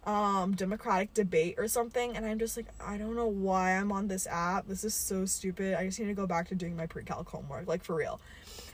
um 0.08 0.54
democratic 0.54 1.12
debate 1.12 1.56
or 1.58 1.68
something 1.68 2.16
and 2.16 2.24
I'm 2.24 2.38
just 2.38 2.56
like 2.56 2.64
I 2.80 2.96
don't 2.96 3.14
know 3.14 3.26
why 3.26 3.72
I'm 3.72 3.92
on 3.92 4.08
this 4.08 4.26
app. 4.26 4.66
This 4.66 4.82
is 4.82 4.94
so 4.94 5.26
stupid. 5.26 5.74
I 5.74 5.84
just 5.84 6.00
need 6.00 6.06
to 6.06 6.14
go 6.14 6.26
back 6.26 6.48
to 6.48 6.54
doing 6.54 6.74
my 6.74 6.86
pre-calc 6.86 7.28
homework 7.28 7.68
like 7.68 7.84
for 7.84 7.94
real. 7.94 8.18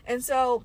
And 0.07 0.23
so 0.23 0.63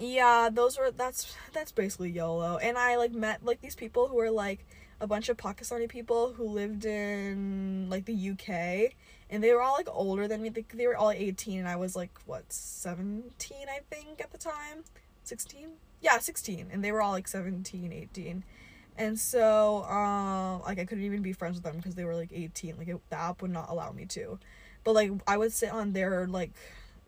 yeah, 0.00 0.50
those 0.52 0.76
were 0.76 0.90
that's 0.90 1.32
that's 1.52 1.70
basically 1.70 2.10
YOLO. 2.10 2.56
And 2.56 2.76
I 2.76 2.96
like 2.96 3.12
met 3.12 3.44
like 3.44 3.60
these 3.60 3.76
people 3.76 4.08
who 4.08 4.16
were 4.16 4.32
like 4.32 4.66
a 5.00 5.06
bunch 5.06 5.28
of 5.28 5.36
Pakistani 5.36 5.88
people 5.88 6.32
who 6.32 6.48
lived 6.48 6.84
in 6.84 7.86
like 7.88 8.06
the 8.06 8.30
UK 8.30 8.94
and 9.30 9.44
they 9.44 9.52
were 9.52 9.62
all 9.62 9.74
like 9.74 9.88
older 9.92 10.26
than 10.26 10.42
me. 10.42 10.48
They, 10.48 10.64
they 10.74 10.88
were 10.88 10.96
all 10.96 11.12
18 11.12 11.60
and 11.60 11.68
I 11.68 11.76
was 11.76 11.94
like 11.94 12.10
what 12.26 12.52
17 12.52 13.68
I 13.68 13.78
think 13.94 14.20
at 14.20 14.32
the 14.32 14.38
time. 14.38 14.82
16? 15.22 15.68
Yeah, 16.00 16.18
16 16.18 16.66
and 16.72 16.82
they 16.82 16.90
were 16.90 17.00
all 17.00 17.12
like 17.12 17.28
17, 17.28 17.92
18. 17.92 18.42
And 18.96 19.18
so 19.18 19.84
um 19.84 20.62
like 20.62 20.78
I 20.78 20.84
couldn't 20.84 21.04
even 21.04 21.22
be 21.22 21.32
friends 21.32 21.56
with 21.56 21.64
them 21.64 21.76
because 21.76 21.94
they 21.94 22.04
were 22.04 22.14
like 22.14 22.30
18. 22.32 22.76
Like 22.78 22.88
it, 22.88 23.00
the 23.10 23.18
app 23.18 23.42
would 23.42 23.50
not 23.50 23.68
allow 23.68 23.92
me 23.92 24.06
to. 24.06 24.38
But 24.84 24.94
like 24.94 25.10
I 25.26 25.36
would 25.36 25.52
sit 25.52 25.70
on 25.70 25.92
their 25.92 26.26
like 26.26 26.52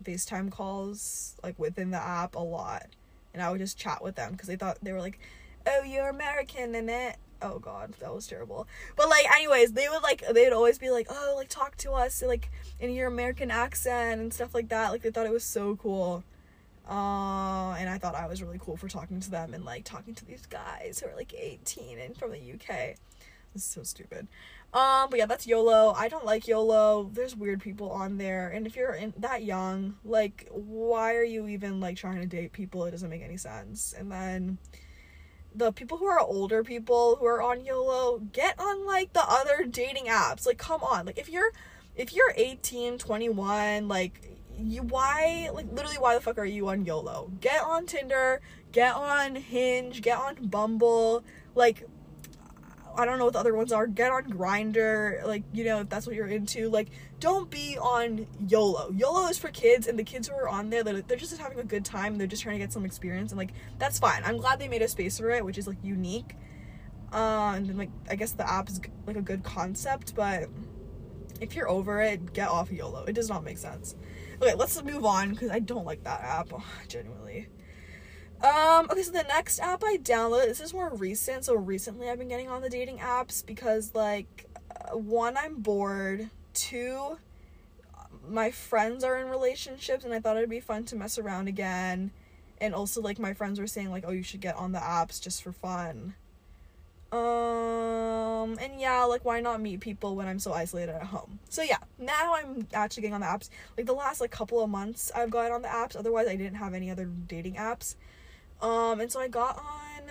FaceTime 0.03 0.51
calls 0.51 1.37
like 1.43 1.59
within 1.59 1.91
the 1.91 1.99
app 1.99 2.35
a 2.35 2.41
lot. 2.41 2.87
And 3.33 3.43
I 3.43 3.51
would 3.51 3.61
just 3.61 3.79
chat 3.79 4.03
with 4.03 4.17
them 4.17 4.33
because 4.33 4.49
they 4.49 4.57
thought 4.57 4.79
they 4.83 4.93
were 4.93 5.01
like, 5.01 5.19
"Oh, 5.67 5.83
you're 5.85 6.09
American 6.09 6.75
and 6.75 6.89
it 6.89 7.17
oh 7.43 7.59
god 7.59 7.93
that 8.01 8.15
was 8.15 8.27
terrible 8.27 8.67
but 8.97 9.09
like 9.09 9.27
anyways 9.35 9.73
they 9.73 9.89
would 9.89 10.03
like 10.03 10.25
they 10.33 10.45
would 10.45 10.53
always 10.53 10.79
be 10.79 10.91
like 10.91 11.07
oh 11.11 11.35
like 11.37 11.49
talk 11.49 11.77
to 11.77 11.93
us 11.93 12.23
like 12.23 12.51
in 12.81 12.91
your 12.93 13.09
american 13.09 13.51
accent 13.51 14.21
and 14.21 14.33
stuff 14.33 14.55
like 14.55 14.69
that 14.69 14.91
like 14.91 15.03
they 15.03 15.11
thought 15.11 15.27
it 15.27 15.33
was 15.33 15.45
so 15.45 15.77
cool 15.77 16.25
uh 16.89 17.75
and 17.79 17.89
i 17.89 17.99
thought 17.99 18.15
i 18.15 18.27
was 18.27 18.43
really 18.43 18.61
cool 18.61 18.77
for 18.77 18.89
talking 18.89 19.19
to 19.19 19.31
them 19.31 19.55
and 19.55 19.65
like 19.65 19.85
talking 19.85 20.15
to 20.15 20.25
these 20.25 20.47
guys 20.47 21.01
who 21.01 21.11
are 21.11 21.17
like 21.17 21.35
18 21.35 21.99
and 21.99 22.17
from 22.17 22.31
the 22.31 22.53
uk 22.55 22.97
it's 23.57 23.65
so 23.65 23.83
stupid. 23.83 24.29
Um 24.73 25.09
but 25.11 25.19
yeah 25.19 25.27
that's 25.27 25.47
yolo. 25.47 25.93
I 25.97 26.09
don't 26.09 26.25
like 26.25 26.47
yolo. 26.47 27.11
There's 27.13 27.35
weird 27.35 27.61
people 27.61 27.91
on 27.91 28.19
there. 28.19 28.49
And 28.49 28.67
if 28.67 28.77
you're 28.77 28.95
in 28.95 29.15
that 29.19 29.43
young 29.43 29.97
like 30.05 30.49
why 30.51 31.15
are 31.17 31.25
you 31.25 31.49
even 31.49 31.81
like 31.81 31.97
trying 31.97 32.21
to 32.21 32.27
date 32.27 32.53
people? 32.53 32.85
It 32.85 32.93
doesn't 32.93 33.11
make 33.11 33.23
any 33.23 33.39
sense. 33.39 33.95
And 33.99 34.13
then 34.13 34.59
the 35.55 35.73
people 35.73 35.97
who 35.97 36.05
are 36.05 36.21
older 36.21 36.63
people 36.63 37.17
who 37.17 37.27
are 37.27 37.41
on 37.41 37.65
YOLO 37.65 38.19
get 38.33 38.61
on 38.61 38.87
like 38.87 39.13
the 39.15 39.25
other 39.27 39.65
dating 39.65 40.07
apps. 40.07 40.47
Like 40.47 40.59
come 40.59 40.83
on. 40.83 41.07
Like 41.07 41.19
if 41.19 41.29
you're 41.29 41.53
if 41.97 42.13
you're 42.13 42.35
18, 42.37 42.99
21, 42.99 43.89
like 43.89 44.36
you 44.59 44.83
why 44.83 45.51
like 45.53 45.71
literally 45.73 45.99
why 45.99 46.15
the 46.15 46.21
fuck 46.21 46.39
are 46.39 46.45
you 46.45 46.69
on 46.69 46.85
YOLO? 46.85 47.31
Get 47.41 47.63
on 47.63 47.87
Tinder, 47.87 48.41
get 48.73 48.95
on 48.95 49.37
Hinge, 49.37 50.03
get 50.03 50.19
on 50.19 50.47
Bumble. 50.47 51.25
Like 51.55 51.87
I 52.99 53.05
don't 53.05 53.19
know 53.19 53.25
what 53.25 53.35
the 53.35 53.41
other 53.41 53.55
ones 53.55 53.73
are. 53.73 53.87
Get 53.87 54.11
on 54.11 54.25
Grindr, 54.25 55.25
like 55.27 55.43
you 55.53 55.65
know 55.65 55.81
if 55.81 55.89
that's 55.89 56.07
what 56.07 56.17
you're 56.17 56.27
into. 56.27 56.69
Like 56.69 56.89
don't 57.21 57.51
be 57.51 57.77
on 57.79 58.27
YOLO. 58.49 58.91
YOLO 58.93 59.29
is 59.29 59.39
for 59.39 59.49
kids, 59.49 59.87
and 59.87 59.99
the 59.99 60.05
kids 60.05 60.29
who 60.29 60.35
are 60.35 60.49
on 60.49 60.71
there, 60.71 60.83
they're, 60.83 61.03
they're 61.03 61.17
just 61.17 61.37
having 61.39 61.59
a 61.59 61.65
good 61.65 61.85
time. 61.85 62.17
They're 62.19 62.27
just 62.27 62.43
trying 62.43 62.59
to 62.59 62.65
get 62.65 62.73
some 62.73 62.85
experience, 62.85 63.33
and 63.33 63.39
like 63.39 63.53
that's 63.79 63.99
fine. 63.99 64.23
I'm 64.25 64.39
glad 64.39 64.59
they 64.59 64.69
made 64.69 64.83
a 64.83 64.89
space 64.89 65.19
for 65.19 65.31
it, 65.31 65.45
which 65.45 65.59
is 65.59 65.67
like 65.67 65.79
unique. 65.83 66.35
Uh, 67.13 67.55
and 67.57 67.67
then 67.69 67.77
like 67.77 67.91
I 68.11 68.17
guess 68.17 68.33
the 68.33 68.51
app 68.51 68.69
is 68.69 68.81
like 69.07 69.17
a 69.17 69.23
good 69.23 69.43
concept, 69.43 70.15
but 70.15 70.49
if 71.41 71.55
you're 71.55 71.69
over 71.69 72.01
it, 72.01 72.33
get 72.33 72.49
off 72.49 72.73
YOLO. 72.73 73.05
It 73.05 73.15
does 73.15 73.29
not 73.29 73.45
make 73.45 73.59
sense. 73.59 73.95
Okay, 74.41 74.55
let's 74.55 74.83
move 74.83 75.05
on 75.05 75.31
because 75.31 75.51
I 75.51 75.59
don't 75.59 75.87
like 75.87 76.05
that 76.05 76.21
app. 76.21 76.53
Genuinely. 76.89 77.49
Um, 78.43 78.87
okay, 78.91 79.03
so 79.03 79.13
the 79.13 79.23
next 79.23 79.61
app 79.61 79.83
I 79.83 79.97
downloaded, 79.97 80.47
this 80.47 80.61
is 80.61 80.75
more 80.75 80.91
recent, 80.95 81.45
so 81.45 81.55
recently 81.55 82.11
I've 82.11 82.19
been 82.19 82.29
getting 82.29 82.51
on 82.51 82.61
the 82.61 82.69
dating 82.69 82.99
apps 82.99 83.45
because, 83.45 83.95
like, 83.95 84.47
uh, 84.71 84.97
one, 84.97 85.39
I'm 85.39 85.63
bored, 85.63 86.29
two, 86.53 87.17
my 88.29 88.51
friends 88.51 89.05
are 89.05 89.17
in 89.19 89.29
relationships 89.29 90.05
and 90.05 90.13
I 90.13 90.21
thought 90.21 90.37
it'd 90.37 90.51
be 90.51 90.61
fun 90.61 90.85
to 90.87 90.97
mess 90.97 91.19
around 91.19 91.49
again. 91.49 92.11
And 92.61 92.75
also 92.75 93.01
like 93.01 93.19
my 93.19 93.35
friends 93.35 93.61
were 93.61 93.67
saying 93.67 93.91
like, 93.91 94.05
"Oh, 94.07 94.13
you 94.13 94.23
should 94.23 94.41
get 94.41 94.57
on 94.57 94.73
the 94.73 94.79
apps 94.79 95.21
just 95.21 95.43
for 95.43 95.53
fun." 95.53 96.15
Um, 97.13 98.59
and 98.61 98.81
yeah, 98.81 99.05
like 99.05 99.25
why 99.25 99.41
not 99.41 99.61
meet 99.61 99.81
people 99.81 100.17
when 100.17 100.27
I'm 100.27 100.39
so 100.39 100.53
isolated 100.53 100.95
at 100.95 101.05
home? 101.05 101.39
So 101.49 101.63
yeah, 101.63 101.79
now 101.99 102.35
I'm 102.35 102.67
actually 102.75 103.03
getting 103.03 103.15
on 103.15 103.21
the 103.21 103.27
apps. 103.27 103.49
Like 103.77 103.87
the 103.87 103.93
last 103.93 104.21
like 104.21 104.31
couple 104.31 104.63
of 104.63 104.69
months 104.69 105.13
I've 105.15 105.31
gotten 105.31 105.53
on 105.53 105.63
the 105.63 105.69
apps. 105.69 105.97
Otherwise, 105.97 106.27
I 106.27 106.37
didn't 106.37 106.57
have 106.57 106.75
any 106.75 106.91
other 106.91 107.05
dating 107.05 107.55
apps. 107.55 107.95
Um, 108.61 109.01
and 109.01 109.11
so 109.11 109.21
I 109.21 109.29
got 109.29 109.57
on 109.59 110.11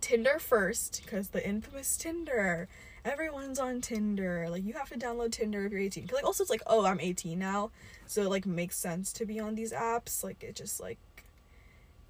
Tinder 0.00 0.38
first 0.38 1.00
because 1.04 1.28
the 1.28 1.46
infamous 1.46 1.96
Tinder. 1.96 2.68
Everyone's 3.04 3.58
on 3.58 3.80
Tinder. 3.80 4.46
Like 4.50 4.64
you 4.64 4.74
have 4.74 4.90
to 4.90 4.98
download 4.98 5.32
Tinder 5.32 5.64
if 5.64 5.72
you're 5.72 5.80
18. 5.80 6.06
Cause 6.06 6.16
like 6.16 6.24
also 6.24 6.42
it's 6.42 6.50
like, 6.50 6.62
oh, 6.66 6.84
I'm 6.84 7.00
18 7.00 7.38
now. 7.38 7.70
So 8.06 8.22
it 8.22 8.28
like 8.28 8.46
makes 8.46 8.76
sense 8.76 9.12
to 9.14 9.24
be 9.24 9.40
on 9.40 9.54
these 9.54 9.72
apps. 9.72 10.22
Like 10.22 10.42
it 10.42 10.54
just 10.54 10.80
like 10.80 10.98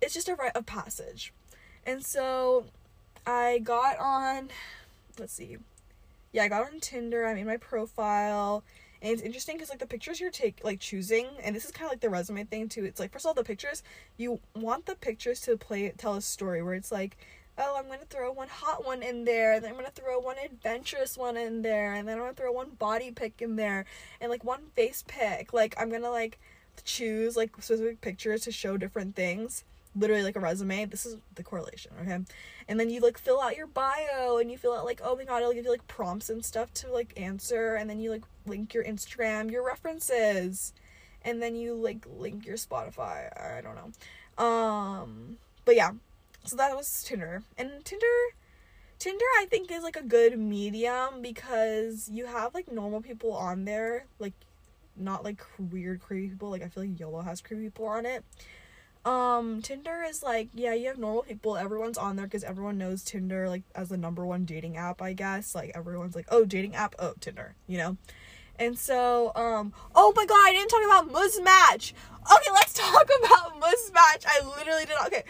it's 0.01 0.14
just 0.14 0.29
a 0.29 0.35
rite 0.35 0.57
of 0.57 0.66
passage. 0.66 1.33
And 1.87 2.05
so 2.05 2.66
I 3.27 3.59
got 3.59 3.99
on 3.99 4.49
let's 5.19 5.33
see. 5.33 5.57
Yeah, 6.33 6.45
I 6.45 6.49
got 6.49 6.63
on 6.63 6.81
Tinder. 6.81 7.27
I 7.27 7.35
made 7.35 7.47
my 7.47 7.59
profile. 7.59 8.65
And 9.03 9.13
it's 9.13 9.23
interesting 9.23 9.57
because 9.57 9.69
like 9.71 9.81
the 9.81 9.87
pictures 9.87 10.21
you're 10.21 10.31
take 10.31 10.61
like 10.63 10.81
choosing, 10.81 11.27
and 11.43 11.55
this 11.55 11.65
is 11.65 11.73
kind 11.73 11.87
of 11.87 11.93
like 11.93 12.01
the 12.01 12.11
resume 12.11 12.45
thing 12.45 12.69
too. 12.69 12.85
It's 12.85 13.01
like 13.01 13.13
first 13.13 13.25
of 13.25 13.29
all 13.29 13.35
the 13.35 13.45
pictures 13.45 13.83
you 14.17 14.41
want 14.55 14.87
the 14.87 14.95
pictures 14.95 15.41
to 15.43 15.57
play 15.57 15.93
tell 15.99 16.15
a 16.15 16.23
story 16.23 16.63
where 16.63 16.75
it's 16.75 16.93
like 16.93 17.17
oh, 17.59 17.77
I'm 17.77 17.87
gonna 17.87 18.05
throw 18.09 18.33
one 18.33 18.49
hot 18.49 18.87
one 18.87 19.03
in 19.03 19.25
there, 19.25 19.61
then 19.61 19.71
I'm 19.71 19.77
gonna 19.77 19.91
throw 19.91 20.19
one 20.19 20.37
adventurous 20.43 21.19
one 21.19 21.37
in 21.37 21.63
there, 21.63 21.95
and 21.95 22.09
then 22.09 22.17
I'm 22.17 22.23
gonna 22.25 22.35
throw 22.35 22.53
one 22.53 22.71
body 22.71 23.11
pic 23.11 23.43
in 23.43 23.57
there, 23.57 23.85
and 24.21 24.31
like 24.31 24.45
one 24.45 24.63
face 24.75 25.05
pic. 25.07 25.53
Like 25.53 25.75
I'm 25.79 25.91
gonna 25.91 26.11
like 26.11 26.39
choose 26.85 27.37
like 27.37 27.51
specific 27.61 28.01
pictures 28.01 28.43
to 28.43 28.53
show 28.53 28.77
different 28.77 29.17
things. 29.17 29.65
Literally 29.95 30.23
like 30.23 30.37
a 30.37 30.41
resume. 30.41 30.87
This 30.87 31.05
is 31.05 31.19
the 31.35 31.43
correlation, 31.43 31.93
okay? 32.01 32.19
And 32.67 32.81
then 32.81 32.89
you 32.89 33.01
like 33.01 33.19
fill 33.19 33.41
out 33.41 33.57
your 33.57 33.67
bio 33.67 34.39
and 34.39 34.51
you 34.51 34.57
fill 34.57 34.73
out 34.73 34.87
like, 34.87 35.01
oh 35.05 35.17
my 35.17 35.25
god, 35.25 35.43
it'll 35.43 35.53
give 35.53 35.65
you 35.65 35.71
like 35.71 35.87
prompts 35.87 36.31
and 36.31 36.45
stuff 36.45 36.73
to 36.75 36.91
like 36.91 37.13
answer, 37.17 37.75
and 37.75 37.91
then 37.91 38.01
you 38.01 38.11
like 38.11 38.23
link 38.47 38.73
your 38.73 38.85
Instagram, 38.85 39.51
your 39.51 39.65
references, 39.67 40.73
and 41.23 41.43
then 41.43 41.55
you 41.55 41.75
like 41.75 42.07
link 42.17 42.47
your 42.47 42.57
Spotify. 42.57 43.29
I 43.39 43.61
don't 43.61 43.77
know. 43.77 44.43
Um 44.43 45.37
but 45.65 45.77
yeah, 45.77 45.93
so 46.45 46.57
that 46.57 46.75
was 46.75 47.05
Tinder. 47.05 47.43
And 47.59 47.85
Tinder 47.85 48.07
Tinder 48.99 49.25
I 49.39 49.47
think 49.51 49.71
is 49.71 49.83
like 49.83 49.97
a 49.97 50.03
good 50.03 50.39
medium 50.39 51.21
because 51.21 52.09
you 52.11 52.27
have 52.27 52.55
like 52.55 52.73
normal 52.73 53.03
people 53.03 53.33
on 53.33 53.67
there, 53.67 54.07
like 54.19 54.33
not 54.97 55.25
like 55.25 55.43
weird 55.59 56.01
creepy 56.01 56.29
people. 56.29 56.51
Like 56.51 56.63
I 56.63 56.69
feel 56.69 56.85
like 56.85 56.99
YOLO 56.99 57.21
has 57.21 57.41
creepy 57.41 57.65
people 57.65 57.87
on 57.87 58.07
it. 58.07 58.25
Um 59.05 59.62
Tinder 59.62 60.05
is 60.09 60.23
like 60.23 60.49
yeah, 60.55 60.75
you 60.75 60.88
have 60.88 60.99
normal 60.99 61.23
people. 61.23 61.57
Everyone's 61.57 61.99
on 61.99 62.17
there 62.17 62.29
cuz 62.29 62.45
everyone 62.45 62.79
knows 62.79 63.03
Tinder 63.03 63.49
like 63.49 63.62
as 63.75 63.88
the 63.88 63.97
number 63.97 64.25
one 64.25 64.45
dating 64.45 64.77
app, 64.77 65.03
I 65.03 65.12
guess. 65.12 65.55
Like 65.55 65.73
everyone's 65.75 66.15
like, 66.15 66.27
"Oh, 66.31 66.45
dating 66.45 66.75
app, 66.75 66.95
oh, 66.99 67.15
Tinder," 67.21 67.55
you 67.67 67.79
know. 67.79 67.97
And 68.59 68.79
so, 68.79 69.33
um, 69.35 69.73
oh 69.95 70.12
my 70.15 70.27
god, 70.27 70.38
I 70.38 70.53
didn't 70.53 70.69
talk 70.69 70.85
about 70.85 71.12
Muzmatch. 71.12 71.93
Okay, 72.33 72.51
let's 72.53 72.75
talk 72.91 73.09
about 73.25 73.61
Muzmatch. 73.61 74.25
I 74.27 74.41
literally 74.57 74.85
did 74.85 74.95
not. 74.95 75.09
Okay, 75.09 75.25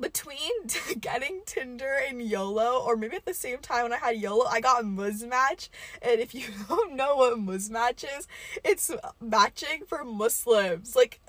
between 0.00 0.66
getting 1.00 1.42
Tinder 1.46 1.98
and 2.08 2.22
YOLO, 2.22 2.82
or 2.84 2.96
maybe 2.96 3.16
at 3.16 3.24
the 3.24 3.34
same 3.34 3.58
time 3.58 3.84
when 3.84 3.92
I 3.92 3.98
had 3.98 4.16
YOLO, 4.16 4.46
I 4.46 4.60
got 4.60 4.84
Muzmatch. 4.84 5.68
And 6.02 6.20
if 6.20 6.34
you 6.34 6.46
don't 6.68 6.94
know 6.94 7.16
what 7.16 7.38
Muzmatch 7.38 8.04
is, 8.18 8.26
it's 8.64 8.90
matching 9.20 9.82
for 9.86 10.04
Muslims. 10.04 10.96
Like, 10.96 11.20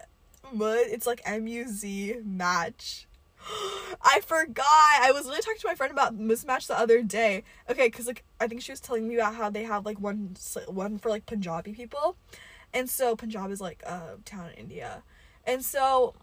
Mud, 0.54 0.86
it's 0.88 1.08
like 1.08 1.22
M 1.26 1.48
U 1.48 1.68
Z 1.68 2.18
match. 2.24 3.08
I 4.02 4.22
forgot. 4.26 4.66
I 4.68 5.12
was 5.12 5.26
literally 5.26 5.42
talking 5.42 5.62
to 5.62 5.68
my 5.68 5.76
friend 5.76 5.92
about 5.92 6.18
Muzmatch 6.18 6.68
the 6.68 6.78
other 6.78 7.02
day. 7.02 7.44
Okay, 7.70 7.88
because 7.88 8.08
like 8.08 8.24
I 8.40 8.48
think 8.48 8.62
she 8.62 8.72
was 8.72 8.80
telling 8.80 9.08
me 9.08 9.16
about 9.16 9.36
how 9.36 9.50
they 9.50 9.64
have 9.64 9.86
like 9.86 10.00
one 10.00 10.36
one 10.68 10.98
for 10.98 11.10
like 11.10 11.26
Punjabi 11.26 11.74
people, 11.74 12.18
and 12.74 12.90
so 12.90 13.16
Punjab 13.16 13.52
is 13.52 13.62
like 13.62 13.84
a 13.84 14.18
town 14.26 14.50
in 14.50 14.56
India, 14.56 15.04
and 15.46 15.64
so 15.64 16.16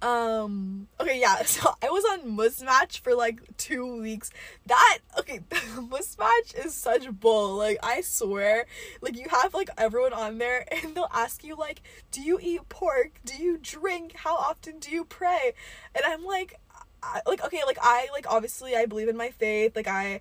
um 0.00 0.86
okay 1.00 1.18
yeah 1.20 1.42
so 1.42 1.74
i 1.82 1.90
was 1.90 2.04
on 2.04 2.36
Muzmatch 2.36 3.00
for 3.00 3.14
like 3.14 3.40
two 3.56 4.00
weeks. 4.00 4.30
That 4.66 4.98
okay 5.18 5.40
Muzmatch 5.50 6.64
is 6.64 6.74
such 6.74 7.10
bull 7.10 7.56
like 7.56 7.78
i 7.82 8.00
swear. 8.00 8.66
Like 9.00 9.16
you 9.16 9.26
have 9.28 9.54
like 9.54 9.70
everyone 9.76 10.12
on 10.12 10.38
there 10.38 10.64
and 10.84 10.94
they'll 10.94 11.10
ask 11.12 11.42
you 11.42 11.56
like 11.56 11.82
do 12.10 12.20
you 12.22 12.38
eat 12.40 12.68
pork? 12.68 13.20
Do 13.24 13.36
you 13.36 13.58
drink? 13.60 14.14
How 14.16 14.36
often 14.36 14.78
do 14.78 14.90
you 14.90 15.04
pray? 15.04 15.54
And 15.94 16.04
i'm 16.04 16.24
like 16.24 16.54
I, 17.02 17.20
like 17.26 17.44
okay 17.44 17.62
like 17.66 17.78
i 17.80 18.08
like 18.12 18.26
obviously 18.28 18.74
i 18.76 18.86
believe 18.86 19.08
in 19.08 19.16
my 19.16 19.30
faith. 19.30 19.74
Like 19.74 19.88
i 19.88 20.20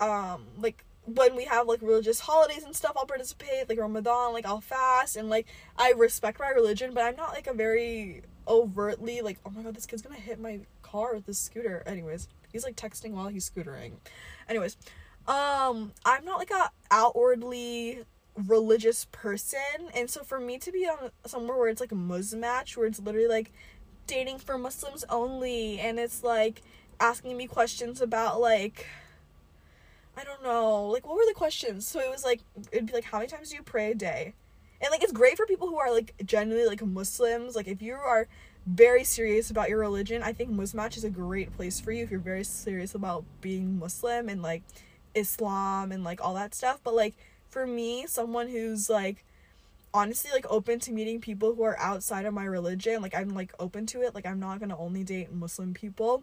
um 0.00 0.46
like 0.58 0.84
when 1.14 1.36
we 1.36 1.44
have 1.44 1.66
like 1.66 1.80
religious 1.80 2.20
holidays 2.20 2.64
and 2.64 2.76
stuff, 2.76 2.92
I'll 2.96 3.06
participate, 3.06 3.68
like 3.68 3.78
Ramadan, 3.78 4.32
like 4.32 4.46
I'll 4.46 4.60
fast 4.60 5.16
and 5.16 5.30
like 5.30 5.46
I 5.76 5.92
respect 5.92 6.38
my 6.38 6.50
religion, 6.50 6.92
but 6.92 7.04
I'm 7.04 7.16
not 7.16 7.32
like 7.32 7.46
a 7.46 7.54
very 7.54 8.22
overtly 8.48 9.20
like, 9.20 9.38
oh 9.44 9.50
my 9.50 9.62
god, 9.62 9.74
this 9.74 9.86
kid's 9.86 10.02
gonna 10.02 10.16
hit 10.16 10.40
my 10.40 10.60
car 10.82 11.14
with 11.14 11.26
this 11.26 11.38
scooter. 11.38 11.82
Anyways, 11.86 12.28
he's 12.52 12.64
like 12.64 12.76
texting 12.76 13.12
while 13.12 13.28
he's 13.28 13.48
scootering. 13.48 13.92
Anyways, 14.48 14.76
um, 15.26 15.92
I'm 16.04 16.24
not 16.24 16.38
like 16.38 16.50
a 16.50 16.70
outwardly 16.90 18.04
religious 18.46 19.06
person, 19.12 19.90
and 19.94 20.08
so 20.08 20.22
for 20.22 20.40
me 20.40 20.58
to 20.58 20.72
be 20.72 20.86
on 20.86 21.10
somewhere 21.26 21.56
where 21.56 21.68
it's 21.68 21.80
like 21.80 21.92
a 21.92 21.96
Muzmatch, 21.96 22.76
where 22.76 22.86
it's 22.86 23.00
literally 23.00 23.28
like 23.28 23.52
dating 24.06 24.38
for 24.38 24.58
Muslims 24.58 25.04
only, 25.08 25.78
and 25.80 25.98
it's 25.98 26.22
like 26.22 26.62
asking 27.00 27.36
me 27.36 27.46
questions 27.46 28.00
about 28.00 28.40
like 28.40 28.86
I 30.16 30.24
don't 30.24 30.42
know, 30.42 30.86
like 30.86 31.06
what 31.06 31.16
were 31.16 31.26
the 31.26 31.34
questions? 31.34 31.86
So 31.86 32.00
it 32.00 32.10
was 32.10 32.24
like 32.24 32.40
it'd 32.72 32.86
be 32.86 32.92
like 32.92 33.04
how 33.04 33.18
many 33.18 33.28
times 33.28 33.50
do 33.50 33.56
you 33.56 33.62
pray 33.62 33.92
a 33.92 33.94
day? 33.94 34.34
And 34.80 34.90
like 34.90 35.02
it's 35.02 35.12
great 35.12 35.36
for 35.36 35.46
people 35.46 35.68
who 35.68 35.76
are 35.76 35.92
like 35.92 36.14
genuinely 36.24 36.68
like 36.68 36.82
muslims. 36.84 37.56
Like 37.56 37.68
if 37.68 37.82
you 37.82 37.94
are 37.94 38.28
very 38.66 39.02
serious 39.02 39.50
about 39.50 39.70
your 39.70 39.78
religion 39.78 40.22
i 40.22 40.30
think 40.30 40.50
Muzmatch 40.50 40.98
is 40.98 41.04
a 41.04 41.08
great 41.08 41.56
place 41.56 41.80
for 41.80 41.90
you 41.90 42.04
if 42.04 42.10
you're 42.10 42.20
very 42.20 42.44
serious 42.44 42.94
about 42.94 43.24
being 43.40 43.78
muslim 43.78 44.28
and 44.28 44.42
like 44.42 44.62
islam 45.14 45.90
and 45.90 46.04
like 46.04 46.20
all 46.22 46.34
that 46.34 46.54
stuff. 46.54 46.80
But 46.84 46.94
like 46.94 47.14
for 47.48 47.66
me 47.66 48.06
someone 48.06 48.48
who's 48.48 48.90
like 48.90 49.24
honestly 49.94 50.30
like 50.32 50.44
open 50.50 50.78
to 50.80 50.92
meeting 50.92 51.20
people 51.20 51.54
who 51.54 51.62
are 51.62 51.78
outside 51.78 52.26
of 52.26 52.34
my 52.34 52.44
religion 52.44 53.00
like 53.00 53.14
i'm 53.14 53.30
like 53.34 53.52
open 53.58 53.86
to 53.86 54.02
it. 54.02 54.14
Like 54.14 54.26
i'm 54.26 54.40
not 54.40 54.60
gonna 54.60 54.78
only 54.78 55.02
date 55.02 55.32
muslim 55.32 55.74
people. 55.74 56.22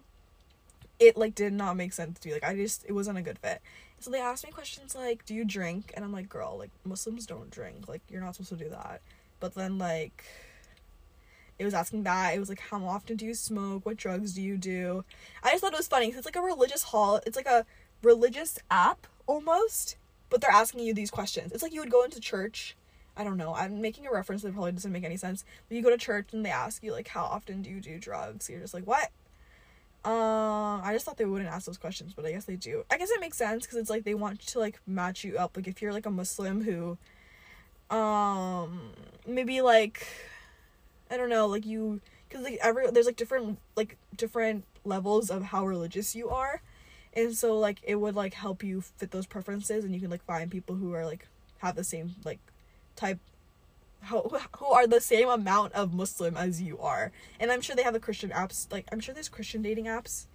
It 0.99 1.17
like 1.17 1.35
did 1.35 1.51
not 1.51 1.75
make 1.75 1.93
sense 1.93 2.19
to 2.19 2.27
me. 2.27 2.33
Like 2.35 2.43
i 2.43 2.55
just 2.55 2.85
it 2.87 2.93
wasn't 2.93 3.17
a 3.17 3.21
good 3.21 3.39
fit 3.39 3.61
so 3.99 4.11
they 4.11 4.19
asked 4.19 4.45
me 4.45 4.51
questions 4.51 4.95
like, 4.95 5.25
"Do 5.25 5.33
you 5.33 5.45
drink?" 5.45 5.91
And 5.95 6.03
I'm 6.05 6.11
like, 6.11 6.29
"Girl, 6.29 6.57
like 6.57 6.71
Muslims 6.83 7.25
don't 7.25 7.49
drink. 7.49 7.87
Like 7.87 8.01
you're 8.09 8.21
not 8.21 8.35
supposed 8.35 8.49
to 8.49 8.63
do 8.63 8.69
that." 8.69 9.01
But 9.39 9.55
then 9.55 9.77
like 9.77 10.23
it 11.57 11.65
was 11.65 11.73
asking 11.73 12.03
that. 12.03 12.35
It 12.35 12.39
was 12.39 12.49
like, 12.49 12.59
"How 12.59 12.83
often 12.85 13.15
do 13.17 13.25
you 13.25 13.33
smoke? 13.33 13.85
What 13.85 13.97
drugs 13.97 14.33
do 14.33 14.41
you 14.41 14.57
do?" 14.57 15.05
I 15.43 15.51
just 15.51 15.61
thought 15.61 15.73
it 15.73 15.77
was 15.77 15.87
funny 15.87 16.09
cuz 16.09 16.17
it's 16.17 16.25
like 16.25 16.35
a 16.35 16.41
religious 16.41 16.83
hall. 16.83 17.21
It's 17.25 17.37
like 17.37 17.47
a 17.47 17.65
religious 18.03 18.59
app 18.69 19.07
almost, 19.27 19.97
but 20.29 20.41
they're 20.41 20.51
asking 20.51 20.81
you 20.81 20.93
these 20.93 21.11
questions. 21.11 21.51
It's 21.51 21.63
like 21.63 21.73
you 21.73 21.79
would 21.79 21.91
go 21.91 22.03
into 22.03 22.19
church 22.19 22.75
I 23.17 23.23
don't 23.23 23.37
know. 23.37 23.53
I'm 23.55 23.81
making 23.81 24.05
a 24.07 24.11
reference 24.11 24.41
that 24.41 24.53
probably 24.53 24.73
doesn't 24.73 24.91
make 24.91 25.05
any 25.05 25.17
sense. 25.17 25.45
But 25.67 25.77
you 25.77 25.83
go 25.83 25.89
to 25.89 25.97
church 25.97 26.33
and 26.33 26.45
they 26.45 26.49
ask 26.49 26.83
you 26.83 26.91
like 26.91 27.07
how 27.07 27.23
often 27.23 27.61
do 27.61 27.69
you 27.69 27.79
do 27.79 27.97
drugs? 27.97 28.49
You're 28.49 28.59
just 28.59 28.73
like, 28.73 28.85
"What?" 28.85 29.11
Um, 30.05 30.81
I 30.83 30.91
just 30.93 31.03
thought 31.03 31.17
they 31.17 31.25
wouldn't 31.25 31.49
ask 31.49 31.65
those 31.65 31.79
questions, 31.79 32.13
but 32.13 32.25
I 32.27 32.31
guess 32.31 32.45
they 32.45 32.55
do. 32.55 32.83
I 32.91 32.97
guess 32.99 33.09
it 33.09 33.19
makes 33.19 33.37
sense 33.37 33.65
because 33.65 33.79
it's 33.79 33.89
like 33.89 34.03
they 34.03 34.13
want 34.13 34.39
to 34.39 34.59
like 34.59 34.79
match 34.85 35.23
you 35.23 35.35
up. 35.35 35.57
Like 35.57 35.67
if 35.67 35.81
you're 35.81 35.93
like 35.93 36.05
a 36.05 36.11
Muslim 36.11 36.61
who, 36.61 36.95
um, 37.95 38.91
maybe 39.25 39.61
like, 39.61 40.05
I 41.09 41.17
don't 41.17 41.29
know, 41.29 41.47
like 41.47 41.65
you, 41.65 42.01
because 42.29 42.43
like 42.43 42.59
every 42.61 42.91
there's 42.91 43.07
like 43.07 43.15
different 43.15 43.57
like 43.75 43.97
different 44.15 44.65
levels 44.83 45.31
of 45.31 45.41
how 45.41 45.65
religious 45.65 46.15
you 46.15 46.29
are, 46.29 46.61
and 47.13 47.35
so 47.35 47.57
like 47.57 47.79
it 47.81 47.95
would 47.95 48.15
like 48.15 48.35
help 48.35 48.63
you 48.63 48.81
fit 48.81 49.09
those 49.09 49.25
preferences, 49.25 49.83
and 49.83 49.91
you 49.95 49.99
can 49.99 50.11
like 50.11 50.23
find 50.23 50.51
people 50.51 50.75
who 50.75 50.93
are 50.93 51.05
like 51.05 51.27
have 51.59 51.75
the 51.75 51.83
same 51.83 52.13
like 52.23 52.39
type 52.95 53.19
who, 54.07 54.65
are 54.65 54.87
the 54.87 55.01
same 55.01 55.29
amount 55.29 55.73
of 55.73 55.93
Muslim 55.93 56.35
as 56.37 56.61
you 56.61 56.79
are. 56.79 57.11
And 57.39 57.51
I'm 57.51 57.61
sure 57.61 57.75
they 57.75 57.83
have 57.83 57.93
the 57.93 57.99
Christian 57.99 58.29
apps. 58.31 58.71
Like, 58.71 58.85
I'm 58.91 58.99
sure 58.99 59.13
there's 59.13 59.29
Christian 59.29 59.61
dating 59.61 59.85
apps. 59.85 60.27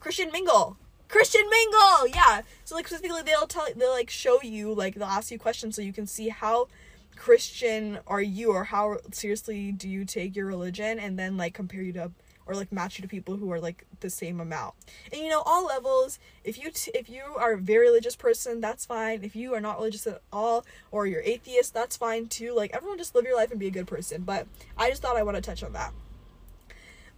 Christian 0.00 0.30
Mingle! 0.32 0.76
Christian 1.08 1.42
Mingle! 1.48 2.08
Yeah! 2.08 2.42
So, 2.64 2.74
like, 2.74 2.88
specifically, 2.88 3.22
they'll 3.22 3.46
tell, 3.46 3.66
they'll, 3.76 3.90
like, 3.90 4.10
show 4.10 4.40
you, 4.42 4.72
like, 4.72 4.94
they'll 4.94 5.04
ask 5.04 5.30
you 5.30 5.38
questions 5.38 5.76
so 5.76 5.82
you 5.82 5.92
can 5.92 6.06
see 6.06 6.28
how 6.28 6.68
Christian 7.16 7.98
are 8.06 8.22
you 8.22 8.52
or 8.52 8.64
how 8.64 8.98
seriously 9.12 9.72
do 9.72 9.88
you 9.88 10.04
take 10.04 10.34
your 10.34 10.46
religion 10.46 10.98
and 10.98 11.18
then, 11.18 11.36
like, 11.36 11.54
compare 11.54 11.82
you 11.82 11.92
to 11.92 12.10
or 12.46 12.54
like 12.54 12.72
match 12.72 12.98
you 12.98 13.02
to 13.02 13.08
people 13.08 13.36
who 13.36 13.50
are 13.52 13.60
like 13.60 13.86
the 14.00 14.10
same 14.10 14.40
amount. 14.40 14.74
And 15.12 15.20
you 15.20 15.28
know, 15.28 15.42
all 15.44 15.66
levels, 15.66 16.18
if 16.44 16.58
you 16.58 16.70
t- 16.70 16.92
if 16.94 17.08
you 17.08 17.22
are 17.36 17.52
a 17.52 17.58
very 17.58 17.86
religious 17.86 18.16
person, 18.16 18.60
that's 18.60 18.84
fine. 18.86 19.22
If 19.22 19.36
you 19.36 19.54
are 19.54 19.60
not 19.60 19.78
religious 19.78 20.06
at 20.06 20.22
all 20.32 20.64
or 20.90 21.06
you're 21.06 21.22
atheist, 21.22 21.74
that's 21.74 21.96
fine 21.96 22.26
too. 22.26 22.54
Like 22.54 22.72
everyone 22.74 22.98
just 22.98 23.14
live 23.14 23.24
your 23.24 23.36
life 23.36 23.50
and 23.50 23.60
be 23.60 23.68
a 23.68 23.70
good 23.70 23.86
person. 23.86 24.22
But 24.22 24.46
I 24.76 24.90
just 24.90 25.02
thought 25.02 25.16
I 25.16 25.22
want 25.22 25.36
to 25.36 25.42
touch 25.42 25.62
on 25.62 25.72
that. 25.72 25.92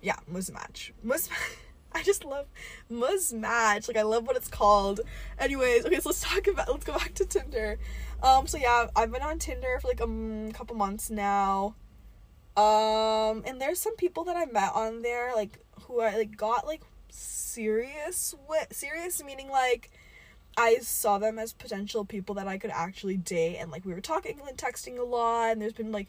Yeah, 0.00 0.16
Muzmatch. 0.30 0.92
Muz 1.02 1.28
I 1.94 2.02
just 2.02 2.24
love 2.24 2.46
Muzmatch. 2.90 3.88
Like 3.88 3.96
I 3.96 4.02
love 4.02 4.26
what 4.26 4.36
it's 4.36 4.48
called. 4.48 5.00
Anyways, 5.38 5.86
okay, 5.86 6.00
so 6.00 6.10
let's 6.10 6.22
talk 6.22 6.46
about 6.46 6.68
let's 6.68 6.84
go 6.84 6.92
back 6.92 7.14
to 7.14 7.24
Tinder. 7.24 7.78
Um 8.22 8.46
so 8.46 8.58
yeah, 8.58 8.88
I've 8.94 9.12
been 9.12 9.22
on 9.22 9.38
Tinder 9.38 9.78
for 9.80 9.88
like 9.88 10.00
a 10.00 10.04
um, 10.04 10.52
couple 10.52 10.76
months 10.76 11.10
now. 11.10 11.74
Um, 12.56 13.42
and 13.46 13.60
there's 13.60 13.80
some 13.80 13.96
people 13.96 14.24
that 14.24 14.36
I 14.36 14.46
met 14.46 14.72
on 14.74 15.02
there, 15.02 15.32
like 15.34 15.58
who 15.82 16.00
I 16.00 16.16
like 16.16 16.36
got 16.36 16.66
like 16.66 16.82
serious 17.10 18.34
with 18.48 18.66
serious 18.72 19.22
meaning 19.22 19.48
like 19.48 19.90
I 20.56 20.78
saw 20.78 21.18
them 21.18 21.38
as 21.38 21.52
potential 21.52 22.04
people 22.04 22.34
that 22.36 22.46
I 22.46 22.58
could 22.58 22.70
actually 22.70 23.16
date, 23.16 23.56
and 23.56 23.70
like 23.70 23.84
we 23.84 23.92
were 23.92 24.00
talking 24.00 24.40
and 24.46 24.56
texting 24.56 24.98
a 24.98 25.02
lot, 25.02 25.52
and 25.52 25.60
there's 25.62 25.72
been 25.72 25.90
like 25.90 26.08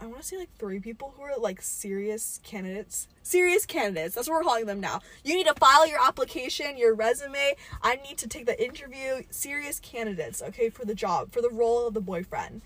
I 0.00 0.06
want 0.06 0.22
to 0.22 0.26
say 0.26 0.38
like 0.38 0.56
three 0.58 0.80
people 0.80 1.12
who 1.16 1.22
are 1.22 1.38
like 1.38 1.60
serious 1.60 2.40
candidates. 2.42 3.06
Serious 3.22 3.66
candidates. 3.66 4.14
That's 4.14 4.28
what 4.28 4.36
we're 4.36 4.44
calling 4.44 4.66
them 4.66 4.80
now. 4.80 5.02
You 5.24 5.36
need 5.36 5.46
to 5.46 5.54
file 5.54 5.86
your 5.86 6.02
application, 6.02 6.78
your 6.78 6.94
resume. 6.94 7.54
I 7.82 7.96
need 7.96 8.16
to 8.18 8.26
take 8.26 8.46
the 8.46 8.60
interview. 8.62 9.22
Serious 9.30 9.78
candidates, 9.78 10.42
okay, 10.42 10.70
for 10.70 10.86
the 10.86 10.94
job, 10.94 11.32
for 11.32 11.42
the 11.42 11.50
role 11.50 11.86
of 11.86 11.94
the 11.94 12.00
boyfriend. 12.00 12.62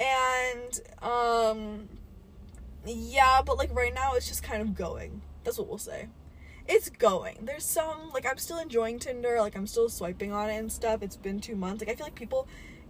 And 0.00 0.80
um 1.00 1.88
yeah, 2.86 3.42
but 3.44 3.58
like 3.58 3.74
right 3.74 3.94
now 3.94 4.14
it's 4.14 4.28
just 4.28 4.42
kind 4.42 4.62
of 4.62 4.74
going. 4.74 5.22
That's 5.44 5.58
what 5.58 5.68
we'll 5.68 5.78
say. 5.78 6.08
It's 6.68 6.90
going. 6.90 7.38
There's 7.42 7.64
some 7.64 8.10
like 8.12 8.26
I'm 8.26 8.38
still 8.38 8.58
enjoying 8.58 8.98
Tinder, 8.98 9.40
like 9.40 9.56
I'm 9.56 9.66
still 9.66 9.88
swiping 9.88 10.32
on 10.32 10.50
it 10.50 10.56
and 10.56 10.72
stuff. 10.72 11.02
It's 11.02 11.16
been 11.16 11.40
2 11.40 11.56
months. 11.56 11.82
Like 11.82 11.90
I 11.90 11.96
feel 11.96 12.06
like 12.06 12.14
people 12.14 12.46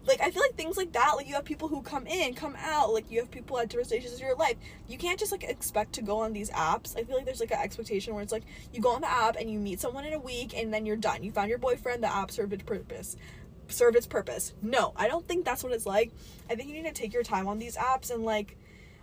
like 0.06 0.20
I 0.20 0.30
feel 0.30 0.42
like 0.42 0.56
things 0.56 0.76
like 0.76 0.92
that, 0.92 1.12
like 1.16 1.28
you 1.28 1.34
have 1.34 1.44
people 1.44 1.68
who 1.68 1.80
come 1.82 2.06
in, 2.06 2.34
come 2.34 2.56
out, 2.58 2.92
like 2.92 3.10
you 3.10 3.20
have 3.20 3.30
people 3.30 3.58
at 3.58 3.68
different 3.68 3.88
stages 3.88 4.12
of 4.12 4.20
your 4.20 4.34
life. 4.34 4.56
You 4.88 4.98
can't 4.98 5.18
just 5.18 5.32
like 5.32 5.44
expect 5.44 5.92
to 5.94 6.02
go 6.02 6.18
on 6.18 6.32
these 6.32 6.50
apps. 6.50 6.96
I 6.96 7.04
feel 7.04 7.16
like 7.16 7.24
there's 7.24 7.40
like 7.40 7.52
an 7.52 7.60
expectation 7.60 8.14
where 8.14 8.22
it's 8.22 8.32
like 8.32 8.44
you 8.72 8.80
go 8.80 8.90
on 8.90 9.00
the 9.00 9.10
app 9.10 9.36
and 9.36 9.50
you 9.50 9.58
meet 9.58 9.80
someone 9.80 10.04
in 10.04 10.12
a 10.12 10.18
week 10.18 10.56
and 10.56 10.72
then 10.74 10.86
you're 10.86 10.96
done. 10.96 11.22
You 11.22 11.30
found 11.30 11.48
your 11.48 11.58
boyfriend, 11.58 12.02
the 12.02 12.14
app 12.14 12.30
served 12.30 12.52
its 12.52 12.64
purpose. 12.64 13.16
Served 13.68 13.96
its 13.96 14.06
purpose. 14.06 14.52
No, 14.60 14.92
I 14.96 15.08
don't 15.08 15.26
think 15.26 15.44
that's 15.44 15.62
what 15.62 15.72
it's 15.72 15.86
like. 15.86 16.12
I 16.50 16.56
think 16.56 16.68
you 16.68 16.74
need 16.74 16.94
to 16.94 17.00
take 17.00 17.14
your 17.14 17.22
time 17.22 17.46
on 17.46 17.58
these 17.58 17.76
apps 17.76 18.10
and 18.10 18.24
like 18.24 18.58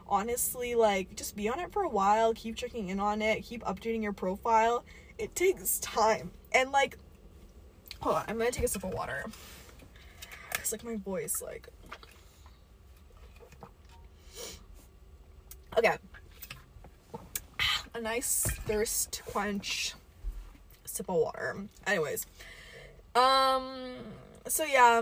honestly 0.09 0.75
like 0.75 1.15
just 1.15 1.35
be 1.35 1.47
on 1.47 1.59
it 1.59 1.71
for 1.71 1.83
a 1.83 1.89
while 1.89 2.33
keep 2.33 2.55
checking 2.55 2.89
in 2.89 2.99
on 2.99 3.21
it 3.21 3.41
keep 3.43 3.63
updating 3.63 4.01
your 4.03 4.13
profile. 4.13 4.83
It 5.17 5.35
takes 5.35 5.79
time. 5.79 6.31
And 6.51 6.71
like 6.71 6.97
hold 8.01 8.15
on 8.15 8.25
i'm 8.27 8.37
gonna 8.37 8.51
take 8.51 8.65
a 8.65 8.67
sip 8.67 8.83
of 8.83 8.93
water. 8.93 9.23
It's 10.55 10.71
like 10.71 10.83
my 10.83 10.95
voice 10.95 11.41
like 11.41 11.67
okay. 15.77 15.97
A 17.93 18.01
nice 18.01 18.43
thirst 18.65 19.21
quench 19.25 19.95
sip 20.85 21.09
of 21.09 21.15
water. 21.15 21.57
Anyways 21.87 22.25
um 23.15 23.95
so 24.47 24.63
yeah 24.63 25.01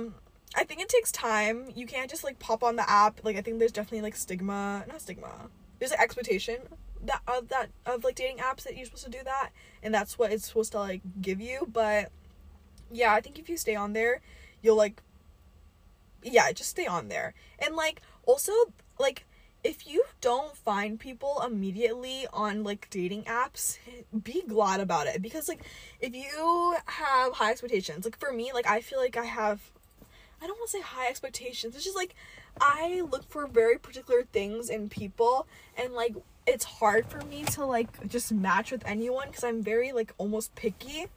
I 0.58 0.64
think 0.64 0.82
it 0.82 0.90
takes 0.90 1.12
time. 1.12 1.66
You 1.76 1.86
can't 1.86 2.10
just 2.10 2.24
like 2.24 2.40
pop 2.40 2.64
on 2.64 2.76
the 2.76 2.90
app. 2.90 3.24
Like 3.24 3.38
I 3.38 3.42
think 3.42 3.60
there's 3.60 3.72
definitely 3.72 4.02
like 4.02 4.16
stigma, 4.16 4.84
not 4.88 5.02
stigma. 5.02 5.50
There's 5.78 5.92
an 5.92 6.00
expectation 6.00 6.58
that 7.06 7.22
of 7.28 7.50
that 7.50 7.70
of 7.86 8.04
like 8.04 8.16
dating 8.16 8.38
apps 8.38 8.64
that 8.64 8.76
you're 8.76 8.86
supposed 8.86 9.06
to 9.06 9.12
do 9.12 9.24
that, 9.24 9.52
and 9.84 9.94
that's 9.94 10.18
what 10.18 10.32
it's 10.32 10.48
supposed 10.48 10.72
to 10.72 10.80
like 10.80 11.02
give 11.22 11.40
you. 11.40 11.70
But 11.72 12.12
yeah, 12.92 13.14
I 13.14 13.22
think 13.22 13.38
if 13.38 13.50
you 13.50 13.56
stay 13.56 13.76
on 13.76 13.94
there, 13.94 14.22
you'll 14.64 14.76
like 14.76 15.04
yeah, 16.24 16.52
just 16.52 16.72
stay 16.72 16.88
on 16.88 17.08
there. 17.08 17.36
And 17.60 17.76
like 17.76 18.02
also 18.26 18.52
like 19.00 19.26
if 19.64 19.88
you 19.88 20.06
don't 20.22 20.56
find 20.56 21.00
people 21.00 21.42
immediately 21.46 22.26
on 22.34 22.64
like 22.64 22.90
dating 22.90 23.24
apps, 23.26 23.78
be 24.24 24.42
glad 24.48 24.80
about 24.80 25.06
it 25.06 25.22
because 25.22 25.48
like 25.48 25.64
if 26.00 26.16
you 26.16 26.76
have 26.86 27.34
high 27.34 27.52
expectations, 27.52 28.06
like 28.06 28.18
for 28.18 28.32
me, 28.32 28.52
like 28.54 28.68
I 28.68 28.82
feel 28.82 28.98
like 29.00 29.18
I 29.18 29.26
have 29.26 29.72
I 30.42 30.48
don't 30.48 30.58
want 30.58 30.70
to 30.70 30.78
say 30.78 30.82
high 30.82 31.08
expectations. 31.08 31.76
It's 31.76 31.84
just 31.84 31.96
like 31.96 32.16
I 32.60 33.02
look 33.02 33.30
for 33.30 33.48
very 33.48 33.78
particular 33.78 34.24
things 34.32 34.70
in 34.70 34.90
people 34.90 35.48
and 35.76 35.94
like 35.94 36.16
it's 36.46 36.64
hard 36.64 37.06
for 37.08 37.22
me 37.26 37.44
to 37.44 37.66
like 37.66 38.08
just 38.08 38.32
match 38.32 38.72
with 38.72 38.86
anyone 38.86 39.28
because 39.28 39.44
I'm 39.44 39.62
very 39.62 39.92
like 39.92 40.14
almost 40.18 40.56
picky. 40.56 41.08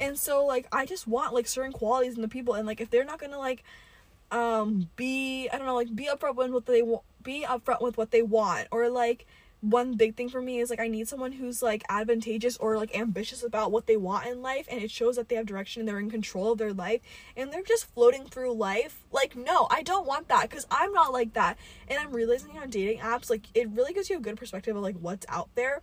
And 0.00 0.18
so 0.18 0.44
like 0.44 0.66
I 0.72 0.86
just 0.86 1.06
want 1.06 1.34
like 1.34 1.48
certain 1.48 1.72
qualities 1.72 2.14
in 2.16 2.22
the 2.22 2.28
people 2.28 2.54
and 2.54 2.66
like 2.66 2.80
if 2.80 2.90
they're 2.90 3.04
not 3.04 3.18
going 3.18 3.32
to 3.32 3.38
like 3.38 3.64
um 4.30 4.88
be 4.96 5.48
I 5.50 5.56
don't 5.56 5.66
know 5.66 5.74
like 5.74 5.94
be 5.94 6.08
upfront 6.12 6.36
with 6.36 6.50
what 6.50 6.66
they 6.66 6.82
want 6.82 7.02
be 7.22 7.44
upfront 7.48 7.80
with 7.80 7.96
what 7.96 8.10
they 8.10 8.22
want 8.22 8.68
or 8.70 8.88
like 8.90 9.26
one 9.60 9.94
big 9.94 10.14
thing 10.14 10.28
for 10.28 10.40
me 10.40 10.60
is 10.60 10.70
like 10.70 10.78
I 10.78 10.86
need 10.86 11.08
someone 11.08 11.32
who's 11.32 11.62
like 11.62 11.82
advantageous 11.88 12.56
or 12.58 12.76
like 12.76 12.96
ambitious 12.96 13.42
about 13.42 13.72
what 13.72 13.86
they 13.86 13.96
want 13.96 14.26
in 14.26 14.40
life 14.40 14.68
and 14.70 14.80
it 14.80 14.90
shows 14.90 15.16
that 15.16 15.28
they 15.28 15.34
have 15.34 15.46
direction 15.46 15.80
and 15.80 15.88
they're 15.88 15.98
in 15.98 16.10
control 16.10 16.52
of 16.52 16.58
their 16.58 16.72
life 16.72 17.00
and 17.36 17.52
they're 17.52 17.62
just 17.62 17.92
floating 17.92 18.24
through 18.24 18.52
life. 18.52 19.02
Like 19.10 19.34
no, 19.34 19.66
I 19.70 19.82
don't 19.82 20.06
want 20.06 20.28
that 20.28 20.48
cuz 20.48 20.66
I'm 20.70 20.92
not 20.92 21.12
like 21.12 21.32
that. 21.32 21.58
And 21.88 21.98
I'm 21.98 22.12
realizing 22.12 22.56
on 22.56 22.70
dating 22.70 23.00
apps 23.00 23.30
like 23.30 23.46
it 23.52 23.68
really 23.70 23.92
gives 23.92 24.08
you 24.08 24.16
a 24.16 24.20
good 24.20 24.36
perspective 24.36 24.76
of 24.76 24.82
like 24.82 24.96
what's 24.96 25.26
out 25.28 25.48
there. 25.56 25.80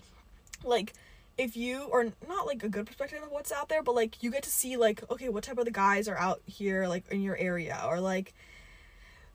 Like 0.64 0.94
if 1.38 1.58
you 1.58 1.90
are 1.92 2.06
not 2.30 2.48
like 2.48 2.64
a 2.64 2.70
good 2.70 2.86
perspective 2.86 3.22
of 3.22 3.30
what's 3.30 3.52
out 3.52 3.68
there, 3.68 3.84
but 3.84 3.94
like 3.94 4.24
you 4.24 4.32
get 4.32 4.44
to 4.44 4.50
see 4.50 4.78
like 4.78 5.04
okay, 5.12 5.28
what 5.28 5.44
type 5.44 5.58
of 5.58 5.66
the 5.66 5.72
guys 5.72 6.08
are 6.08 6.18
out 6.18 6.42
here 6.46 6.88
like 6.88 7.04
in 7.12 7.22
your 7.22 7.36
area 7.36 7.82
or 7.86 8.00
like 8.00 8.34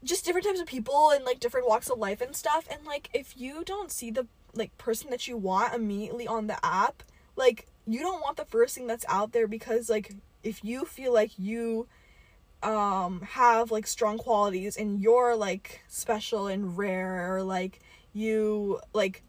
just 0.02 0.24
different 0.24 0.46
types 0.46 0.60
of 0.60 0.66
people 0.66 1.10
and 1.10 1.24
like 1.24 1.40
different 1.40 1.68
walks 1.68 1.90
of 1.90 1.98
life 1.98 2.20
and 2.20 2.34
stuff. 2.34 2.68
And 2.70 2.84
like 2.86 3.10
if 3.12 3.36
you 3.36 3.64
don't 3.64 3.90
see 3.90 4.10
the 4.10 4.26
like 4.54 4.76
person 4.78 5.10
that 5.10 5.28
you 5.28 5.36
want 5.36 5.74
immediately 5.74 6.26
on 6.26 6.48
the 6.48 6.64
app 6.64 7.02
like 7.36 7.66
you 7.86 8.00
don't 8.00 8.20
want 8.20 8.36
the 8.36 8.44
first 8.44 8.74
thing 8.74 8.86
that's 8.86 9.04
out 9.08 9.32
there 9.32 9.48
because 9.48 9.88
like 9.88 10.14
if 10.42 10.64
you 10.64 10.84
feel 10.84 11.12
like 11.12 11.38
you 11.38 11.86
um 12.62 13.22
have 13.22 13.70
like 13.70 13.86
strong 13.86 14.18
qualities 14.18 14.76
and 14.76 15.00
you're 15.00 15.34
like 15.34 15.80
special 15.88 16.46
and 16.46 16.76
rare 16.76 17.34
or 17.34 17.42
like 17.42 17.80
you 18.12 18.80
like 18.92 19.22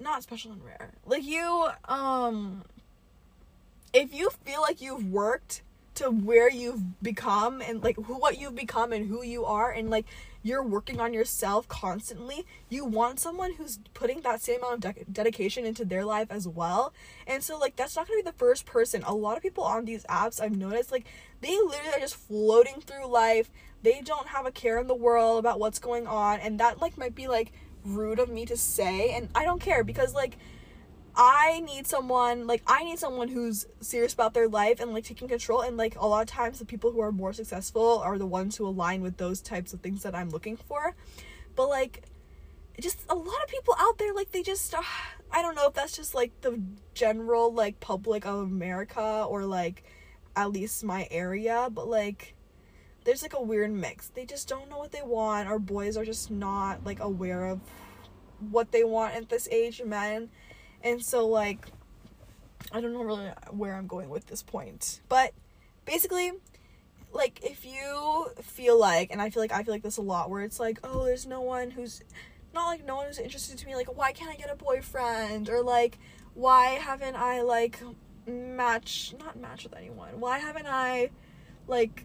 not 0.00 0.22
special 0.22 0.52
and 0.52 0.64
rare. 0.64 0.92
Like 1.06 1.24
you 1.24 1.68
um 1.86 2.64
if 3.92 4.12
you 4.12 4.30
feel 4.44 4.60
like 4.60 4.80
you've 4.80 5.06
worked 5.06 5.62
to 5.96 6.10
where 6.10 6.50
you've 6.50 7.02
become 7.02 7.60
and 7.60 7.82
like 7.82 7.96
who 7.96 8.14
what 8.14 8.38
you've 8.38 8.54
become 8.54 8.92
and 8.92 9.08
who 9.08 9.22
you 9.22 9.44
are 9.44 9.70
and 9.70 9.90
like 9.90 10.06
you're 10.42 10.62
working 10.62 11.00
on 11.00 11.12
yourself 11.12 11.66
constantly 11.68 12.46
you 12.68 12.84
want 12.84 13.18
someone 13.18 13.54
who's 13.54 13.78
putting 13.94 14.20
that 14.20 14.40
same 14.40 14.62
amount 14.62 14.84
of 14.84 14.94
de- 14.94 15.04
dedication 15.10 15.64
into 15.64 15.84
their 15.84 16.04
life 16.04 16.28
as 16.30 16.46
well. 16.46 16.92
And 17.26 17.42
so 17.42 17.58
like 17.58 17.76
that's 17.76 17.96
not 17.96 18.06
to 18.06 18.14
be 18.14 18.22
the 18.22 18.32
first 18.32 18.66
person. 18.66 19.02
A 19.04 19.14
lot 19.14 19.36
of 19.36 19.42
people 19.42 19.64
on 19.64 19.84
these 19.84 20.04
apps 20.04 20.40
i've 20.40 20.56
noticed 20.56 20.92
like 20.92 21.06
they 21.40 21.56
literally 21.58 21.94
are 21.94 22.00
just 22.00 22.16
floating 22.16 22.80
through 22.80 23.06
life. 23.06 23.50
They 23.82 24.00
don't 24.00 24.28
have 24.28 24.46
a 24.46 24.50
care 24.50 24.78
in 24.78 24.86
the 24.86 24.94
world 24.94 25.38
about 25.38 25.60
what's 25.60 25.78
going 25.78 26.06
on 26.06 26.40
and 26.40 26.60
that 26.60 26.80
like 26.80 26.96
might 26.96 27.14
be 27.14 27.28
like 27.28 27.52
rude 27.84 28.18
of 28.18 28.28
me 28.28 28.44
to 28.44 28.56
say 28.56 29.12
and 29.12 29.28
i 29.34 29.44
don't 29.44 29.60
care 29.60 29.84
because 29.84 30.12
like 30.12 30.36
I 31.16 31.60
need 31.60 31.86
someone 31.86 32.46
like 32.46 32.62
I 32.66 32.84
need 32.84 32.98
someone 32.98 33.28
who's 33.28 33.66
serious 33.80 34.12
about 34.12 34.34
their 34.34 34.48
life 34.48 34.80
and 34.80 34.92
like 34.92 35.04
taking 35.04 35.28
control 35.28 35.62
and 35.62 35.76
like 35.76 35.96
a 35.96 36.06
lot 36.06 36.20
of 36.20 36.28
times 36.28 36.58
the 36.58 36.66
people 36.66 36.92
who 36.92 37.00
are 37.00 37.12
more 37.12 37.32
successful 37.32 38.00
are 38.04 38.18
the 38.18 38.26
ones 38.26 38.56
who 38.56 38.66
align 38.66 39.00
with 39.00 39.16
those 39.16 39.40
types 39.40 39.72
of 39.72 39.80
things 39.80 40.02
that 40.02 40.14
I'm 40.14 40.28
looking 40.28 40.58
for. 40.58 40.94
But 41.54 41.68
like 41.68 42.02
just 42.78 43.00
a 43.08 43.14
lot 43.14 43.42
of 43.42 43.48
people 43.48 43.74
out 43.78 43.96
there 43.96 44.12
like 44.12 44.30
they 44.32 44.42
just 44.42 44.74
uh, 44.74 44.82
I 45.32 45.40
don't 45.40 45.54
know 45.54 45.66
if 45.68 45.74
that's 45.74 45.96
just 45.96 46.14
like 46.14 46.38
the 46.42 46.60
general 46.92 47.52
like 47.52 47.80
public 47.80 48.26
of 48.26 48.40
America 48.40 49.24
or 49.26 49.46
like 49.46 49.84
at 50.34 50.52
least 50.52 50.84
my 50.84 51.08
area, 51.10 51.68
but 51.72 51.88
like 51.88 52.34
there's 53.04 53.22
like 53.22 53.32
a 53.32 53.42
weird 53.42 53.72
mix. 53.72 54.08
They 54.08 54.26
just 54.26 54.48
don't 54.48 54.68
know 54.68 54.76
what 54.76 54.92
they 54.92 55.02
want 55.02 55.48
or 55.48 55.58
boys 55.58 55.96
are 55.96 56.04
just 56.04 56.30
not 56.30 56.84
like 56.84 57.00
aware 57.00 57.46
of 57.46 57.60
what 58.50 58.70
they 58.70 58.84
want 58.84 59.14
at 59.14 59.30
this 59.30 59.48
age 59.50 59.80
men 59.82 60.28
and 60.86 61.04
so 61.04 61.26
like 61.26 61.66
I 62.72 62.80
don't 62.80 62.92
know 62.92 63.02
really 63.02 63.30
where 63.50 63.74
I'm 63.74 63.86
going 63.86 64.08
with 64.08 64.26
this 64.26 64.42
point. 64.42 65.00
But 65.08 65.32
basically 65.84 66.32
like 67.12 67.40
if 67.42 67.64
you 67.64 68.30
feel 68.42 68.78
like 68.78 69.10
and 69.10 69.20
I 69.20 69.30
feel 69.30 69.42
like 69.42 69.52
I 69.52 69.62
feel 69.62 69.74
like 69.74 69.82
this 69.82 69.96
a 69.96 70.02
lot 70.02 70.30
where 70.30 70.42
it's 70.42 70.60
like, 70.60 70.78
"Oh, 70.84 71.04
there's 71.04 71.26
no 71.26 71.40
one 71.40 71.70
who's 71.70 72.02
not 72.54 72.66
like 72.66 72.84
no 72.84 72.96
one 72.96 73.06
who's 73.06 73.18
interested 73.18 73.58
to 73.58 73.66
me 73.66 73.74
like 73.74 73.96
why 73.96 74.12
can't 74.12 74.30
I 74.30 74.36
get 74.36 74.50
a 74.50 74.56
boyfriend?" 74.56 75.48
or 75.48 75.62
like 75.62 75.98
why 76.34 76.70
haven't 76.70 77.16
I 77.16 77.42
like 77.42 77.80
match 78.26 79.14
not 79.18 79.38
match 79.38 79.64
with 79.64 79.76
anyone? 79.76 80.20
Why 80.20 80.38
haven't 80.38 80.66
I 80.66 81.10
like 81.66 82.04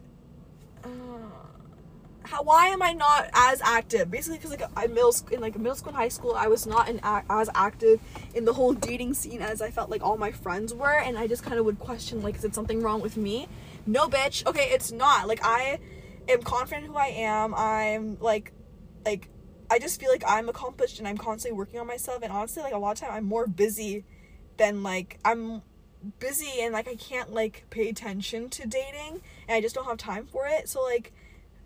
how, 2.24 2.43
why 2.43 2.67
am 2.67 2.82
I 2.82 2.93
not 2.93 3.30
as 3.34 3.61
active? 3.61 4.11
Basically, 4.11 4.38
because 4.38 4.51
like 4.51 4.63
I 4.76 4.88
middle 4.88 5.11
school, 5.11 5.36
in 5.36 5.41
like 5.41 5.57
middle 5.57 5.76
school 5.76 5.89
and 5.89 5.97
high 5.97 6.09
school, 6.09 6.34
I 6.36 6.47
was 6.47 6.67
not 6.67 6.88
in 6.88 6.99
as 7.03 7.49
active 7.55 7.99
in 8.36 8.45
the 8.45 8.53
whole 8.53 8.74
dating 8.74 9.13
scene 9.15 9.41
as 9.41 9.61
I 9.61 9.72
felt 9.72 9.89
like 9.89 10.03
all 10.03 10.17
my 10.17 10.32
friends 10.32 10.74
were, 10.74 10.99
and 10.99 11.17
I 11.17 11.28
just 11.28 11.43
kind 11.43 11.57
of 11.57 11.65
would 11.65 11.80
question 11.80 12.22
like, 12.22 12.36
is 12.36 12.43
it 12.43 12.53
something 12.53 12.82
wrong 12.82 13.01
with 13.01 13.17
me? 13.17 13.47
No, 13.86 14.07
bitch. 14.07 14.45
Okay, 14.45 14.69
it's 14.72 14.91
not. 14.91 15.28
Like 15.28 15.43
I 15.43 15.80
am 16.30 16.41
confident 16.41 16.88
who 16.88 16.95
I 16.95 17.07
am. 17.07 17.55
I'm 17.55 18.17
like, 18.19 18.53
like 19.05 19.30
I 19.69 19.80
just 19.80 19.99
feel 19.99 20.11
like 20.11 20.24
I'm 20.28 20.49
accomplished 20.49 20.99
and 20.99 21.07
I'm 21.07 21.17
constantly 21.17 21.57
working 21.57 21.80
on 21.80 21.88
myself. 21.88 22.22
And 22.22 22.32
honestly, 22.32 22.61
like 22.61 22.74
a 22.74 22.78
lot 22.78 22.91
of 22.91 22.99
time, 22.99 23.15
I'm 23.15 23.26
more 23.26 23.47
busy 23.47 24.05
than 24.57 24.84
like 24.84 25.19
I'm 25.26 25.63
busy 26.19 26.61
and 26.61 26.74
like 26.74 26.88
I 26.88 26.95
can't 26.95 27.32
like 27.32 27.65
pay 27.69 27.89
attention 27.89 28.49
to 28.49 28.67
dating 28.67 29.22
and 29.47 29.55
I 29.55 29.61
just 29.61 29.76
don't 29.76 29.86
have 29.86 29.97
time 29.97 30.28
for 30.28 30.47
it. 30.47 30.69
So 30.69 30.84
like 30.84 31.13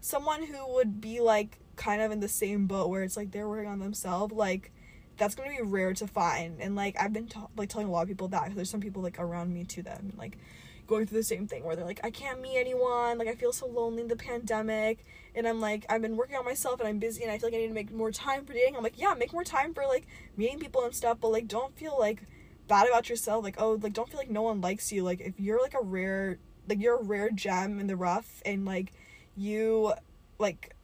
someone 0.05 0.43
who 0.43 0.71
would 0.71 1.01
be 1.01 1.19
like 1.19 1.57
kind 1.75 1.99
of 1.99 2.11
in 2.11 2.19
the 2.19 2.27
same 2.27 2.67
boat 2.67 2.89
where 2.89 3.01
it's 3.01 3.17
like 3.17 3.31
they're 3.31 3.49
working 3.49 3.67
on 3.67 3.79
themselves 3.79 4.31
like 4.31 4.71
that's 5.17 5.33
gonna 5.33 5.49
be 5.49 5.63
rare 5.63 5.95
to 5.95 6.05
find. 6.05 6.61
And 6.61 6.75
like 6.75 6.95
i've 6.99 7.11
been 7.11 7.27
like 7.57 7.69
telling 7.69 7.87
a 7.87 7.91
lot 7.91 8.03
of 8.03 8.07
people 8.07 8.27
that 8.27 8.55
there's 8.55 8.69
some 8.69 8.81
people 8.81 9.01
like 9.01 9.17
around 9.19 9.51
me 9.51 9.63
to 9.63 9.81
them 9.81 10.13
like 10.15 10.37
going 10.85 11.07
through 11.07 11.17
the 11.17 11.23
same 11.23 11.47
thing 11.47 11.63
where 11.63 11.75
they're 11.75 11.85
like 11.85 12.01
i 12.03 12.11
can't 12.11 12.39
meet 12.39 12.55
anyone. 12.55 13.17
Like 13.17 13.27
i 13.27 13.33
feel 13.33 13.51
so 13.51 13.65
lonely 13.65 14.03
in 14.03 14.07
the 14.07 14.15
pandemic. 14.15 15.03
And 15.33 15.47
i'm 15.47 15.59
like 15.59 15.87
i've 15.89 16.03
been 16.03 16.17
working 16.17 16.35
on 16.35 16.45
myself 16.45 16.79
and 16.79 16.87
i'm 16.87 16.99
busy 16.99 17.23
and 17.23 17.31
i 17.31 17.39
feel 17.39 17.47
like 17.47 17.55
i 17.55 17.61
need 17.61 17.69
to 17.69 17.73
make 17.73 17.91
more 17.91 18.11
time 18.11 18.45
for 18.45 18.53
dating. 18.53 18.75
I'm 18.75 18.83
like 18.83 19.01
yeah 19.01 19.15
make 19.15 19.33
more 19.33 19.43
time 19.43 19.73
for 19.73 19.87
like 19.87 20.05
meeting 20.37 20.59
people 20.59 20.85
and 20.85 20.93
stuff 20.93 21.17
but 21.19 21.31
like 21.31 21.47
don't 21.47 21.75
feel 21.75 21.97
like 21.97 22.21
bad 22.67 22.87
about 22.87 23.09
yourself. 23.09 23.43
Like 23.43 23.55
oh 23.57 23.79
like 23.81 23.93
don't 23.93 24.07
feel 24.07 24.19
like 24.19 24.29
no 24.29 24.43
one 24.43 24.61
likes 24.61 24.91
you. 24.91 25.01
Like 25.01 25.19
if 25.19 25.39
you're 25.39 25.63
like 25.63 25.73
a 25.73 25.83
rare 25.83 26.37
like 26.69 26.79
you're 26.79 26.99
a 26.99 27.03
rare 27.03 27.31
gem 27.31 27.79
in 27.79 27.87
the 27.87 27.95
rough 27.95 28.43
and 28.45 28.65
like 28.65 28.93
you 29.35 29.93
like 30.39 30.75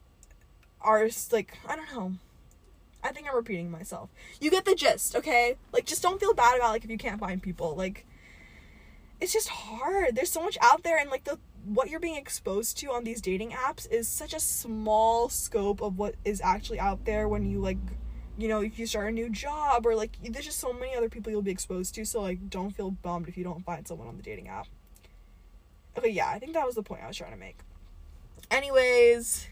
are 0.80 1.08
like 1.30 1.56
I 1.68 1.76
don't 1.76 1.92
know. 1.94 2.12
I 3.04 3.10
think 3.12 3.26
I'm 3.28 3.34
repeating 3.34 3.70
myself. 3.70 4.10
You 4.40 4.50
get 4.50 4.64
the 4.64 4.74
gist, 4.74 5.16
okay? 5.16 5.56
Like 5.72 5.86
just 5.86 6.02
don't 6.02 6.20
feel 6.20 6.34
bad 6.34 6.56
about 6.56 6.70
like 6.70 6.84
if 6.84 6.90
you 6.90 6.98
can't 6.98 7.20
find 7.20 7.42
people. 7.42 7.74
Like 7.74 8.06
it's 9.20 9.32
just 9.32 9.48
hard. 9.48 10.14
There's 10.14 10.30
so 10.30 10.42
much 10.42 10.58
out 10.60 10.82
there 10.82 10.98
and 10.98 11.10
like 11.10 11.24
the 11.24 11.38
what 11.64 11.88
you're 11.88 12.00
being 12.00 12.16
exposed 12.16 12.76
to 12.78 12.90
on 12.90 13.04
these 13.04 13.20
dating 13.20 13.50
apps 13.50 13.88
is 13.90 14.08
such 14.08 14.34
a 14.34 14.40
small 14.40 15.28
scope 15.28 15.80
of 15.80 15.96
what 15.96 16.16
is 16.24 16.40
actually 16.40 16.80
out 16.80 17.04
there 17.04 17.28
when 17.28 17.48
you 17.48 17.60
like 17.60 17.78
you 18.38 18.48
know, 18.48 18.60
if 18.60 18.78
you 18.78 18.86
start 18.86 19.08
a 19.08 19.12
new 19.12 19.28
job 19.28 19.86
or 19.86 19.94
like 19.94 20.16
there's 20.22 20.46
just 20.46 20.58
so 20.58 20.72
many 20.72 20.94
other 20.96 21.08
people 21.08 21.30
you'll 21.30 21.42
be 21.42 21.50
exposed 21.50 21.94
to, 21.94 22.04
so 22.04 22.22
like 22.22 22.48
don't 22.48 22.70
feel 22.70 22.90
bummed 22.90 23.28
if 23.28 23.36
you 23.36 23.44
don't 23.44 23.64
find 23.64 23.86
someone 23.86 24.08
on 24.08 24.16
the 24.16 24.22
dating 24.22 24.48
app. 24.48 24.66
Okay, 25.96 26.08
yeah, 26.08 26.28
I 26.28 26.38
think 26.38 26.54
that 26.54 26.66
was 26.66 26.74
the 26.74 26.82
point 26.82 27.02
I 27.02 27.08
was 27.08 27.16
trying 27.16 27.32
to 27.32 27.38
make. 27.38 27.58
Anyways, 28.52 29.48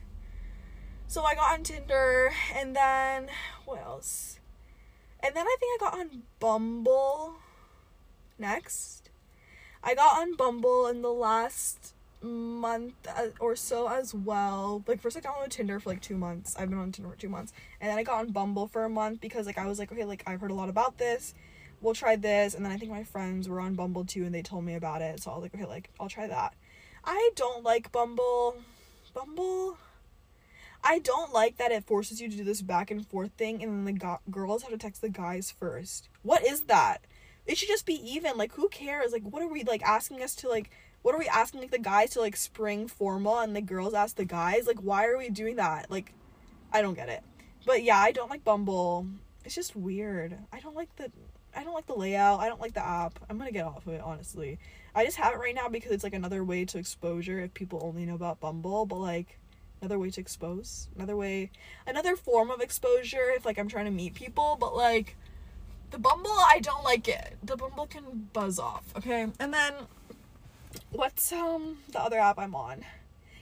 so 1.07 1.23
I 1.23 1.35
got 1.35 1.55
on 1.55 1.63
Tinder 1.63 2.33
and 2.55 2.77
then 2.77 3.29
what 3.65 3.81
else? 3.81 4.39
And 5.21 5.35
then 5.35 5.47
I 5.47 5.57
think 5.59 5.83
I 5.83 5.91
got 5.91 5.99
on 5.99 6.23
Bumble 6.39 7.37
next. 8.39 9.09
I 9.83 9.95
got 9.95 10.19
on 10.19 10.37
Bumble 10.37 10.87
in 10.87 11.01
the 11.01 11.11
last 11.11 11.95
month 12.21 12.93
uh, 13.09 13.29
or 13.41 13.57
so 13.57 13.89
as 13.89 14.13
well. 14.13 14.85
Like 14.87 15.01
first 15.01 15.17
I 15.17 15.21
got 15.21 15.39
on 15.41 15.49
Tinder 15.49 15.81
for 15.81 15.89
like 15.89 16.03
2 16.03 16.19
months. 16.19 16.55
I've 16.59 16.69
been 16.69 16.79
on 16.79 16.93
Tinder 16.93 17.11
for 17.11 17.17
2 17.17 17.31
months. 17.31 17.55
And 17.81 17.91
then 17.91 17.97
I 17.97 18.03
got 18.03 18.19
on 18.19 18.33
Bumble 18.33 18.69
for 18.69 18.85
a 18.85 18.91
month 18.91 19.23
because 19.23 19.47
like 19.47 19.57
I 19.57 19.67
was 19.67 19.79
like 19.79 19.91
okay, 19.91 20.05
like 20.05 20.23
I've 20.27 20.43
heard 20.43 20.51
a 20.51 20.55
lot 20.55 20.69
about 20.69 20.99
this. 20.99 21.33
We'll 21.81 21.95
try 21.95 22.17
this. 22.17 22.55
And 22.55 22.67
then 22.67 22.73
I 22.73 22.77
think 22.77 22.91
my 22.93 23.05
friends 23.05 23.49
were 23.49 23.61
on 23.61 23.77
Bumble 23.77 24.05
too 24.05 24.27
and 24.27 24.35
they 24.35 24.43
told 24.43 24.63
me 24.67 24.75
about 24.75 25.01
it. 25.01 25.23
So 25.23 25.31
I 25.31 25.37
was 25.37 25.43
like 25.45 25.55
okay, 25.55 25.65
like 25.65 25.89
I'll 25.99 26.11
try 26.11 26.27
that. 26.27 26.53
I 27.03 27.31
don't 27.35 27.65
like 27.65 27.91
Bumble. 27.93 28.57
Bumble. 29.13 29.79
I 30.83 30.99
don't 30.99 31.33
like 31.33 31.59
that 31.59 31.73
it 31.73 31.85
forces 31.85 32.21
you 32.21 32.29
to 32.29 32.37
do 32.37 32.45
this 32.45 32.63
back 32.63 32.91
and 32.91 33.07
forth 33.07 33.33
thing, 33.33 33.63
and 33.63 33.87
then 33.87 33.95
the 33.95 34.01
go- 34.01 34.21
girls 34.31 34.63
have 34.63 34.71
to 34.71 34.79
text 34.79 35.03
the 35.03 35.09
guys 35.11 35.51
first. 35.51 36.09
What 36.23 36.45
is 36.47 36.63
that? 36.63 37.07
It 37.47 37.59
should 37.59 37.69
just 37.69 37.87
be 37.87 37.95
even. 37.95 38.39
Like, 38.39 38.55
who 38.55 38.69
cares? 38.69 39.13
Like, 39.13 39.25
what 39.25 39.43
are 39.43 39.49
we 39.49 39.63
like 39.65 39.83
asking 39.83 40.23
us 40.23 40.35
to 40.37 40.49
like? 40.49 40.71
What 41.03 41.15
are 41.15 41.19
we 41.19 41.29
asking 41.29 41.61
like 41.61 41.71
the 41.71 41.79
guys 41.79 42.11
to 42.11 42.21
like 42.21 42.37
spring 42.37 42.89
formal, 42.89 43.39
and 43.39 43.55
the 43.55 43.61
girls 43.61 43.95
ask 43.95 44.17
the 44.17 44.25
guys? 44.25 44.67
Like, 44.67 44.81
why 44.81 45.07
are 45.07 45.19
we 45.19 45.29
doing 45.29 45.57
that? 45.57 45.91
Like, 45.91 46.15
I 46.73 46.81
don't 46.83 46.95
get 46.95 47.09
it. 47.09 47.23
But 47.67 47.83
yeah, 47.83 47.99
I 47.99 48.13
don't 48.13 48.31
like 48.31 48.45
Bumble. 48.45 49.07
It's 49.45 49.55
just 49.55 49.77
weird. 49.77 50.39
I 50.53 50.61
don't 50.61 50.77
like 50.77 50.95
the. 50.97 51.11
I 51.55 51.65
don't 51.65 51.75
like 51.75 51.87
the 51.87 51.95
layout. 51.95 52.41
I 52.41 52.49
don't 52.49 52.61
like 52.61 52.75
the 52.75 52.85
app. 52.85 53.19
I'm 53.29 53.39
gonna 53.39 53.53
get 53.53 53.65
off 53.65 53.87
of 53.87 53.93
it 53.93 54.01
honestly. 54.01 54.59
I 54.95 55.05
just 55.05 55.17
have 55.17 55.35
it 55.35 55.39
right 55.39 55.55
now 55.55 55.69
because 55.69 55.93
it's 55.93 56.05
like 56.05 56.15
another 56.15 56.45
way 56.45 56.65
to 56.65 56.79
exposure 56.79 57.41
if 57.41 57.55
people 57.55 57.81
only 57.83 58.05
know 58.07 58.15
about 58.15 58.41
Bumble, 58.41 58.87
but 58.87 58.99
like 58.99 59.39
another 59.81 59.99
way 59.99 60.11
to 60.11 60.21
expose, 60.21 60.89
another 60.97 61.17
way, 61.17 61.51
another 61.87 62.17
form 62.17 62.51
of 62.51 62.61
exposure 62.61 63.31
if 63.37 63.45
like 63.45 63.59
I'm 63.59 63.69
trying 63.69 63.87
to 63.87 63.91
meet 63.91 64.15
people, 64.15 64.57
but 64.61 64.77
like 64.77 65.17
the 65.91 65.99
Bumble, 65.99 66.31
I 66.31 66.61
don't 66.61 66.85
like 66.85 67.09
it. 67.09 67.37
The 67.43 67.57
Bumble 67.57 67.87
can 67.87 68.29
buzz 68.33 68.59
off, 68.59 68.85
okay? 68.97 69.27
And 69.39 69.53
then 69.53 69.75
what's 70.91 71.33
um 71.33 71.79
the 71.91 72.01
other 72.01 72.19
app 72.19 72.39
I'm 72.39 72.55
on? 72.55 72.85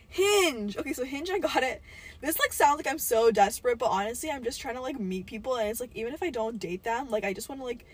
Hinge. 0.08 0.76
Okay, 0.76 0.92
so 0.92 1.04
Hinge, 1.04 1.30
I 1.30 1.38
got 1.38 1.62
it. 1.62 1.82
This 2.20 2.38
like 2.38 2.52
sounds 2.52 2.78
like 2.78 2.86
I'm 2.88 2.98
so 2.98 3.30
desperate, 3.30 3.78
but 3.78 3.86
honestly, 3.86 4.30
I'm 4.30 4.42
just 4.42 4.60
trying 4.60 4.74
to 4.74 4.80
like 4.80 4.98
meet 4.98 5.26
people, 5.26 5.56
and 5.56 5.68
it's 5.68 5.80
like 5.80 5.94
even 5.94 6.14
if 6.14 6.22
I 6.22 6.30
don't 6.30 6.58
date 6.58 6.82
them, 6.82 7.08
like 7.10 7.24
I 7.24 7.32
just 7.32 7.48
want 7.48 7.60
to 7.60 7.64
like 7.64 7.84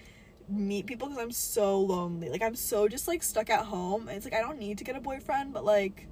meet 0.48 0.86
people 0.86 1.08
because 1.08 1.22
I'm 1.22 1.32
so 1.32 1.80
lonely. 1.80 2.28
Like 2.28 2.42
I'm 2.42 2.54
so 2.54 2.88
just 2.88 3.08
like 3.08 3.22
stuck 3.22 3.50
at 3.50 3.64
home. 3.64 4.08
And 4.08 4.16
it's 4.16 4.26
like 4.26 4.34
I 4.34 4.40
don't 4.40 4.58
need 4.58 4.78
to 4.78 4.84
get 4.84 4.96
a 4.96 5.00
boyfriend, 5.00 5.52
but 5.52 5.64
like 5.64 6.06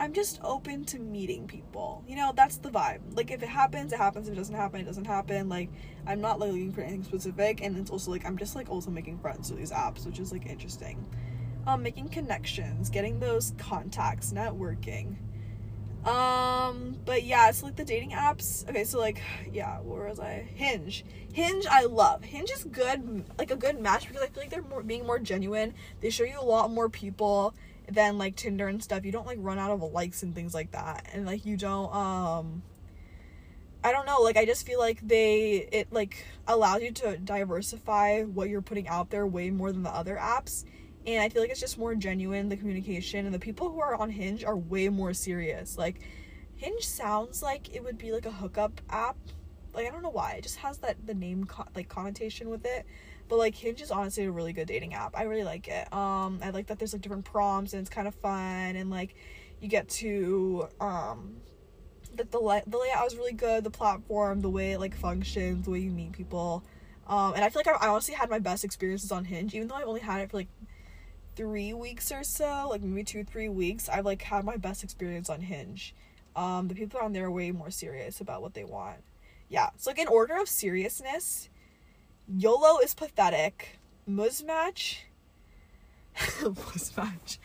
I'm 0.00 0.12
just 0.12 0.40
open 0.42 0.84
to 0.86 0.98
meeting 0.98 1.46
people. 1.46 2.04
You 2.06 2.16
know, 2.16 2.32
that's 2.34 2.58
the 2.58 2.70
vibe. 2.70 3.00
Like 3.16 3.30
if 3.30 3.42
it 3.42 3.48
happens, 3.48 3.92
it 3.92 3.98
happens. 3.98 4.28
If 4.28 4.34
it 4.34 4.36
doesn't 4.36 4.54
happen, 4.54 4.80
it 4.80 4.84
doesn't 4.84 5.06
happen. 5.06 5.48
Like 5.48 5.70
I'm 6.06 6.20
not 6.20 6.38
like 6.38 6.50
looking 6.50 6.72
for 6.72 6.82
anything 6.82 7.04
specific 7.04 7.62
and 7.62 7.76
it's 7.76 7.90
also 7.90 8.10
like 8.10 8.24
I'm 8.24 8.38
just 8.38 8.56
like 8.56 8.70
also 8.70 8.90
making 8.90 9.18
friends 9.18 9.48
through 9.48 9.58
these 9.58 9.72
apps, 9.72 10.06
which 10.06 10.18
is 10.18 10.32
like 10.32 10.46
interesting. 10.46 11.04
Um 11.66 11.82
making 11.82 12.08
connections, 12.08 12.90
getting 12.90 13.20
those 13.20 13.54
contacts, 13.58 14.32
networking. 14.32 15.16
Um, 16.04 16.96
but 17.04 17.24
yeah, 17.24 17.48
it's 17.48 17.62
like 17.62 17.76
the 17.76 17.84
dating 17.84 18.10
apps. 18.10 18.68
Okay, 18.68 18.84
so 18.84 18.98
like, 18.98 19.20
yeah, 19.52 19.78
where 19.80 20.08
was 20.08 20.20
I? 20.20 20.46
Hinge. 20.54 21.04
Hinge, 21.32 21.66
I 21.66 21.84
love. 21.84 22.24
Hinge 22.24 22.50
is 22.50 22.64
good, 22.64 23.24
like 23.38 23.50
a 23.50 23.56
good 23.56 23.80
match 23.80 24.06
because 24.06 24.22
I 24.22 24.28
feel 24.28 24.42
like 24.42 24.50
they're 24.50 24.62
more 24.62 24.82
being 24.82 25.06
more 25.06 25.18
genuine. 25.18 25.74
They 26.00 26.10
show 26.10 26.24
you 26.24 26.40
a 26.40 26.44
lot 26.44 26.70
more 26.70 26.88
people 26.88 27.54
than 27.88 28.18
like 28.18 28.36
Tinder 28.36 28.68
and 28.68 28.82
stuff. 28.82 29.04
You 29.04 29.12
don't 29.12 29.26
like 29.26 29.38
run 29.40 29.58
out 29.58 29.70
of 29.70 29.82
likes 29.82 30.22
and 30.22 30.34
things 30.34 30.54
like 30.54 30.70
that, 30.72 31.06
and 31.12 31.26
like 31.26 31.44
you 31.44 31.56
don't 31.56 31.94
um. 31.94 32.62
I 33.82 33.92
don't 33.92 34.06
know, 34.06 34.20
like 34.22 34.36
I 34.36 34.44
just 34.44 34.66
feel 34.66 34.80
like 34.80 35.06
they 35.06 35.68
it 35.70 35.92
like 35.92 36.26
allows 36.48 36.82
you 36.82 36.90
to 36.92 37.16
diversify 37.16 38.22
what 38.22 38.48
you're 38.48 38.60
putting 38.60 38.88
out 38.88 39.10
there 39.10 39.24
way 39.24 39.50
more 39.50 39.70
than 39.70 39.84
the 39.84 39.94
other 39.94 40.16
apps 40.16 40.64
and 41.14 41.22
I 41.22 41.30
feel 41.30 41.40
like 41.40 41.50
it's 41.50 41.60
just 41.60 41.78
more 41.78 41.94
genuine 41.94 42.50
the 42.50 42.56
communication 42.56 43.24
and 43.24 43.34
the 43.34 43.38
people 43.38 43.70
who 43.70 43.80
are 43.80 43.94
on 43.94 44.10
Hinge 44.10 44.44
are 44.44 44.56
way 44.56 44.90
more 44.90 45.14
serious. 45.14 45.78
Like 45.78 46.00
Hinge 46.56 46.84
sounds 46.84 47.42
like 47.42 47.74
it 47.74 47.82
would 47.82 47.96
be 47.96 48.12
like 48.12 48.26
a 48.26 48.30
hookup 48.30 48.80
app. 48.90 49.16
Like 49.72 49.86
I 49.86 49.90
don't 49.90 50.02
know 50.02 50.10
why. 50.10 50.32
It 50.32 50.42
just 50.42 50.56
has 50.58 50.78
that 50.78 51.06
the 51.06 51.14
name 51.14 51.44
co- 51.44 51.64
like 51.74 51.88
connotation 51.88 52.50
with 52.50 52.66
it. 52.66 52.84
But 53.28 53.38
like 53.38 53.54
Hinge 53.54 53.80
is 53.80 53.90
honestly 53.90 54.26
a 54.26 54.30
really 54.30 54.52
good 54.52 54.68
dating 54.68 54.92
app. 54.92 55.16
I 55.16 55.22
really 55.22 55.44
like 55.44 55.66
it. 55.68 55.90
Um 55.94 56.40
I 56.42 56.50
like 56.50 56.66
that 56.66 56.78
there's 56.78 56.92
like 56.92 57.00
different 57.00 57.24
prompts 57.24 57.72
and 57.72 57.80
it's 57.80 57.90
kind 57.90 58.06
of 58.06 58.14
fun 58.14 58.76
and 58.76 58.90
like 58.90 59.14
you 59.60 59.68
get 59.68 59.88
to 59.88 60.68
um 60.78 61.36
that 62.16 62.30
the 62.30 62.38
la- 62.38 62.60
the 62.66 62.76
layout 62.76 63.06
is 63.06 63.16
really 63.16 63.32
good, 63.32 63.64
the 63.64 63.70
platform, 63.70 64.42
the 64.42 64.50
way 64.50 64.72
it 64.72 64.78
like 64.78 64.94
functions, 64.94 65.64
the 65.64 65.70
way 65.70 65.78
you 65.78 65.90
meet 65.90 66.12
people. 66.12 66.64
Um, 67.06 67.32
and 67.32 67.42
I 67.42 67.48
feel 67.48 67.62
like 67.64 67.82
I, 67.82 67.86
I 67.86 67.88
honestly 67.88 68.14
had 68.14 68.28
my 68.28 68.38
best 68.38 68.64
experiences 68.64 69.10
on 69.10 69.24
Hinge, 69.24 69.54
even 69.54 69.68
though 69.68 69.76
I've 69.76 69.88
only 69.88 70.00
had 70.00 70.20
it 70.20 70.30
for 70.30 70.36
like 70.36 70.48
three 71.38 71.72
weeks 71.72 72.10
or 72.10 72.24
so, 72.24 72.66
like 72.68 72.82
maybe 72.82 73.04
two, 73.04 73.22
three 73.22 73.48
weeks, 73.48 73.88
I've 73.88 74.04
like 74.04 74.20
had 74.22 74.44
my 74.44 74.56
best 74.56 74.82
experience 74.82 75.30
on 75.30 75.40
Hinge. 75.40 75.94
Um, 76.34 76.66
the 76.66 76.74
people 76.74 76.98
on 77.00 77.12
there 77.12 77.26
are 77.26 77.30
way 77.30 77.52
more 77.52 77.70
serious 77.70 78.20
about 78.20 78.42
what 78.42 78.54
they 78.54 78.64
want. 78.64 78.98
Yeah, 79.48 79.70
so 79.76 79.90
like 79.90 80.00
in 80.00 80.08
order 80.08 80.34
of 80.40 80.48
seriousness, 80.48 81.48
YOLO 82.26 82.80
is 82.80 82.92
pathetic. 82.92 83.78
Muzmatch. 84.10 84.98
Muzmatch. 86.16 87.38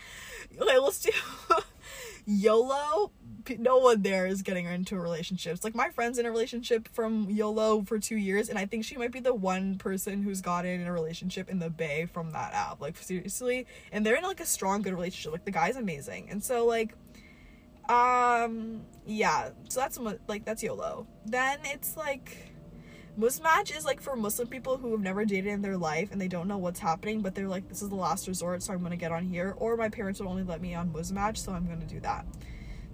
Okay, 0.59 0.79
let's 0.79 0.99
do 0.99 1.11
YOLO, 2.25 3.11
no 3.59 3.77
one 3.77 4.01
there 4.01 4.25
is 4.25 4.41
getting 4.41 4.65
into 4.65 4.97
relationships. 4.97 5.63
Like 5.63 5.75
my 5.75 5.89
friend's 5.89 6.17
in 6.17 6.25
a 6.25 6.31
relationship 6.31 6.87
from 6.87 7.29
YOLO 7.29 7.83
for 7.83 7.99
two 7.99 8.15
years, 8.15 8.49
and 8.49 8.57
I 8.57 8.65
think 8.65 8.85
she 8.85 8.97
might 8.97 9.11
be 9.11 9.19
the 9.19 9.33
one 9.33 9.77
person 9.77 10.23
who's 10.23 10.41
gotten 10.41 10.81
in 10.81 10.87
a 10.87 10.93
relationship 10.93 11.49
in 11.49 11.59
the 11.59 11.69
Bay 11.69 12.05
from 12.05 12.31
that 12.31 12.53
app. 12.53 12.81
Like 12.81 12.97
seriously, 12.97 13.67
and 13.91 14.05
they're 14.05 14.15
in 14.15 14.23
like 14.23 14.39
a 14.39 14.45
strong, 14.45 14.81
good 14.81 14.93
relationship. 14.93 15.31
Like 15.31 15.45
the 15.45 15.51
guy's 15.51 15.75
amazing, 15.75 16.29
and 16.29 16.43
so 16.43 16.65
like, 16.65 16.95
um, 17.89 18.81
yeah. 19.05 19.49
So 19.69 19.79
that's 19.79 19.99
like 20.27 20.45
that's 20.45 20.63
YOLO. 20.63 21.07
Then 21.25 21.59
it's 21.65 21.97
like. 21.97 22.49
Muzmatch 23.19 23.77
is 23.77 23.85
like 23.85 24.01
for 24.01 24.15
Muslim 24.15 24.47
people 24.47 24.77
who 24.77 24.89
have 24.89 25.01
never 25.01 25.23
dated 25.23 25.53
in 25.53 25.61
their 25.61 25.77
life 25.77 26.11
and 26.11 26.19
they 26.19 26.27
don't 26.27 26.47
know 26.47 26.57
what's 26.57 26.79
happening, 26.79 27.21
but 27.21 27.35
they're 27.35 27.47
like, 27.47 27.69
this 27.69 27.83
is 27.83 27.89
the 27.89 27.95
last 27.95 28.27
resort, 28.27 28.63
so 28.63 28.73
I'm 28.73 28.81
gonna 28.81 28.95
get 28.95 29.11
on 29.11 29.23
here. 29.23 29.53
Or 29.57 29.77
my 29.77 29.87
parents 29.87 30.19
would 30.19 30.27
only 30.27 30.41
let 30.41 30.61
me 30.61 30.73
on 30.73 30.89
Muzmatch, 30.89 31.37
so 31.37 31.51
I'm 31.51 31.67
gonna 31.67 31.85
do 31.85 31.99
that. 31.99 32.25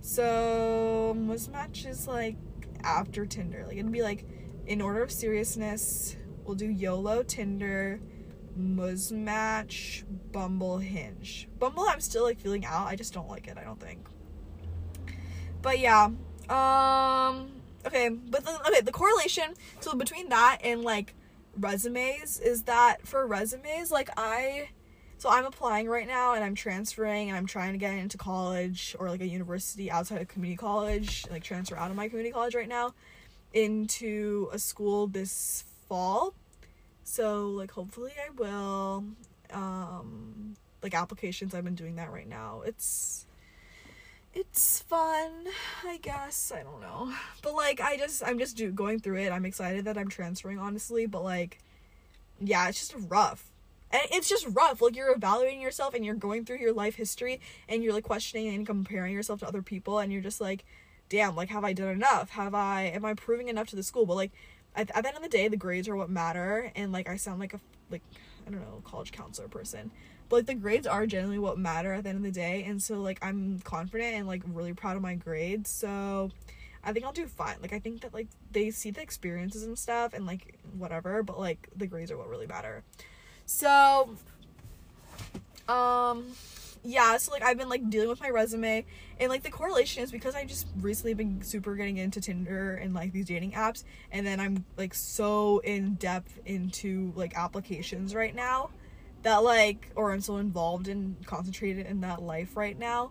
So 0.01 1.15
Muzmatch 1.17 1.87
is 1.87 2.07
like 2.07 2.35
after 2.83 3.25
Tinder. 3.25 3.63
Like 3.65 3.77
it'd 3.77 3.91
be 3.91 4.01
like 4.01 4.25
in 4.65 4.81
order 4.81 5.01
of 5.01 5.11
seriousness, 5.11 6.15
we'll 6.45 6.55
do 6.55 6.67
YOLO, 6.67 7.23
Tinder, 7.23 7.99
Muzmatch, 8.57 10.03
Bumble, 10.31 10.77
Hinge. 10.77 11.47
Bumble 11.59 11.85
I'm 11.87 12.01
still 12.01 12.23
like 12.23 12.39
feeling 12.39 12.65
out. 12.65 12.87
I 12.87 12.95
just 12.95 13.13
don't 13.13 13.29
like 13.29 13.47
it, 13.47 13.57
I 13.57 13.63
don't 13.63 13.79
think. 13.79 14.05
But 15.61 15.79
yeah. 15.79 16.09
Um 16.49 17.51
okay, 17.85 18.09
but 18.09 18.43
the, 18.43 18.59
okay, 18.67 18.81
the 18.81 18.91
correlation 18.91 19.53
so 19.79 19.93
between 19.95 20.29
that 20.29 20.59
and 20.63 20.83
like 20.83 21.13
resumes 21.57 22.39
is 22.39 22.63
that 22.63 23.05
for 23.07 23.25
resumes 23.27 23.91
like 23.91 24.09
I 24.17 24.69
so 25.19 25.29
I'm 25.29 25.45
applying 25.45 25.89
right 25.89 26.07
now 26.07 26.33
and 26.33 26.45
I'm 26.45 26.55
transferring 26.55 27.27
and 27.27 27.37
I'm 27.37 27.45
trying 27.45 27.73
to 27.73 27.77
get 27.77 27.93
into 27.93 28.17
college 28.17 28.95
or 28.97 29.09
like 29.09 29.19
a 29.19 29.27
university 29.27 29.91
outside 29.91 30.21
of 30.21 30.29
community 30.29 30.55
college, 30.55 31.25
like 31.29 31.43
transfer 31.43 31.75
out 31.75 31.91
of 31.91 31.97
my 31.97 32.07
community 32.07 32.31
college 32.31 32.55
right 32.55 32.69
now 32.69 32.93
into 33.53 34.47
a 34.53 34.57
school 34.57 35.07
this 35.07 35.65
fall. 35.89 36.33
So 37.03 37.49
like 37.49 37.71
hopefully 37.71 38.13
I 38.17 38.29
will 38.29 39.03
um 39.51 40.55
like 40.81 40.93
applications 40.93 41.53
I've 41.53 41.65
been 41.65 41.75
doing 41.75 41.97
that 41.97 42.13
right 42.13 42.27
now. 42.27 42.61
It's 42.65 43.25
it's 44.33 44.79
fun, 44.83 45.47
I 45.85 45.97
guess. 46.01 46.53
I 46.55 46.63
don't 46.63 46.79
know. 46.79 47.11
But 47.41 47.55
like 47.55 47.81
I 47.81 47.97
just 47.97 48.23
I'm 48.25 48.39
just 48.39 48.55
do 48.55 48.71
going 48.71 49.01
through 49.01 49.17
it. 49.17 49.33
I'm 49.33 49.43
excited 49.43 49.83
that 49.83 49.97
I'm 49.97 50.07
transferring 50.07 50.59
honestly, 50.59 51.07
but 51.07 51.25
like 51.25 51.59
yeah, 52.39 52.69
it's 52.69 52.79
just 52.79 52.95
rough 53.09 53.49
and 53.91 54.01
it's 54.11 54.29
just 54.29 54.45
rough 54.49 54.81
like 54.81 54.95
you're 54.95 55.13
evaluating 55.13 55.61
yourself 55.61 55.93
and 55.93 56.05
you're 56.05 56.15
going 56.15 56.45
through 56.45 56.57
your 56.57 56.73
life 56.73 56.95
history 56.95 57.39
and 57.67 57.83
you're 57.83 57.93
like 57.93 58.03
questioning 58.03 58.53
and 58.53 58.65
comparing 58.65 59.13
yourself 59.13 59.39
to 59.39 59.47
other 59.47 59.61
people 59.61 59.99
and 59.99 60.11
you're 60.11 60.21
just 60.21 60.41
like 60.41 60.65
damn 61.09 61.35
like 61.35 61.49
have 61.49 61.63
i 61.63 61.73
done 61.73 61.89
enough 61.89 62.31
have 62.31 62.53
i 62.53 62.83
am 62.83 63.05
i 63.05 63.13
proving 63.13 63.47
enough 63.47 63.67
to 63.67 63.75
the 63.75 63.83
school 63.83 64.05
but 64.05 64.15
like 64.15 64.31
at, 64.75 64.89
at 64.95 65.03
the 65.03 65.07
end 65.07 65.17
of 65.17 65.23
the 65.23 65.29
day 65.29 65.47
the 65.47 65.57
grades 65.57 65.87
are 65.87 65.95
what 65.95 66.09
matter 66.09 66.71
and 66.75 66.91
like 66.91 67.09
i 67.09 67.15
sound 67.15 67.39
like 67.39 67.53
a 67.53 67.59
like 67.89 68.03
i 68.47 68.51
don't 68.51 68.61
know 68.61 68.81
college 68.85 69.11
counselor 69.11 69.47
person 69.47 69.91
but 70.29 70.37
like 70.37 70.45
the 70.45 70.53
grades 70.53 70.85
are 70.85 71.07
generally 71.07 71.39
what 71.39 71.57
matter 71.57 71.93
at 71.93 72.03
the 72.03 72.09
end 72.09 72.17
of 72.17 72.23
the 72.23 72.31
day 72.31 72.63
and 72.67 72.81
so 72.81 73.01
like 73.01 73.17
i'm 73.23 73.59
confident 73.63 74.15
and 74.15 74.27
like 74.27 74.41
really 74.47 74.73
proud 74.73 74.95
of 74.95 75.01
my 75.01 75.15
grades 75.15 75.69
so 75.69 76.29
I 76.83 76.93
think 76.93 77.05
I'll 77.05 77.11
do 77.11 77.27
fine. 77.27 77.57
Like 77.61 77.73
I 77.73 77.79
think 77.79 78.01
that 78.01 78.13
like 78.13 78.27
they 78.51 78.71
see 78.71 78.91
the 78.91 79.01
experiences 79.01 79.63
and 79.63 79.77
stuff 79.77 80.13
and 80.13 80.25
like 80.25 80.57
whatever, 80.77 81.23
but 81.23 81.39
like 81.39 81.67
the 81.75 81.87
grades 81.87 82.11
are 82.11 82.17
what 82.17 82.29
really 82.29 82.47
matter. 82.47 82.83
So, 83.49 84.11
um, 85.67 86.27
yeah, 86.83 87.17
so 87.17 87.31
like 87.31 87.41
I've 87.41 87.57
been 87.57 87.67
like 87.67 87.89
dealing 87.89 88.07
with 88.07 88.21
my 88.21 88.29
resume 88.29 88.85
and 89.19 89.27
like 89.27 89.41
the 89.41 89.49
correlation 89.49 90.03
is 90.03 90.11
because 90.11 90.35
I 90.35 90.45
just 90.45 90.67
recently 90.79 91.15
been 91.15 91.41
super 91.41 91.75
getting 91.75 91.97
into 91.97 92.21
Tinder 92.21 92.75
and 92.75 92.93
like 92.93 93.11
these 93.11 93.25
dating 93.25 93.53
apps 93.53 93.85
and 94.11 94.25
then 94.25 94.39
I'm 94.39 94.65
like 94.77 94.93
so 94.93 95.59
in 95.63 95.95
depth 95.95 96.39
into 96.45 97.11
like 97.15 97.35
applications 97.35 98.13
right 98.13 98.35
now 98.35 98.69
that 99.23 99.37
like 99.37 99.89
or 99.95 100.11
I'm 100.11 100.21
so 100.21 100.37
involved 100.37 100.87
and 100.87 101.15
concentrated 101.25 101.87
in 101.87 102.01
that 102.01 102.21
life 102.21 102.55
right 102.55 102.77
now 102.77 103.09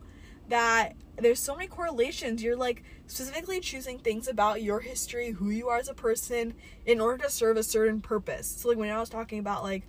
that 0.49 0.95
there's 1.17 1.41
so 1.41 1.55
many 1.55 1.67
correlations. 1.67 2.43
You're 2.43 2.57
like 2.57 2.83
specifically 3.07 3.61
choosing 3.61 3.99
things 3.99 4.29
about 4.29 4.63
your 4.63 4.81
history, 4.81 5.33
who 5.33 5.51
you 5.51 5.69
are 5.69 5.79
as 5.79 5.89
a 5.89 5.95
person 5.95 6.55
in 6.87 7.01
order 7.01 7.25
to 7.25 7.31
serve 7.31 7.57
a 7.57 7.63
certain 7.63 8.01
purpose. 8.01 8.47
So 8.47 8.69
like 8.69 8.79
when 8.79 8.89
I 8.89 9.01
was 9.01 9.09
talking 9.09 9.39
about 9.41 9.63
like 9.63 9.83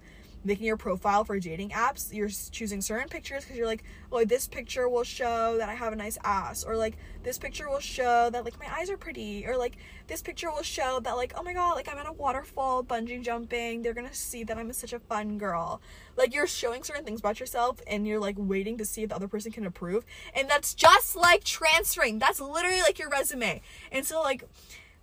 making 0.44 0.66
your 0.66 0.78
profile 0.78 1.24
for 1.24 1.40
dating 1.40 1.70
apps, 1.72 2.14
you're 2.14 2.30
choosing 2.30 2.82
certain 2.82 3.10
pictures 3.10 3.44
because 3.44 3.58
you're 3.58 3.68
like, 3.68 3.84
oh, 4.12 4.24
this 4.24 4.48
picture 4.48 4.88
will 4.88 5.04
show 5.04 5.58
that 5.58 5.70
I 5.70 5.74
have 5.74 5.94
a 5.94 5.96
nice 5.96 6.18
ass, 6.24 6.64
or 6.64 6.78
like 6.78 6.98
this 7.24 7.38
picture 7.38 7.70
will 7.70 7.80
show 7.80 8.30
that 8.30 8.46
like 8.46 8.60
my 8.60 8.74
eyes 8.74 8.90
are 8.90 8.98
pretty, 8.98 9.46
or 9.46 9.58
like 9.58 9.78
this 10.08 10.22
picture 10.22 10.50
will 10.50 10.64
show 10.64 11.00
that 11.02 11.18
like, 11.18 11.34
oh 11.36 11.44
my 11.44 11.54
god, 11.54 11.74
like 11.74 11.90
I'm 11.92 11.98
at 11.98 12.08
a 12.08 12.14
waterfall 12.14 12.84
bungee 12.84 13.22
jumping. 13.22 13.82
They're 13.82 13.94
gonna 13.94 14.14
see 14.14 14.44
that 14.46 14.58
I'm 14.58 14.72
such 14.74 14.94
a 14.94 15.00
fun 15.00 15.38
girl. 15.38 15.82
Like 16.16 16.34
you're 16.34 16.48
showing 16.48 16.84
certain 16.84 17.06
things 17.06 17.20
about 17.20 17.40
yourself, 17.40 17.82
and 17.88 18.08
you're 18.08 18.20
like 18.20 18.36
waiting 18.38 18.78
to 18.78 18.86
see 18.86 19.04
if 19.04 19.10
the 19.10 19.16
other 19.16 19.28
person 19.28 19.52
can 19.52 19.66
approve, 19.66 20.06
and 20.34 20.50
that's 20.50 20.74
just 20.74 21.16
like 21.16 21.44
transferring. 21.44 22.20
That's 22.20 22.40
literally 22.40 22.82
like 22.82 23.00
your 23.00 23.10
resume, 23.10 23.62
and 23.92 24.06
so 24.06 24.22
like 24.22 24.46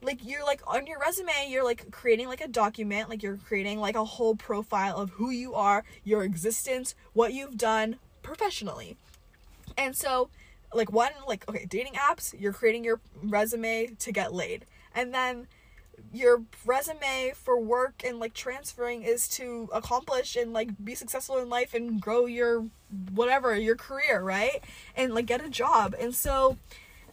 like 0.03 0.21
you're 0.25 0.45
like 0.45 0.61
on 0.67 0.87
your 0.87 0.99
resume 0.99 1.33
you're 1.49 1.65
like 1.65 1.91
creating 1.91 2.29
like 2.29 2.41
a 2.41 2.49
document 2.49 3.09
like 3.09 3.23
you're 3.23 3.39
creating 3.39 3.81
like 3.81 3.97
a 3.97 4.05
whole 4.05 4.37
profile 4.37 4.99
of 4.99 5.11
who 5.11 5.31
you 5.31 5.55
are 5.55 5.85
your 6.05 6.23
existence 6.23 6.95
what 7.15 7.33
you've 7.33 7.57
done 7.57 7.97
professionally. 8.27 8.97
And 9.79 9.97
so 9.97 10.29
like 10.75 10.93
one 10.93 11.13
like 11.27 11.49
okay 11.49 11.65
dating 11.65 11.95
apps 11.95 12.35
you're 12.39 12.53
creating 12.53 12.85
your 12.85 13.01
resume 13.23 13.87
to 13.99 14.13
get 14.13 14.35
laid. 14.35 14.67
And 14.95 15.15
then 15.15 15.47
your 16.13 16.43
resume 16.67 17.33
for 17.35 17.59
work 17.59 18.03
and 18.05 18.19
like 18.19 18.35
transferring 18.35 19.03
is 19.03 19.29
to 19.29 19.69
accomplish 19.73 20.37
and 20.37 20.53
like 20.53 20.71
be 20.85 20.95
successful 20.95 21.39
in 21.39 21.49
life 21.49 21.73
and 21.73 22.01
grow 22.01 22.27
your 22.27 22.67
whatever 23.13 23.57
your 23.57 23.77
career 23.77 24.21
right? 24.21 24.63
And 24.97 25.15
like 25.15 25.27
get 25.27 25.45
a 25.45 25.49
job. 25.49 25.95
And 25.99 26.15
so 26.15 26.59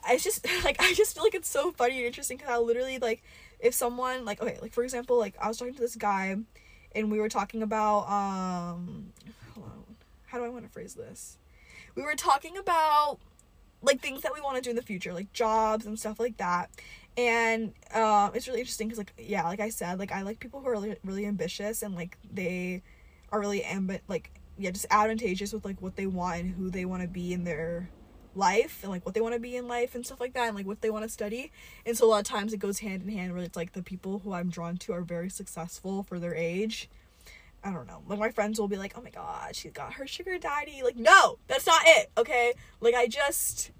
I 0.05 0.17
just 0.17 0.45
like 0.63 0.77
I 0.79 0.93
just 0.93 1.15
feel 1.15 1.23
like 1.23 1.35
it's 1.35 1.49
so 1.49 1.71
funny 1.71 1.97
and 1.97 2.05
interesting 2.05 2.37
because 2.37 2.51
I 2.51 2.57
literally 2.57 2.99
like 2.99 3.23
if 3.59 3.73
someone 3.73 4.25
like 4.25 4.41
okay 4.41 4.57
like 4.61 4.73
for 4.73 4.83
example 4.83 5.17
like 5.17 5.35
I 5.41 5.47
was 5.47 5.57
talking 5.57 5.73
to 5.73 5.81
this 5.81 5.95
guy 5.95 6.35
and 6.95 7.11
we 7.11 7.19
were 7.19 7.29
talking 7.29 7.61
about 7.63 8.09
um 8.09 9.13
how 10.25 10.39
do 10.39 10.45
I 10.45 10.49
want 10.49 10.65
to 10.65 10.71
phrase 10.71 10.95
this? 10.95 11.37
We 11.93 12.01
were 12.01 12.15
talking 12.15 12.57
about 12.57 13.19
like 13.83 14.01
things 14.01 14.21
that 14.21 14.33
we 14.33 14.41
want 14.41 14.55
to 14.55 14.61
do 14.63 14.71
in 14.71 14.75
the 14.75 14.81
future 14.81 15.13
like 15.13 15.31
jobs 15.31 15.85
and 15.85 15.97
stuff 15.99 16.19
like 16.19 16.37
that. 16.37 16.71
And 17.15 17.73
um 17.93 18.31
it's 18.33 18.47
really 18.47 18.59
interesting 18.59 18.87
because 18.87 18.97
like 18.97 19.13
yeah 19.17 19.43
like 19.43 19.59
I 19.59 19.69
said 19.69 19.99
like 19.99 20.11
I 20.11 20.23
like 20.23 20.39
people 20.39 20.59
who 20.61 20.67
are 20.67 20.73
really 20.73 20.95
really 21.03 21.25
ambitious 21.25 21.83
and 21.83 21.95
like 21.95 22.17
they 22.31 22.81
are 23.31 23.39
really 23.39 23.61
amb 23.61 23.99
like 24.07 24.31
yeah 24.57 24.71
just 24.71 24.87
advantageous 24.89 25.53
with 25.53 25.65
like 25.65 25.81
what 25.81 25.95
they 25.95 26.07
want 26.07 26.41
and 26.41 26.49
who 26.55 26.69
they 26.69 26.85
want 26.85 27.03
to 27.03 27.07
be 27.07 27.33
in 27.33 27.43
their 27.43 27.89
life 28.35 28.79
and 28.83 28.91
like 28.91 29.05
what 29.05 29.13
they 29.13 29.21
want 29.21 29.33
to 29.33 29.39
be 29.39 29.55
in 29.55 29.67
life 29.67 29.95
and 29.95 30.05
stuff 30.05 30.19
like 30.19 30.33
that 30.33 30.47
and 30.47 30.55
like 30.55 30.65
what 30.65 30.81
they 30.81 30.89
want 30.89 31.03
to 31.03 31.09
study. 31.09 31.51
And 31.85 31.97
so 31.97 32.05
a 32.05 32.09
lot 32.09 32.19
of 32.19 32.25
times 32.25 32.53
it 32.53 32.57
goes 32.57 32.79
hand 32.79 33.03
in 33.03 33.09
hand 33.09 33.33
where 33.33 33.43
it's 33.43 33.55
like 33.55 33.73
the 33.73 33.83
people 33.83 34.19
who 34.19 34.33
i'm 34.33 34.49
drawn 34.49 34.77
to 34.77 34.93
are 34.93 35.01
very 35.01 35.29
successful 35.29 36.03
for 36.03 36.19
their 36.19 36.35
age. 36.35 36.89
I 37.63 37.71
don't 37.71 37.87
know. 37.87 38.01
Like 38.07 38.19
my 38.19 38.29
friends 38.29 38.59
will 38.59 38.67
be 38.67 38.77
like 38.77 38.93
oh 38.97 39.01
my 39.01 39.09
god 39.09 39.55
she 39.55 39.69
got 39.69 39.93
her 39.93 40.07
sugar 40.07 40.37
daddy. 40.37 40.81
Like 40.83 40.97
no 40.97 41.37
that's 41.47 41.67
not 41.67 41.81
it 41.85 42.11
okay? 42.17 42.53
Like 42.81 42.95
i 42.95 43.07
just 43.07 43.71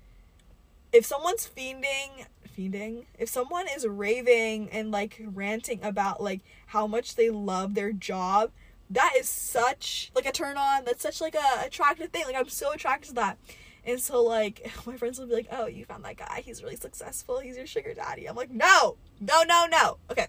if 0.91 1.05
someone's 1.05 1.49
fiending 1.49 2.25
fiending? 2.57 3.05
If 3.17 3.29
someone 3.29 3.65
is 3.75 3.87
raving 3.87 4.69
and 4.71 4.91
like 4.91 5.21
ranting 5.25 5.79
about 5.83 6.21
like 6.21 6.41
how 6.67 6.85
much 6.87 7.15
they 7.15 7.29
love 7.29 7.73
their 7.73 7.91
job 7.91 8.51
that 8.89 9.13
is 9.17 9.27
such 9.27 10.11
like 10.13 10.25
a 10.27 10.31
turn 10.31 10.55
on. 10.55 10.85
That's 10.85 11.01
such 11.01 11.19
like 11.19 11.35
a 11.35 11.65
attractive 11.65 12.09
thing. 12.11 12.25
Like 12.25 12.35
i'm 12.35 12.49
so 12.49 12.71
attracted 12.71 13.09
to 13.09 13.15
that 13.15 13.37
and 13.85 13.99
so 13.99 14.23
like 14.23 14.71
my 14.85 14.97
friends 14.97 15.19
will 15.19 15.27
be 15.27 15.35
like, 15.35 15.47
"Oh, 15.51 15.67
you 15.67 15.85
found 15.85 16.03
that 16.05 16.17
guy. 16.17 16.41
He's 16.45 16.63
really 16.63 16.75
successful. 16.75 17.39
He's 17.39 17.57
your 17.57 17.67
sugar 17.67 17.93
daddy." 17.93 18.27
I'm 18.27 18.35
like, 18.35 18.51
"No. 18.51 18.97
No, 19.19 19.43
no, 19.43 19.67
no." 19.69 19.97
Okay. 20.11 20.27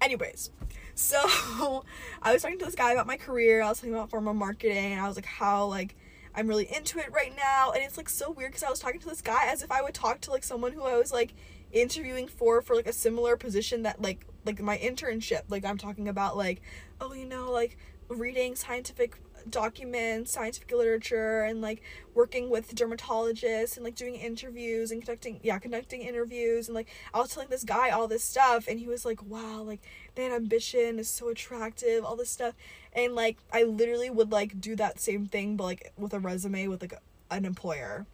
Anyways, 0.00 0.50
so 0.94 1.18
I 2.22 2.32
was 2.32 2.42
talking 2.42 2.58
to 2.58 2.64
this 2.64 2.74
guy 2.74 2.92
about 2.92 3.06
my 3.06 3.16
career. 3.16 3.62
I 3.62 3.68
was 3.68 3.78
talking 3.78 3.94
about 3.94 4.10
pharma 4.10 4.34
marketing, 4.34 4.92
and 4.92 5.00
I 5.00 5.06
was 5.06 5.16
like, 5.16 5.26
how 5.26 5.66
like 5.66 5.96
I'm 6.34 6.46
really 6.46 6.68
into 6.74 6.98
it 6.98 7.10
right 7.12 7.34
now, 7.36 7.72
and 7.72 7.82
it's 7.82 7.96
like 7.96 8.08
so 8.08 8.30
weird 8.30 8.52
because 8.52 8.62
I 8.62 8.70
was 8.70 8.78
talking 8.78 9.00
to 9.00 9.08
this 9.08 9.20
guy 9.20 9.46
as 9.46 9.62
if 9.62 9.70
I 9.70 9.82
would 9.82 9.94
talk 9.94 10.20
to 10.22 10.30
like 10.30 10.44
someone 10.44 10.72
who 10.72 10.82
I 10.82 10.96
was 10.96 11.12
like 11.12 11.34
interviewing 11.72 12.28
for 12.28 12.62
for 12.62 12.74
like 12.74 12.86
a 12.86 12.92
similar 12.92 13.36
position 13.36 13.82
that 13.82 14.00
like 14.00 14.26
like 14.44 14.60
my 14.60 14.78
internship. 14.78 15.42
Like 15.48 15.64
I'm 15.64 15.78
talking 15.78 16.08
about 16.08 16.36
like, 16.36 16.62
oh, 17.00 17.12
you 17.12 17.26
know, 17.26 17.50
like 17.50 17.76
reading 18.08 18.54
scientific 18.54 19.16
documents, 19.48 20.32
scientific 20.32 20.70
literature, 20.72 21.42
and 21.42 21.60
like 21.60 21.82
working 22.14 22.50
with 22.50 22.74
dermatologists 22.74 23.76
and 23.76 23.84
like 23.84 23.94
doing 23.94 24.14
interviews 24.16 24.90
and 24.90 25.02
conducting 25.02 25.40
yeah 25.42 25.58
conducting 25.58 26.02
interviews 26.02 26.68
and 26.68 26.74
like 26.74 26.88
I 27.14 27.18
was 27.18 27.30
telling 27.30 27.48
this 27.48 27.64
guy 27.64 27.90
all 27.90 28.08
this 28.08 28.24
stuff 28.24 28.66
and 28.68 28.80
he 28.80 28.86
was 28.86 29.04
like 29.04 29.22
wow 29.22 29.62
like 29.62 29.80
that 30.16 30.32
ambition 30.32 30.98
is 30.98 31.08
so 31.08 31.28
attractive 31.28 32.04
all 32.04 32.16
this 32.16 32.30
stuff 32.30 32.54
and 32.92 33.14
like 33.14 33.38
I 33.52 33.62
literally 33.62 34.10
would 34.10 34.32
like 34.32 34.60
do 34.60 34.74
that 34.76 35.00
same 35.00 35.26
thing 35.26 35.56
but 35.56 35.64
like 35.64 35.92
with 35.96 36.12
a 36.12 36.18
resume 36.18 36.66
with 36.66 36.82
like 36.82 36.94
an 37.30 37.44
employer. 37.44 38.06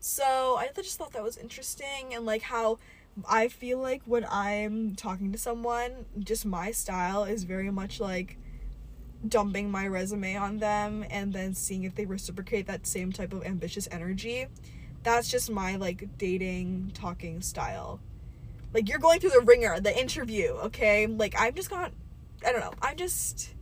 So 0.00 0.56
I 0.58 0.68
just 0.74 0.98
thought 0.98 1.12
that 1.12 1.22
was 1.22 1.36
interesting 1.36 2.12
and 2.12 2.24
like 2.24 2.42
how 2.42 2.78
I 3.28 3.48
feel 3.48 3.78
like 3.78 4.02
when 4.04 4.26
I'm 4.28 4.96
talking 4.96 5.32
to 5.32 5.38
someone, 5.38 6.06
just 6.18 6.44
my 6.44 6.72
style 6.72 7.24
is 7.24 7.44
very 7.44 7.70
much 7.70 8.00
like 8.00 8.36
dumping 9.28 9.70
my 9.70 9.86
resume 9.86 10.36
on 10.36 10.58
them 10.58 11.04
and 11.10 11.32
then 11.32 11.54
seeing 11.54 11.84
if 11.84 11.94
they 11.94 12.06
reciprocate 12.06 12.66
that 12.66 12.86
same 12.86 13.12
type 13.12 13.32
of 13.32 13.44
ambitious 13.44 13.88
energy. 13.90 14.46
That's 15.02 15.30
just 15.30 15.50
my 15.50 15.76
like 15.76 16.16
dating 16.18 16.92
talking 16.94 17.40
style. 17.40 18.00
Like 18.72 18.88
you're 18.88 18.98
going 18.98 19.20
through 19.20 19.30
the 19.30 19.40
ringer, 19.40 19.80
the 19.80 19.98
interview, 19.98 20.50
okay? 20.64 21.06
Like 21.06 21.34
I'm 21.38 21.54
just 21.54 21.70
got 21.70 21.92
I 22.44 22.52
don't 22.52 22.60
know. 22.60 22.74
I 22.82 22.94
just 22.94 23.54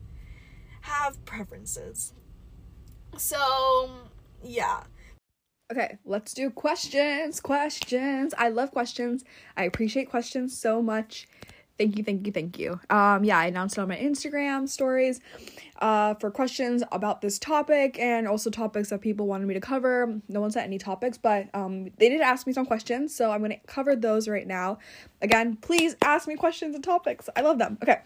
have 0.82 1.24
preferences. 1.24 2.12
So, 3.16 3.90
yeah. 4.42 4.84
Okay, 5.70 5.98
let's 6.04 6.34
do 6.34 6.50
questions. 6.50 7.40
Questions. 7.40 8.34
I 8.36 8.48
love 8.48 8.72
questions. 8.72 9.24
I 9.56 9.64
appreciate 9.64 10.10
questions 10.10 10.58
so 10.58 10.82
much. 10.82 11.28
Thank 11.78 11.96
you, 11.96 12.04
thank 12.04 12.26
you, 12.26 12.32
thank 12.32 12.58
you. 12.58 12.78
Um, 12.90 13.24
yeah, 13.24 13.38
I 13.38 13.46
announced 13.46 13.78
it 13.78 13.80
on 13.80 13.88
my 13.88 13.96
Instagram 13.96 14.68
stories 14.68 15.20
uh, 15.80 16.14
for 16.14 16.30
questions 16.30 16.82
about 16.92 17.22
this 17.22 17.38
topic 17.38 17.98
and 17.98 18.28
also 18.28 18.50
topics 18.50 18.90
that 18.90 19.00
people 19.00 19.26
wanted 19.26 19.46
me 19.46 19.54
to 19.54 19.60
cover. 19.60 20.20
No 20.28 20.40
one 20.40 20.50
said 20.50 20.64
any 20.64 20.78
topics, 20.78 21.16
but 21.18 21.48
um, 21.54 21.90
they 21.98 22.08
did 22.08 22.20
ask 22.20 22.46
me 22.46 22.52
some 22.52 22.66
questions, 22.66 23.14
so 23.14 23.30
I'm 23.30 23.40
gonna 23.40 23.58
cover 23.66 23.96
those 23.96 24.28
right 24.28 24.46
now. 24.46 24.78
Again, 25.22 25.56
please 25.56 25.96
ask 26.02 26.28
me 26.28 26.36
questions 26.36 26.74
and 26.74 26.84
topics. 26.84 27.28
I 27.34 27.40
love 27.40 27.58
them. 27.58 27.78
Okay, 27.82 28.00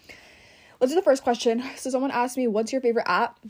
let's 0.81 0.93
do 0.93 0.97
the 0.97 1.03
first 1.03 1.23
question. 1.23 1.63
So, 1.77 1.91
someone 1.91 2.13
asked 2.13 2.37
me, 2.37 2.47
What's 2.47 2.73
your 2.73 2.81
favorite 2.81 3.09
app? 3.09 3.41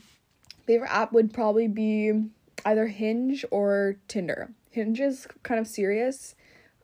Favorite 0.65 0.91
app 0.91 1.13
would 1.13 1.33
probably 1.33 1.67
be 1.67 2.25
either 2.65 2.87
Hinge 2.87 3.45
or 3.51 3.95
Tinder. 4.07 4.51
Hinge 4.71 4.99
is 4.99 5.27
kind 5.43 5.59
of 5.59 5.67
serious. 5.67 6.35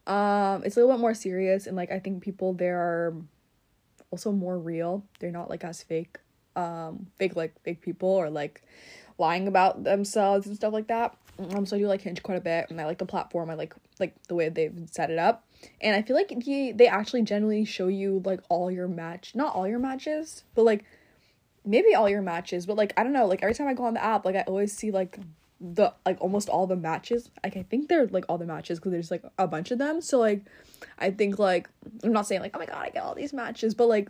Um, 0.06 0.64
it's 0.66 0.76
a 0.76 0.80
little 0.80 0.95
bit 0.95 1.01
more 1.01 1.14
serious, 1.14 1.68
and 1.68 1.78
like 1.78 1.91
I 1.91 1.99
think 1.99 2.22
people 2.22 2.54
there 2.54 2.80
are 2.80 3.16
also 4.12 4.32
more 4.32 4.58
real. 4.58 5.06
They're 5.20 5.32
not 5.32 5.49
like 5.49 5.64
as 5.64 5.82
fake, 5.82 6.18
um, 6.56 7.08
fake 7.18 7.36
like 7.36 7.60
fake 7.64 7.82
people 7.82 8.10
or 8.10 8.30
like 8.30 8.64
lying 9.18 9.47
about 9.47 9.84
themselves 9.84 10.47
and 10.47 10.56
stuff 10.56 10.74
like 10.74 10.88
that. 10.88 11.16
Um, 11.39 11.66
so 11.66 11.76
I 11.76 11.80
do 11.80 11.88
like 11.88 12.01
Hinge 12.01 12.22
quite 12.22 12.38
a 12.38 12.41
bit, 12.41 12.68
and 12.70 12.80
I 12.80 12.86
like 12.86 12.99
the 12.99 13.06
platform. 13.06 13.49
I 13.49 13.56
like 13.56 13.74
like 13.99 14.14
the 14.28 14.36
way 14.36 14.49
they've 14.49 14.88
set 14.91 15.10
it 15.10 15.18
up, 15.18 15.47
and 15.82 15.95
I 15.95 16.01
feel 16.01 16.16
like 16.16 16.32
he 16.43 16.72
they 16.72 16.88
actually 16.88 17.24
generally 17.24 17.66
show 17.66 17.88
you 17.88 18.22
like 18.26 18.41
all 18.49 18.70
your 18.70 18.88
match, 18.88 19.34
not 19.36 19.56
all 19.56 19.68
your 19.68 19.80
matches, 19.80 20.43
but 20.54 20.64
like 20.64 20.86
maybe 21.66 21.95
all 21.95 22.10
your 22.10 22.22
matches. 22.22 22.66
But 22.66 22.78
like 22.78 22.93
I 22.97 23.04
don't 23.04 23.14
know, 23.14 23.26
like 23.26 23.41
every 23.41 23.56
time 23.56 23.68
I 23.68 23.74
go 23.74 23.86
on 23.86 23.93
the 23.95 24.04
app, 24.04 24.26
like 24.26 24.36
I 24.36 24.41
always 24.41 24.74
see 24.74 24.91
like 24.91 25.18
the 25.64 25.93
like 26.05 26.20
almost 26.20 26.49
all 26.49 26.68
the 26.68 26.76
matches 26.76 27.30
like 27.41 27.55
i 27.55 27.64
think 27.64 27.88
they're 27.88 28.07
like 28.07 28.26
all 28.28 28.38
the 28.38 28.45
matches 28.45 28.80
because 28.80 28.91
there's 28.91 29.09
like 29.09 29.24
a 29.38 29.47
bunch 29.47 29.72
of 29.72 29.78
them. 29.78 30.01
So 30.01 30.20
like 30.20 30.41
i 30.99 31.09
think 31.09 31.39
like 31.39 31.70
i'm 32.03 32.11
not 32.11 32.28
saying 32.28 32.41
like 32.41 32.51
oh 32.53 32.59
my 32.59 32.66
god 32.66 32.78
i 32.78 32.89
get 32.89 33.01
all 33.01 33.16
these 33.16 33.32
matches 33.32 33.74
but 33.74 33.88
like 33.88 34.09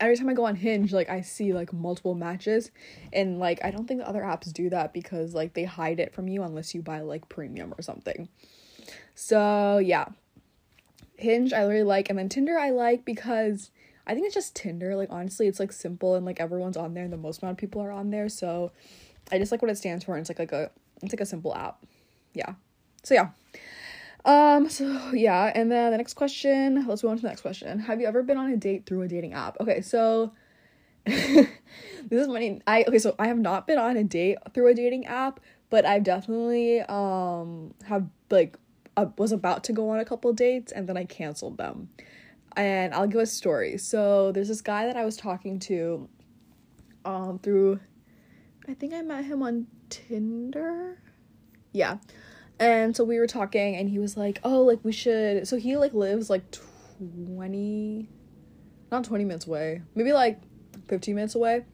every 0.00 0.16
time 0.16 0.30
i 0.30 0.32
go 0.32 0.46
on 0.46 0.56
hinge 0.56 0.90
like 0.94 1.10
i 1.10 1.20
see 1.20 1.52
like 1.52 1.72
multiple 1.74 2.14
matches. 2.14 2.70
And 3.12 3.38
like 3.38 3.62
i 3.62 3.70
don't 3.70 3.86
think 3.86 4.00
the 4.00 4.08
other 4.08 4.22
apps 4.22 4.50
do 4.50 4.70
that 4.70 4.94
because 4.94 5.34
like 5.34 5.52
they 5.52 5.64
hide 5.64 6.00
it 6.00 6.14
from 6.14 6.28
you 6.28 6.42
unless 6.42 6.74
you 6.74 6.80
buy 6.80 7.00
like 7.00 7.28
premium 7.28 7.74
or 7.76 7.82
something. 7.82 8.28
So 9.14 9.78
yeah. 9.78 10.06
Hinge 11.16 11.52
i 11.52 11.62
really 11.62 11.82
like. 11.82 12.08
And 12.08 12.18
then 12.18 12.30
tinder 12.30 12.58
i 12.58 12.70
like 12.70 13.04
because 13.04 13.70
i 14.06 14.14
think 14.14 14.24
it's 14.24 14.34
just 14.34 14.56
tinder. 14.56 14.96
Like 14.96 15.10
honestly 15.10 15.46
it's 15.46 15.60
like 15.60 15.72
simple 15.72 16.14
and 16.14 16.24
like 16.24 16.40
everyone's 16.40 16.78
on 16.78 16.94
there 16.94 17.04
and 17.04 17.12
the 17.12 17.18
most 17.18 17.42
amount 17.42 17.56
of 17.56 17.58
people 17.58 17.82
are 17.82 17.92
on 17.92 18.08
there. 18.10 18.30
So 18.30 18.72
I 19.32 19.38
just 19.38 19.52
like 19.52 19.62
what 19.62 19.70
it 19.70 19.78
stands 19.78 20.04
for. 20.04 20.16
it's 20.16 20.28
like 20.28 20.38
like 20.38 20.52
a 20.52 20.70
it's 21.02 21.12
like 21.12 21.20
a 21.20 21.26
simple 21.26 21.54
app. 21.54 21.84
Yeah. 22.34 22.54
So 23.02 23.14
yeah. 23.14 23.30
Um, 24.24 24.70
so 24.70 25.10
yeah, 25.12 25.52
and 25.54 25.70
then 25.70 25.90
the 25.90 25.98
next 25.98 26.14
question, 26.14 26.86
let's 26.86 27.02
go 27.02 27.08
on 27.08 27.16
to 27.16 27.22
the 27.22 27.28
next 27.28 27.42
question. 27.42 27.78
Have 27.80 28.00
you 28.00 28.06
ever 28.06 28.22
been 28.22 28.38
on 28.38 28.50
a 28.50 28.56
date 28.56 28.86
through 28.86 29.02
a 29.02 29.08
dating 29.08 29.34
app? 29.34 29.60
Okay, 29.60 29.82
so 29.82 30.32
this 31.04 31.48
is 32.10 32.26
funny. 32.26 32.62
I 32.66 32.84
okay, 32.88 32.98
so 32.98 33.14
I 33.18 33.26
have 33.26 33.38
not 33.38 33.66
been 33.66 33.78
on 33.78 33.96
a 33.96 34.04
date 34.04 34.38
through 34.54 34.68
a 34.68 34.74
dating 34.74 35.06
app, 35.06 35.40
but 35.68 35.84
I've 35.84 36.04
definitely 36.04 36.80
um 36.82 37.74
have 37.84 38.06
like 38.30 38.56
uh, 38.96 39.06
was 39.18 39.32
about 39.32 39.64
to 39.64 39.72
go 39.72 39.90
on 39.90 39.98
a 39.98 40.04
couple 40.04 40.32
dates 40.32 40.72
and 40.72 40.88
then 40.88 40.96
I 40.96 41.04
canceled 41.04 41.58
them. 41.58 41.90
And 42.56 42.94
I'll 42.94 43.08
give 43.08 43.20
a 43.20 43.26
story. 43.26 43.76
So 43.78 44.30
there's 44.32 44.48
this 44.48 44.60
guy 44.62 44.86
that 44.86 44.96
I 44.96 45.04
was 45.04 45.16
talking 45.16 45.58
to 45.60 46.08
um 47.04 47.38
through 47.40 47.80
I 48.68 48.74
think 48.74 48.94
I 48.94 49.02
met 49.02 49.24
him 49.24 49.42
on 49.42 49.66
Tinder. 49.90 50.98
Yeah. 51.72 51.98
And 52.58 52.96
so 52.96 53.04
we 53.04 53.18
were 53.18 53.26
talking 53.26 53.76
and 53.76 53.88
he 53.88 53.98
was 53.98 54.16
like, 54.16 54.40
"Oh, 54.44 54.62
like 54.62 54.80
we 54.84 54.92
should." 54.92 55.46
So 55.48 55.56
he 55.56 55.76
like 55.76 55.92
lives 55.92 56.30
like 56.30 56.44
20 56.98 58.08
not 58.90 59.04
20 59.04 59.24
minutes 59.24 59.46
away. 59.46 59.82
Maybe 59.94 60.12
like 60.12 60.40
15 60.88 61.14
minutes 61.14 61.34
away. 61.34 61.64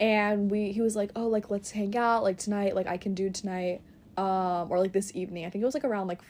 And 0.00 0.50
we 0.50 0.72
he 0.72 0.80
was 0.80 0.96
like, 0.96 1.10
"Oh, 1.14 1.28
like 1.28 1.50
let's 1.50 1.70
hang 1.70 1.96
out 1.96 2.22
like 2.22 2.38
tonight. 2.38 2.74
Like 2.74 2.86
I 2.86 2.96
can 2.96 3.14
do 3.14 3.30
tonight 3.30 3.82
um 4.16 4.70
or 4.70 4.78
like 4.78 4.92
this 4.92 5.14
evening." 5.14 5.44
I 5.44 5.50
think 5.50 5.62
it 5.62 5.66
was 5.66 5.74
like 5.74 5.84
around 5.84 6.08
like 6.08 6.22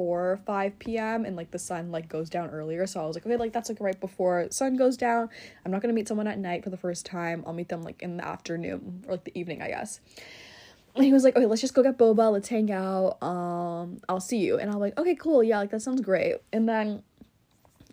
4 0.00 0.40
5 0.46 0.78
p.m. 0.78 1.26
and 1.26 1.36
like 1.36 1.50
the 1.50 1.58
sun 1.58 1.92
like 1.92 2.08
goes 2.08 2.30
down 2.30 2.48
earlier. 2.48 2.86
So 2.86 3.02
I 3.02 3.06
was 3.06 3.14
like, 3.14 3.26
okay, 3.26 3.36
like 3.36 3.52
that's 3.52 3.68
like 3.68 3.80
right 3.80 4.00
before 4.00 4.46
sun 4.50 4.78
goes 4.78 4.96
down. 4.96 5.28
I'm 5.62 5.70
not 5.70 5.82
gonna 5.82 5.92
meet 5.92 6.08
someone 6.08 6.26
at 6.26 6.38
night 6.38 6.64
for 6.64 6.70
the 6.70 6.78
first 6.78 7.04
time. 7.04 7.44
I'll 7.46 7.52
meet 7.52 7.68
them 7.68 7.82
like 7.82 8.00
in 8.00 8.16
the 8.16 8.26
afternoon 8.26 9.04
or 9.06 9.12
like 9.12 9.24
the 9.24 9.38
evening, 9.38 9.60
I 9.60 9.68
guess. 9.68 10.00
And 10.96 11.04
he 11.04 11.12
was 11.12 11.22
like, 11.22 11.36
okay, 11.36 11.44
let's 11.44 11.60
just 11.60 11.74
go 11.74 11.82
get 11.82 11.98
boba, 11.98 12.32
let's 12.32 12.48
hang 12.48 12.72
out. 12.72 13.22
Um, 13.22 14.00
I'll 14.08 14.20
see 14.20 14.38
you. 14.38 14.56
And 14.56 14.70
I'm 14.70 14.78
like, 14.78 14.98
okay, 14.98 15.14
cool, 15.16 15.42
yeah, 15.42 15.58
like 15.58 15.70
that 15.70 15.82
sounds 15.82 16.00
great. 16.00 16.36
And 16.50 16.66
then 16.66 17.02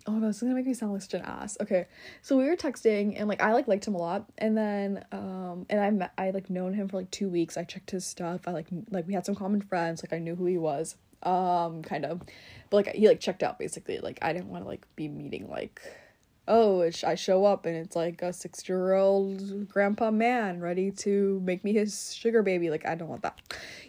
oh 0.06 0.12
my 0.12 0.20
god, 0.20 0.30
this 0.30 0.36
is 0.36 0.42
gonna 0.44 0.54
make 0.54 0.64
me 0.64 0.72
sound 0.72 0.94
like 0.94 1.02
such 1.02 1.12
an 1.12 1.26
ass. 1.26 1.58
Okay, 1.60 1.88
so 2.22 2.38
we 2.38 2.46
were 2.46 2.56
texting 2.56 3.20
and 3.20 3.28
like 3.28 3.42
I 3.42 3.52
like 3.52 3.68
liked 3.68 3.86
him 3.86 3.96
a 3.96 3.98
lot, 3.98 4.24
and 4.38 4.56
then 4.56 5.04
um 5.12 5.66
and 5.68 5.78
I 5.78 5.90
met 5.90 6.14
I 6.16 6.30
like 6.30 6.48
known 6.48 6.72
him 6.72 6.88
for 6.88 6.96
like 6.96 7.10
two 7.10 7.28
weeks. 7.28 7.58
I 7.58 7.64
checked 7.64 7.90
his 7.90 8.06
stuff. 8.06 8.48
I 8.48 8.52
like 8.52 8.68
like 8.90 9.06
we 9.06 9.12
had 9.12 9.26
some 9.26 9.34
common 9.34 9.60
friends. 9.60 10.02
Like 10.02 10.14
I 10.14 10.18
knew 10.18 10.36
who 10.36 10.46
he 10.46 10.56
was 10.56 10.96
um 11.22 11.82
kind 11.82 12.04
of. 12.04 12.22
But 12.70 12.76
like 12.76 12.94
he 12.94 13.08
like 13.08 13.20
checked 13.20 13.42
out 13.42 13.58
basically. 13.58 13.98
Like 13.98 14.18
i 14.22 14.32
didn't 14.32 14.48
want 14.48 14.64
to 14.64 14.68
like 14.68 14.86
be 14.96 15.08
meeting 15.08 15.48
like 15.48 15.80
oh 16.50 16.90
i 17.04 17.14
show 17.14 17.44
up 17.44 17.66
and 17.66 17.76
it's 17.76 17.94
like 17.94 18.22
a 18.22 18.32
six 18.32 18.66
year 18.66 18.94
old 18.94 19.68
grandpa 19.68 20.10
man 20.10 20.60
ready 20.60 20.90
to 20.90 21.40
make 21.44 21.62
me 21.62 21.72
his 21.72 22.14
sugar 22.14 22.42
baby. 22.42 22.70
Like 22.70 22.86
i 22.86 22.94
don't 22.94 23.08
want 23.08 23.22
that. 23.22 23.38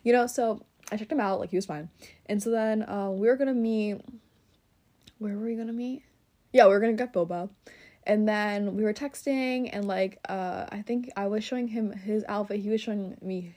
You 0.03 0.13
know 0.13 0.27
so 0.27 0.61
i 0.91 0.97
checked 0.97 1.11
him 1.11 1.19
out. 1.19 1.39
Like 1.39 1.51
he 1.51 1.57
was 1.57 1.65
fine. 1.65 1.89
And 2.25 2.41
so 2.41 2.51
then 2.51 2.83
uh, 2.83 3.11
we 3.11 3.27
were 3.27 3.35
gonna 3.35 3.53
meet 3.53 4.01
where 5.19 5.35
were 5.35 5.45
we 5.45 5.55
gonna 5.55 5.73
meet? 5.73 6.03
Yeah 6.53 6.65
we 6.65 6.73
were 6.73 6.79
gonna 6.79 6.93
get 6.93 7.13
boba. 7.13 7.49
And 8.05 8.27
then 8.27 8.75
we 8.75 8.83
were 8.83 8.93
texting 8.93 9.69
and 9.71 9.87
like 9.87 10.19
uh 10.27 10.65
i 10.71 10.81
think 10.81 11.11
i 11.15 11.27
was 11.27 11.43
showing 11.43 11.67
him 11.67 11.91
his 11.91 12.23
outfit. 12.27 12.59
He 12.61 12.69
was 12.69 12.81
showing 12.81 13.17
me 13.21 13.55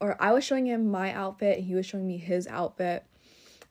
or 0.00 0.16
I 0.20 0.32
was 0.32 0.44
showing 0.44 0.66
him 0.66 0.90
my 0.90 1.12
outfit, 1.12 1.58
and 1.58 1.66
he 1.66 1.74
was 1.74 1.86
showing 1.86 2.06
me 2.06 2.16
his 2.16 2.46
outfit. 2.46 3.04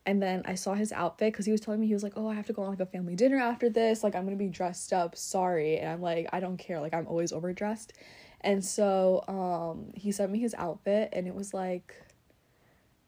And 0.05 0.21
then 0.21 0.41
I 0.45 0.55
saw 0.55 0.73
his 0.73 0.91
outfit 0.91 1.33
because 1.33 1.45
he 1.45 1.51
was 1.51 1.61
telling 1.61 1.79
me 1.79 1.87
he 1.87 1.93
was 1.93 2.03
like, 2.03 2.13
"Oh, 2.15 2.27
I 2.27 2.35
have 2.35 2.47
to 2.47 2.53
go 2.53 2.63
on 2.63 2.69
like 2.69 2.79
a 2.79 2.85
family 2.85 3.15
dinner 3.15 3.37
after 3.37 3.69
this. 3.69 4.03
Like, 4.03 4.15
I'm 4.15 4.23
gonna 4.25 4.37
be 4.37 4.47
dressed 4.47 4.93
up. 4.93 5.15
Sorry." 5.15 5.77
And 5.77 5.89
I'm 5.89 6.01
like, 6.01 6.27
"I 6.31 6.39
don't 6.39 6.57
care. 6.57 6.79
Like, 6.79 6.93
I'm 6.93 7.07
always 7.07 7.31
overdressed." 7.33 7.93
And 8.41 8.63
so, 8.63 9.23
um, 9.27 9.91
he 9.95 10.11
sent 10.11 10.31
me 10.31 10.39
his 10.39 10.55
outfit, 10.57 11.09
and 11.13 11.27
it 11.27 11.35
was 11.35 11.53
like 11.53 11.95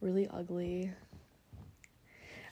really 0.01 0.27
ugly. 0.27 0.91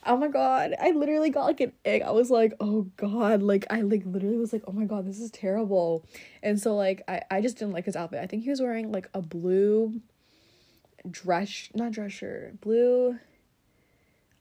Oh 0.06 0.16
my 0.16 0.30
god, 0.30 0.74
I 0.80 0.92
literally 0.92 1.30
got 1.30 1.46
like 1.46 1.60
an 1.60 1.74
egg. 1.84 2.02
I 2.04 2.12
was 2.12 2.32
like, 2.32 2.54
"Oh 2.60 2.84
god!" 2.96 3.44
Like, 3.44 3.66
I 3.70 3.82
like 3.82 4.04
literally 4.06 4.38
was 4.38 4.54
like, 4.54 4.64
"Oh 4.68 4.72
my 4.72 4.86
god, 4.86 5.06
this 5.06 5.20
is 5.20 5.30
terrible." 5.32 6.06
And 6.42 6.60
so, 6.60 6.76
like, 6.76 7.04
I 7.08 7.22
I 7.30 7.42
just 7.42 7.58
didn't 7.58 7.74
like 7.74 7.86
his 7.86 7.96
outfit. 7.98 8.20
I 8.22 8.28
think 8.28 8.44
he 8.44 8.50
was 8.50 8.62
wearing 8.62 8.92
like 8.92 9.10
a 9.14 9.22
blue 9.22 10.02
dress 11.10 11.70
not 11.74 11.92
dress 11.92 12.12
shirt 12.12 12.60
blue 12.62 13.18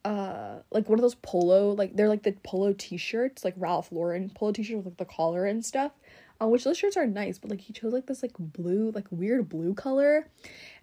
uh 0.04 0.58
like 0.70 0.88
one 0.88 0.98
of 0.98 1.02
those 1.02 1.16
polo 1.16 1.72
like 1.72 1.96
they're 1.96 2.08
like 2.08 2.22
the 2.22 2.32
polo 2.44 2.72
t-shirts 2.72 3.44
like 3.44 3.54
ralph 3.56 3.90
lauren 3.90 4.30
polo 4.30 4.52
t-shirt 4.52 4.76
with 4.76 4.86
like 4.86 4.96
the 4.96 5.04
collar 5.04 5.44
and 5.44 5.64
stuff 5.64 5.92
uh, 6.40 6.46
which 6.46 6.64
those 6.64 6.78
shirts 6.78 6.96
are 6.96 7.06
nice 7.06 7.38
but 7.38 7.50
like 7.50 7.60
he 7.60 7.72
chose 7.72 7.92
like 7.92 8.06
this 8.06 8.22
like 8.22 8.32
blue 8.38 8.90
like 8.92 9.06
weird 9.10 9.48
blue 9.48 9.74
color 9.74 10.28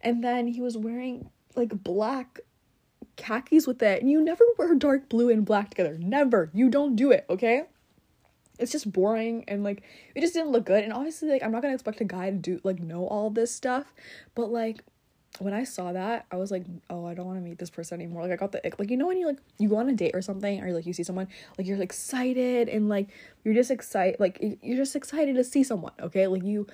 and 0.01 0.23
then 0.23 0.47
he 0.47 0.61
was 0.61 0.77
wearing 0.77 1.29
like 1.55 1.83
black 1.83 2.39
khakis 3.15 3.65
with 3.65 3.81
it 3.81 4.01
and 4.01 4.11
you 4.11 4.21
never 4.21 4.43
wear 4.57 4.75
dark 4.75 5.07
blue 5.07 5.29
and 5.29 5.45
black 5.45 5.69
together 5.69 5.97
never 5.99 6.49
you 6.53 6.69
don't 6.69 6.95
do 6.95 7.11
it 7.11 7.25
okay? 7.29 7.63
It's 8.57 8.71
just 8.71 8.91
boring 8.91 9.43
and 9.47 9.63
like 9.63 9.83
it 10.13 10.21
just 10.21 10.33
didn't 10.33 10.51
look 10.51 10.65
good 10.65 10.83
and 10.83 10.93
obviously 10.93 11.29
like 11.29 11.43
i'm 11.43 11.51
not 11.51 11.61
gonna 11.61 11.73
expect 11.73 11.99
a 11.99 12.05
guy 12.05 12.29
to 12.29 12.37
do 12.37 12.61
like 12.63 12.79
know 12.79 13.05
all 13.05 13.29
this 13.29 13.53
stuff 13.53 13.93
but 14.33 14.49
like 14.49 14.81
when 15.39 15.53
I 15.53 15.63
saw 15.63 15.91
that, 15.91 16.25
I 16.31 16.37
was 16.37 16.51
like, 16.51 16.65
oh, 16.89 17.05
I 17.05 17.13
don't 17.13 17.25
want 17.25 17.37
to 17.37 17.43
meet 17.43 17.57
this 17.57 17.69
person 17.69 17.99
anymore. 17.99 18.23
Like 18.23 18.31
I 18.31 18.35
got 18.35 18.51
the 18.51 18.65
ick. 18.65 18.79
Like 18.79 18.89
you 18.89 18.97
know 18.97 19.07
when 19.07 19.17
you 19.17 19.27
like 19.27 19.39
you 19.57 19.69
go 19.69 19.77
on 19.77 19.89
a 19.89 19.93
date 19.93 20.11
or 20.13 20.21
something, 20.21 20.63
or 20.63 20.71
like 20.71 20.85
you 20.85 20.93
see 20.93 21.03
someone, 21.03 21.27
like 21.57 21.67
you're 21.67 21.81
excited 21.81 22.69
and 22.69 22.89
like 22.89 23.09
you're 23.43 23.53
just 23.53 23.71
excited, 23.71 24.19
like 24.19 24.37
you're 24.61 24.77
just 24.77 24.95
excited 24.95 25.35
to 25.35 25.43
see 25.43 25.63
someone. 25.63 25.93
Okay, 25.99 26.27
like 26.27 26.43
you 26.43 26.67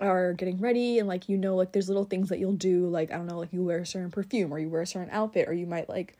are 0.00 0.32
getting 0.34 0.58
ready 0.60 0.98
and 0.98 1.08
like 1.08 1.28
you 1.28 1.36
know 1.36 1.56
like 1.56 1.72
there's 1.72 1.88
little 1.88 2.04
things 2.04 2.28
that 2.28 2.38
you'll 2.38 2.52
do 2.52 2.86
like 2.88 3.10
I 3.10 3.16
don't 3.16 3.26
know 3.26 3.38
like 3.38 3.52
you 3.52 3.64
wear 3.64 3.78
a 3.78 3.86
certain 3.86 4.10
perfume 4.10 4.52
or 4.52 4.58
you 4.58 4.68
wear 4.68 4.82
a 4.82 4.86
certain 4.86 5.10
outfit 5.10 5.48
or 5.48 5.52
you 5.52 5.66
might 5.66 5.88
like 5.88 6.16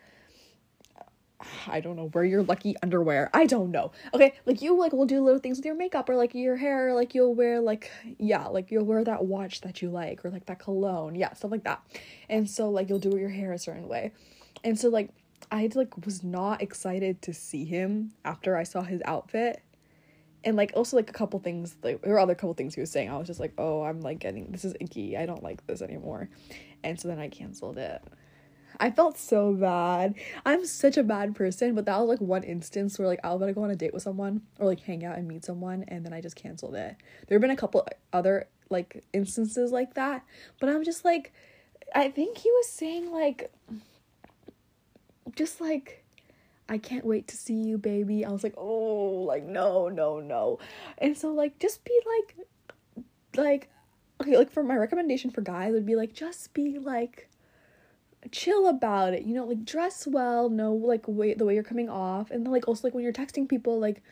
I 1.68 1.80
don't 1.80 1.97
know, 1.97 2.11
wear 2.12 2.24
your 2.24 2.43
lucky 2.43 2.74
underwear. 2.82 3.30
I 3.32 3.47
don't 3.47 3.70
know. 3.70 3.93
Okay, 4.14 4.34
like 4.47 4.62
you 4.62 4.76
like 4.78 4.93
will 4.93 5.07
do 5.07 5.22
little 5.22 5.41
things 5.41 5.59
with 5.59 5.66
your 5.66 5.74
makeup 5.74 6.09
or 6.09 6.16
like 6.16 6.34
your 6.34 6.57
hair, 6.57 6.95
like 6.95 7.14
you'll 7.14 7.34
wear 7.34 7.61
like 7.61 7.91
yeah, 8.18 8.47
like 8.47 8.70
you'll 8.70 8.84
wear 8.84 9.05
that 9.05 9.24
watch 9.24 9.61
that 9.62 9.82
you 9.82 9.91
like 9.91 10.24
or 10.24 10.30
like 10.30 10.47
that 10.47 10.59
cologne. 10.59 11.14
Yeah, 11.14 11.32
stuff 11.34 11.51
like 11.51 11.64
that. 11.64 11.82
And 12.28 12.49
so 12.49 12.70
like 12.70 12.89
you'll 12.89 12.99
do 12.99 13.16
your 13.16 13.30
hair 13.30 13.53
a 13.53 13.59
certain 13.59 13.89
way. 13.89 14.12
And 14.64 14.78
so 14.78 14.89
like 14.89 15.11
I 15.51 15.70
like 15.74 16.05
was 16.05 16.22
not 16.22 16.62
excited 16.62 17.22
to 17.22 17.34
see 17.34 17.64
him 17.64 18.12
after 18.24 18.57
I 18.57 18.64
saw 18.64 18.82
his 18.82 19.01
outfit. 19.05 19.62
And 20.45 20.57
like 20.57 20.72
also 20.74 20.97
like 20.97 21.11
a 21.11 21.12
couple 21.12 21.39
things 21.41 21.76
like 21.82 22.01
there 22.03 22.12
were 22.12 22.20
other 22.20 22.34
couple 22.34 22.55
things 22.55 22.74
he 22.74 22.80
was 22.80 22.91
saying. 22.91 23.11
I 23.11 23.16
was 23.16 23.26
just 23.26 23.41
like, 23.41 23.53
"Oh, 23.59 23.82
I'm 23.82 24.01
like 24.01 24.20
getting 24.20 24.51
this 24.53 24.64
is 24.64 24.74
icky. 24.80 25.16
I 25.16 25.26
don't 25.26 25.43
like 25.43 25.66
this 25.66 25.82
anymore." 25.82 26.28
And 26.84 26.99
so 26.99 27.09
then 27.09 27.18
I 27.18 27.28
canceled 27.28 27.76
it. 27.76 28.01
I 28.81 28.91
felt 28.91 29.18
so 29.18 29.53
bad. 29.53 30.14
I'm 30.47 30.64
such 30.64 30.97
a 30.97 31.03
bad 31.03 31.35
person, 31.35 31.74
but 31.74 31.85
that 31.87 31.99
was 31.99 32.09
like 32.09 32.20
one 32.20 32.45
instance 32.45 32.99
where 32.99 33.09
like 33.09 33.20
I 33.24 33.31
was 33.31 33.41
gonna 33.41 33.53
go 33.53 33.64
on 33.64 33.70
a 33.70 33.76
date 33.76 33.93
with 33.93 34.03
someone 34.03 34.43
or 34.59 34.66
like 34.66 34.81
hang 34.81 35.05
out 35.05 35.18
and 35.18 35.26
meet 35.26 35.45
someone 35.45 35.85
and 35.89 36.05
then 36.05 36.12
I 36.12 36.20
just 36.20 36.37
canceled 36.37 36.74
it. 36.74 36.97
There 37.26 37.37
have 37.37 37.43
been 37.43 37.51
a 37.51 37.57
couple 37.57 37.87
other 38.12 38.47
like 38.70 39.05
instances 39.12 39.72
like 39.72 39.95
that, 39.95 40.24
but 40.61 40.68
I'm 40.68 40.85
just 40.85 41.05
like 41.05 41.33
I 41.95 42.11
think 42.11 42.39
he 42.39 42.51
was 42.51 42.68
saying 42.68 43.11
like 43.11 43.53
just 45.35 45.61
like 45.61 46.05
I 46.68 46.79
can't 46.79 47.05
wait 47.05 47.29
to 47.29 47.37
see 47.37 47.55
you, 47.55 47.79
baby. 47.79 48.24
I 48.24 48.31
was 48.31 48.45
like, 48.45 48.55
oh, 48.59 49.24
like 49.26 49.45
no, 49.45 49.89
no, 49.89 50.20
no. 50.20 50.59
And 50.99 51.16
so 51.16 51.33
like 51.33 51.59
just 51.59 51.85
be 51.85 51.99
like 52.07 52.37
like 53.37 53.70
okay, 54.20 54.37
like 54.37 54.51
for 54.51 54.62
my 54.62 54.76
recommendation 54.76 55.31
for 55.31 55.41
guys 55.41 55.72
would 55.72 55.87
be 55.87 55.97
like 55.97 56.12
just 56.12 56.53
be 56.53 56.79
like 56.79 57.29
chill 58.31 58.69
about 58.69 59.14
it. 59.14 59.25
You 59.25 59.35
know, 59.35 59.45
like 59.45 59.64
dress 59.64 60.07
well, 60.07 60.49
know 60.49 60.73
like 60.75 61.07
way 61.07 61.35
the 61.35 61.45
way 61.45 61.55
you're 61.55 61.62
coming 61.62 61.89
off, 61.89 62.31
and 62.31 62.45
then 62.45 62.53
like 62.53 62.69
also 62.69 62.87
like 62.87 62.95
when 62.95 63.05
you're 63.05 63.12
texting 63.12 63.49
people, 63.49 63.79
like 63.79 64.03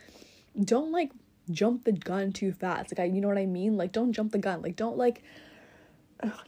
don't 0.63 0.91
like 0.91 1.11
jump 1.51 1.85
the 1.85 1.91
gun 1.91 2.31
too 2.31 2.51
fast. 2.51 2.91
Like 2.91 2.99
I, 2.99 3.05
you 3.05 3.21
know 3.21 3.27
what 3.27 3.37
I 3.37 3.45
mean? 3.45 3.77
Like 3.77 3.91
don't 3.91 4.13
jump 4.13 4.31
the 4.31 4.37
gun. 4.37 4.61
Like 4.61 4.75
don't 4.75 4.97
like 4.97 5.23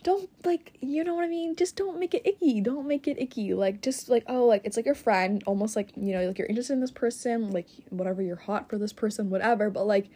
don't 0.02 0.30
like 0.44 0.78
you 0.82 1.04
know 1.04 1.16
what 1.16 1.26
I 1.26 1.28
mean? 1.28 1.56
Just 1.56 1.76
don't 1.76 2.00
make 2.00 2.14
it 2.14 2.26
icky. 2.26 2.62
Don't 2.62 2.88
make 2.88 3.08
it 3.08 3.20
icky. 3.20 3.54
Like 3.54 3.82
just 3.82 4.10
like 4.10 4.24
oh 4.28 4.46
like 4.46 4.62
it's 4.66 4.78
like 4.78 4.86
your 4.86 4.96
friend, 4.96 5.44
almost 5.46 5.76
like 5.76 5.92
you 5.96 6.14
know 6.14 6.26
like 6.26 6.38
you're 6.38 6.48
interested 6.48 6.74
in 6.74 6.82
this 6.82 6.92
person, 6.92 7.52
like 7.52 7.68
whatever 7.90 8.22
you're 8.22 8.36
hot 8.36 8.70
for 8.70 8.78
this 8.78 8.94
person, 8.94 9.30
whatever. 9.30 9.70
But 9.70 9.86
like 9.86 10.10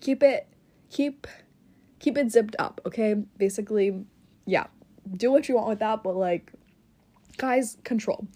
keep 0.00 0.22
it 0.22 0.48
keep 0.90 1.26
keep 2.00 2.16
it 2.18 2.32
zipped 2.32 2.56
up, 2.58 2.80
okay? 2.84 3.14
Basically, 3.36 4.04
yeah, 4.46 4.66
do 5.12 5.30
what 5.30 5.48
you 5.48 5.54
want 5.54 5.68
with 5.68 5.78
that, 5.78 6.02
but 6.02 6.16
like, 6.16 6.52
guys, 7.40 7.76
control. 7.84 8.26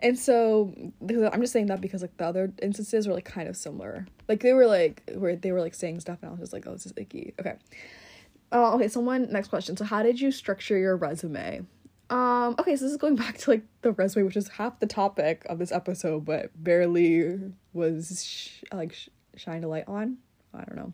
And 0.00 0.18
so 0.18 0.74
I'm 1.00 1.40
just 1.40 1.52
saying 1.52 1.66
that 1.66 1.80
because 1.80 2.02
like 2.02 2.16
the 2.16 2.26
other 2.26 2.52
instances 2.60 3.06
were 3.06 3.14
like 3.14 3.24
kind 3.24 3.48
of 3.48 3.56
similar. 3.56 4.06
Like 4.28 4.40
they 4.40 4.52
were 4.52 4.66
like 4.66 5.02
where 5.14 5.36
they 5.36 5.52
were 5.52 5.60
like 5.60 5.74
saying 5.74 6.00
stuff 6.00 6.18
and 6.22 6.28
I 6.28 6.32
was 6.32 6.40
just 6.40 6.52
like, 6.52 6.66
oh, 6.66 6.72
this 6.72 6.86
is 6.86 6.92
icky. 6.96 7.34
Okay. 7.40 7.54
Uh, 8.52 8.74
okay, 8.74 8.88
so 8.88 9.00
one 9.00 9.30
next 9.32 9.48
question. 9.48 9.76
So 9.76 9.84
how 9.84 10.02
did 10.02 10.20
you 10.20 10.30
structure 10.30 10.76
your 10.76 10.96
resume? 10.96 11.62
Um, 12.10 12.54
okay, 12.58 12.76
so 12.76 12.84
this 12.84 12.92
is 12.92 12.98
going 12.98 13.16
back 13.24 13.38
to 13.38 13.50
like 13.50 13.62
the 13.82 13.92
resume, 13.92 14.24
which 14.24 14.36
is 14.36 14.48
half 14.48 14.78
the 14.80 14.86
topic 14.86 15.44
of 15.48 15.58
this 15.58 15.72
episode, 15.72 16.24
but 16.24 16.50
barely 16.62 17.38
was 17.72 18.24
sh- 18.24 18.62
like 18.72 18.92
sh- 18.92 19.08
shined 19.36 19.64
a 19.64 19.68
light 19.68 19.88
on. 19.88 20.18
I 20.54 20.64
don't 20.64 20.76
know. 20.76 20.92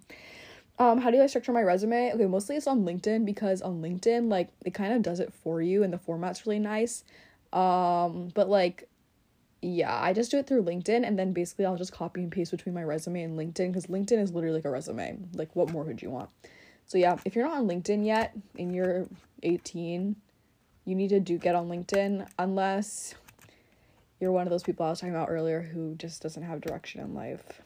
Um, 0.79 0.99
how 0.99 1.11
do 1.11 1.23
I 1.23 1.27
structure 1.27 1.53
my 1.53 1.63
resume? 1.63 2.13
Okay, 2.15 2.27
mostly 2.27 2.57
it's 2.57 2.67
on 2.67 2.85
LinkedIn 2.85 3.25
because 3.25 3.63
on 3.63 3.83
LinkedIn, 3.83 4.31
like 4.31 4.49
it 4.65 4.75
kind 4.75 4.93
of 4.95 5.03
does 5.03 5.21
it 5.21 5.33
for 5.33 5.61
you 5.61 5.83
and 5.83 5.93
the 5.93 5.99
format's 5.99 6.47
really 6.47 6.59
nice. 6.59 7.05
Um, 7.53 8.31
but 8.35 8.49
like 8.49 8.89
yeah, 9.63 9.97
I 9.97 10.13
just 10.13 10.33
do 10.33 10.39
it 10.39 10.49
through 10.49 10.65
LinkedIn 10.65 11.07
and 11.07 11.17
then 11.17 11.33
basically 11.33 11.65
I'll 11.65 11.77
just 11.77 11.93
copy 11.93 12.21
and 12.21 12.33
paste 12.33 12.51
between 12.51 12.75
my 12.75 12.83
resume 12.83 13.23
and 13.23 13.39
LinkedIn 13.39 13.69
because 13.69 13.87
LinkedIn 13.87 14.21
is 14.21 14.33
literally 14.33 14.57
like 14.57 14.65
a 14.65 14.71
resume. 14.71 15.19
Like 15.35 15.55
what 15.55 15.71
more 15.71 15.85
would 15.85 16.03
you 16.03 16.11
want? 16.11 16.31
So 16.87 16.99
yeah, 16.99 17.17
if 17.25 17.37
you're 17.37 17.47
not 17.47 17.59
on 17.59 17.69
LinkedIn 17.69 18.05
yet 18.05 18.37
and 18.59 18.75
you're 18.75 19.07
18, 19.45 20.17
you 20.85 20.95
need 20.97 21.09
to 21.11 21.21
do 21.21 21.39
get 21.39 21.55
on 21.55 21.69
LinkedIn 21.69 22.27
unless 22.41 23.15
you're 24.19 24.33
one 24.33 24.47
of 24.47 24.51
those 24.51 24.65
people 24.65 24.85
I 24.85 24.91
was 24.91 25.01
talking 25.01 25.15
about 25.15 25.31
earlier 25.31 25.63
who 25.63 25.95
just 25.95 26.23
doesn't 26.23 26.43
have 26.43 26.61
direction 26.61 27.01
in 27.01 27.15
life. 27.15 27.63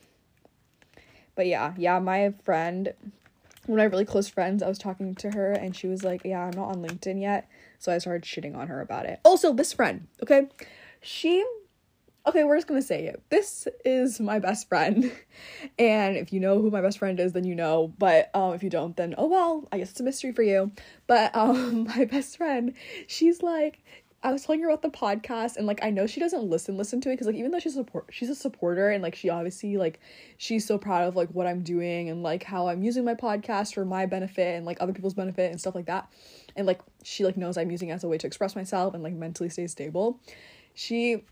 But 1.35 1.47
yeah, 1.47 1.73
yeah, 1.79 1.99
my 1.99 2.35
friend, 2.45 2.93
one 3.65 3.81
of 3.81 3.85
my 3.85 3.91
really 3.91 4.05
close 4.05 4.29
friends, 4.29 4.63
I 4.63 4.69
was 4.69 4.79
talking 4.79 5.15
to 5.17 5.31
her 5.31 5.53
and 5.53 5.75
she 5.75 5.87
was 5.87 6.05
like, 6.05 6.23
Yeah, 6.25 6.45
I'm 6.45 6.57
not 6.57 6.69
on 6.69 6.83
LinkedIn 6.83 7.23
yet. 7.23 7.49
So 7.79 7.93
I 7.93 7.99
started 7.99 8.23
shitting 8.23 8.57
on 8.57 8.69
her 8.69 8.81
about 8.81 9.07
it. 9.07 9.21
Also, 9.25 9.53
this 9.53 9.73
friend, 9.73 10.07
okay? 10.23 10.49
She 11.01 11.45
okay, 12.27 12.43
we're 12.43 12.57
just 12.57 12.67
gonna 12.67 12.83
say 12.83 13.07
it. 13.07 13.23
This 13.29 13.69
is 13.85 14.21
my 14.21 14.39
best 14.39 14.69
friend. 14.69 15.13
And 15.79 16.17
if 16.17 16.33
you 16.33 16.41
know 16.41 16.61
who 16.61 16.71
my 16.71 16.81
best 16.81 16.99
friend 16.99 17.21
is, 17.21 17.33
then 17.35 17.45
you 17.45 17.55
know. 17.55 17.93
But 17.99 18.31
um, 18.35 18.55
if 18.55 18.63
you 18.63 18.71
don't, 18.71 18.97
then 18.97 19.15
oh 19.19 19.27
well, 19.27 19.69
I 19.71 19.79
guess 19.79 19.91
it's 19.91 20.01
a 20.01 20.03
mystery 20.03 20.33
for 20.33 20.43
you. 20.43 20.73
But 21.07 21.37
um, 21.37 21.85
my 21.97 22.07
best 22.07 22.37
friend, 22.39 22.73
she's 23.07 23.43
like, 23.43 23.83
I 24.23 24.33
was 24.33 24.45
telling 24.45 24.61
her 24.63 24.69
about 24.69 24.83
the 24.83 24.89
podcast 24.89 25.57
and 25.57 25.67
like 25.67 25.85
I 25.85 25.91
know 25.91 26.07
she 26.07 26.21
doesn't 26.21 26.43
listen 26.43 26.77
listen 26.77 27.01
to 27.03 27.11
it 27.11 27.13
because 27.13 27.27
like 27.27 27.37
even 27.37 27.51
though 27.51 27.59
she's 27.59 27.75
a 27.75 27.81
support 27.81 28.07
she's 28.11 28.31
a 28.31 28.35
supporter 28.35 28.91
and 28.91 29.03
like 29.03 29.15
she 29.15 29.29
obviously 29.29 29.77
like 29.77 30.01
she's 30.37 30.67
so 30.67 30.79
proud 30.79 31.05
of 31.05 31.15
like 31.15 31.29
what 31.31 31.47
I'm 31.47 31.63
doing 31.63 32.09
and 32.09 32.23
like 32.23 32.43
how 32.43 32.69
I'm 32.69 32.83
using 32.83 33.05
my 33.05 33.15
podcast 33.15 33.75
for 33.75 33.85
my 33.85 34.07
benefit 34.07 34.57
and 34.57 34.67
like 34.67 34.79
other 34.81 34.93
people's 34.93 35.15
benefit 35.15 35.51
and 35.51 35.61
stuff 35.61 35.75
like 35.75 35.87
that. 35.87 36.11
And 36.57 36.67
like 36.67 36.81
she 37.05 37.25
like 37.25 37.37
knows 37.37 37.57
I'm 37.57 37.71
using 37.71 37.91
it 37.91 37.93
as 37.93 38.05
a 38.05 38.09
way 38.09 38.19
to 38.19 38.27
express 38.27 38.57
myself 38.57 38.95
and 38.95 39.03
like 39.03 39.15
mentally 39.15 39.49
stay 39.49 39.67
stable. 39.67 40.19
She 40.75 41.23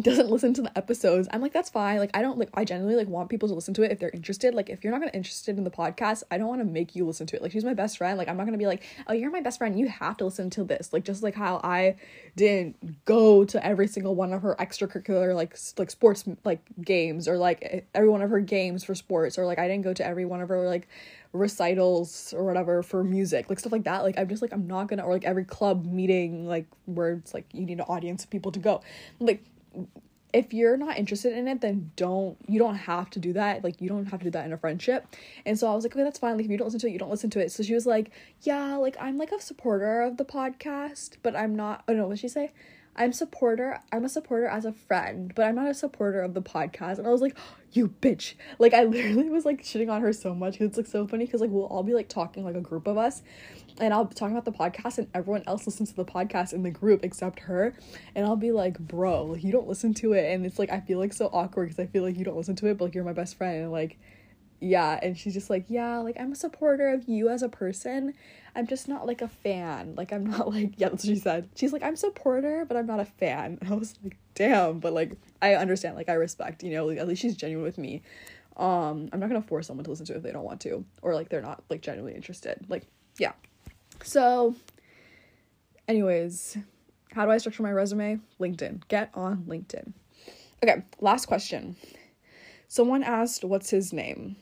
doesn't 0.00 0.28
listen 0.28 0.52
to 0.54 0.62
the 0.62 0.76
episodes. 0.76 1.28
I'm 1.32 1.40
like 1.40 1.52
that's 1.52 1.70
fine. 1.70 1.98
Like 1.98 2.10
i 2.14 2.22
don't 2.22 2.38
like 2.38 2.50
i 2.54 2.64
generally 2.64 2.96
like 2.96 3.08
want 3.08 3.30
people 3.30 3.48
to 3.48 3.54
listen 3.54 3.74
to 3.74 3.82
it 3.82 3.92
if 3.92 4.00
they're 4.00 4.10
interested. 4.10 4.54
Like 4.54 4.68
if 4.68 4.82
you're 4.82 4.92
not 4.92 5.00
gonna 5.00 5.12
interested 5.14 5.56
in 5.56 5.64
the 5.64 5.70
podcast 5.70 6.24
i 6.30 6.38
don't 6.38 6.48
want 6.48 6.60
to 6.60 6.64
make 6.64 6.96
you 6.96 7.06
listen 7.06 7.26
to 7.28 7.36
it. 7.36 7.42
Like 7.42 7.52
she's 7.52 7.64
my 7.64 7.74
best 7.74 7.98
friend. 7.98 8.18
Like 8.18 8.28
i'm 8.28 8.36
not 8.36 8.44
gonna 8.44 8.58
be 8.58 8.66
like 8.66 8.82
oh 9.06 9.12
you're 9.12 9.30
my 9.30 9.40
best 9.40 9.58
friend. 9.58 9.78
You 9.78 9.88
have 9.88 10.16
to 10.18 10.24
listen 10.24 10.50
to 10.50 10.64
this. 10.64 10.92
Like 10.92 11.04
just 11.04 11.22
like 11.22 11.34
how 11.34 11.60
i 11.62 11.96
didn't 12.36 13.04
go 13.04 13.44
to 13.44 13.64
every 13.64 13.86
single 13.86 14.14
one 14.14 14.32
of 14.32 14.42
her 14.42 14.56
extracurricular 14.58 15.34
like 15.34 15.56
like 15.78 15.90
sports 15.90 16.24
like 16.44 16.60
games 16.80 17.28
or 17.28 17.38
like 17.38 17.86
every 17.94 18.08
one 18.08 18.22
of 18.22 18.30
her 18.30 18.40
games 18.40 18.82
for 18.82 18.94
sports 18.94 19.38
or 19.38 19.46
like 19.46 19.58
i 19.58 19.68
didn't 19.68 19.84
go 19.84 19.94
to 19.94 20.04
every 20.04 20.24
one 20.24 20.40
of 20.40 20.48
her 20.48 20.66
like 20.66 20.88
recitals 21.34 22.32
or 22.34 22.44
whatever 22.44 22.82
for 22.82 23.02
music 23.02 23.50
like 23.50 23.58
stuff 23.58 23.72
like 23.72 23.84
that. 23.84 24.04
Like 24.04 24.16
i'm 24.18 24.28
just 24.28 24.40
like 24.40 24.52
i'm 24.52 24.66
not 24.66 24.88
gonna 24.88 25.02
or 25.02 25.12
like 25.12 25.24
every 25.24 25.44
club 25.44 25.84
meeting 25.84 26.46
like 26.46 26.66
where 26.86 27.12
it's 27.14 27.34
like 27.34 27.44
you 27.52 27.66
need 27.66 27.78
an 27.78 27.86
audience 27.88 28.24
of 28.24 28.30
people 28.30 28.52
to 28.52 28.60
go. 28.60 28.80
Like 29.18 29.44
if 30.32 30.52
you're 30.52 30.76
not 30.76 30.96
interested 30.96 31.36
in 31.36 31.46
it 31.48 31.60
then 31.60 31.90
don't 31.96 32.38
you 32.46 32.58
don't 32.60 32.76
have 32.76 33.10
to 33.10 33.18
do 33.18 33.32
that. 33.32 33.64
Like 33.64 33.80
you 33.80 33.88
don't 33.88 34.06
have 34.06 34.20
to 34.20 34.24
do 34.24 34.30
that 34.30 34.46
in 34.46 34.52
a 34.52 34.56
friendship. 34.56 35.06
And 35.44 35.58
so 35.58 35.66
i 35.70 35.74
was 35.74 35.84
like 35.84 35.94
okay 35.94 36.04
that's 36.04 36.20
fine. 36.20 36.36
Like 36.36 36.44
if 36.44 36.50
you 36.52 36.56
don't 36.56 36.68
listen 36.68 36.80
to 36.80 36.86
it 36.86 36.92
you 36.92 37.00
don't 37.00 37.10
listen 37.10 37.30
to 37.30 37.40
it. 37.40 37.50
So 37.50 37.64
she 37.64 37.74
was 37.74 37.84
like 37.84 38.12
yeah 38.42 38.76
like 38.76 38.96
i'm 39.00 39.18
like 39.18 39.32
a 39.32 39.40
supporter 39.40 40.02
of 40.02 40.16
the 40.16 40.24
podcast 40.24 41.16
but 41.24 41.34
i'm 41.34 41.56
not 41.56 41.82
oh 41.88 41.92
no 41.92 42.06
what 42.06 42.20
she 42.20 42.28
say 42.28 42.52
i'm 42.96 43.12
supporter 43.12 43.80
i'm 43.92 44.04
a 44.04 44.08
supporter 44.08 44.46
as 44.46 44.64
a 44.64 44.72
friend 44.72 45.32
but 45.34 45.44
i'm 45.44 45.54
not 45.54 45.68
a 45.68 45.74
supporter 45.74 46.20
of 46.20 46.34
the 46.34 46.42
podcast. 46.42 46.98
And 46.98 47.06
i 47.06 47.10
was 47.10 47.20
like 47.20 47.36
you 47.72 47.88
bitch. 47.88 48.34
Like 48.58 48.72
i 48.72 48.84
literally 48.84 49.28
was 49.30 49.44
like 49.44 49.62
shitting 49.62 49.90
on 49.90 50.00
her 50.00 50.12
so 50.12 50.34
much 50.34 50.60
it's 50.60 50.76
like 50.76 50.86
so 50.86 51.06
funny 51.06 51.26
because 51.26 51.40
like 51.40 51.50
we'll 51.50 51.66
all 51.66 51.82
be 51.82 51.94
like 51.94 52.08
talking 52.08 52.44
like 52.44 52.54
a 52.54 52.60
group 52.60 52.86
of 52.86 52.96
us 52.96 53.22
and 53.80 53.92
I'll 53.92 54.04
be 54.04 54.14
talking 54.14 54.36
about 54.36 54.44
the 54.44 54.52
podcast 54.52 54.98
and 54.98 55.08
everyone 55.14 55.42
else 55.46 55.66
listens 55.66 55.90
to 55.90 55.96
the 55.96 56.04
podcast 56.04 56.52
in 56.52 56.62
the 56.62 56.70
group 56.70 57.00
except 57.02 57.40
her 57.40 57.74
and 58.14 58.24
I'll 58.24 58.36
be 58.36 58.52
like 58.52 58.78
bro 58.78 59.34
you 59.34 59.50
don't 59.50 59.66
listen 59.66 59.94
to 59.94 60.12
it 60.12 60.32
and 60.32 60.46
it's 60.46 60.58
like 60.58 60.70
I 60.70 60.80
feel 60.80 60.98
like 60.98 61.12
so 61.12 61.26
awkward 61.32 61.68
because 61.68 61.80
I 61.80 61.86
feel 61.86 62.02
like 62.02 62.16
you 62.16 62.24
don't 62.24 62.36
listen 62.36 62.56
to 62.56 62.66
it 62.68 62.78
but 62.78 62.84
like 62.84 62.94
you're 62.94 63.04
my 63.04 63.12
best 63.12 63.36
friend 63.36 63.62
and 63.62 63.72
like 63.72 63.98
yeah 64.60 64.98
and 65.02 65.18
she's 65.18 65.34
just 65.34 65.50
like 65.50 65.64
yeah 65.68 65.98
like 65.98 66.16
I'm 66.18 66.32
a 66.32 66.36
supporter 66.36 66.88
of 66.88 67.08
you 67.08 67.28
as 67.28 67.42
a 67.42 67.48
person 67.48 68.14
I'm 68.56 68.66
just 68.66 68.88
not 68.88 69.06
like 69.06 69.22
a 69.22 69.28
fan 69.28 69.94
like 69.96 70.12
I'm 70.12 70.24
not 70.24 70.50
like 70.52 70.74
yeah 70.76 70.88
that's 70.88 71.04
what 71.04 71.14
she 71.14 71.20
said 71.20 71.48
she's 71.54 71.72
like 71.72 71.82
I'm 71.82 71.96
supporter 71.96 72.64
but 72.66 72.76
I'm 72.76 72.86
not 72.86 73.00
a 73.00 73.04
fan 73.04 73.58
and 73.60 73.70
I 73.70 73.74
was 73.74 73.94
like 74.02 74.16
damn 74.34 74.78
but 74.78 74.92
like 74.92 75.12
I 75.42 75.54
understand 75.54 75.96
like 75.96 76.08
I 76.08 76.14
respect 76.14 76.62
you 76.62 76.72
know 76.72 76.86
like, 76.86 76.98
at 76.98 77.08
least 77.08 77.22
she's 77.22 77.36
genuine 77.36 77.64
with 77.64 77.78
me 77.78 78.02
um 78.56 79.08
I'm 79.12 79.20
not 79.20 79.28
gonna 79.28 79.42
force 79.42 79.66
someone 79.66 79.84
to 79.84 79.90
listen 79.90 80.06
to 80.06 80.14
it 80.14 80.16
if 80.16 80.22
they 80.22 80.32
don't 80.32 80.44
want 80.44 80.60
to 80.62 80.84
or 81.02 81.14
like 81.14 81.28
they're 81.28 81.42
not 81.42 81.64
like 81.70 81.82
genuinely 81.82 82.14
interested 82.14 82.64
like 82.68 82.84
yeah 83.18 83.32
so, 84.02 84.54
anyways, 85.88 86.58
how 87.12 87.24
do 87.24 87.30
I 87.30 87.38
structure 87.38 87.62
my 87.62 87.72
resume? 87.72 88.20
LinkedIn. 88.40 88.86
Get 88.88 89.10
on 89.14 89.44
LinkedIn. 89.48 89.92
Okay, 90.62 90.82
last 91.00 91.26
question. 91.26 91.76
Someone 92.68 93.02
asked, 93.02 93.44
What's 93.44 93.70
his 93.70 93.92
name? 93.92 94.36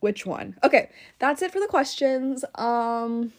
Which 0.00 0.24
one? 0.26 0.56
Okay, 0.64 0.90
that's 1.18 1.42
it 1.42 1.52
for 1.52 1.60
the 1.60 1.66
questions. 1.66 2.44
Um, 2.54 3.32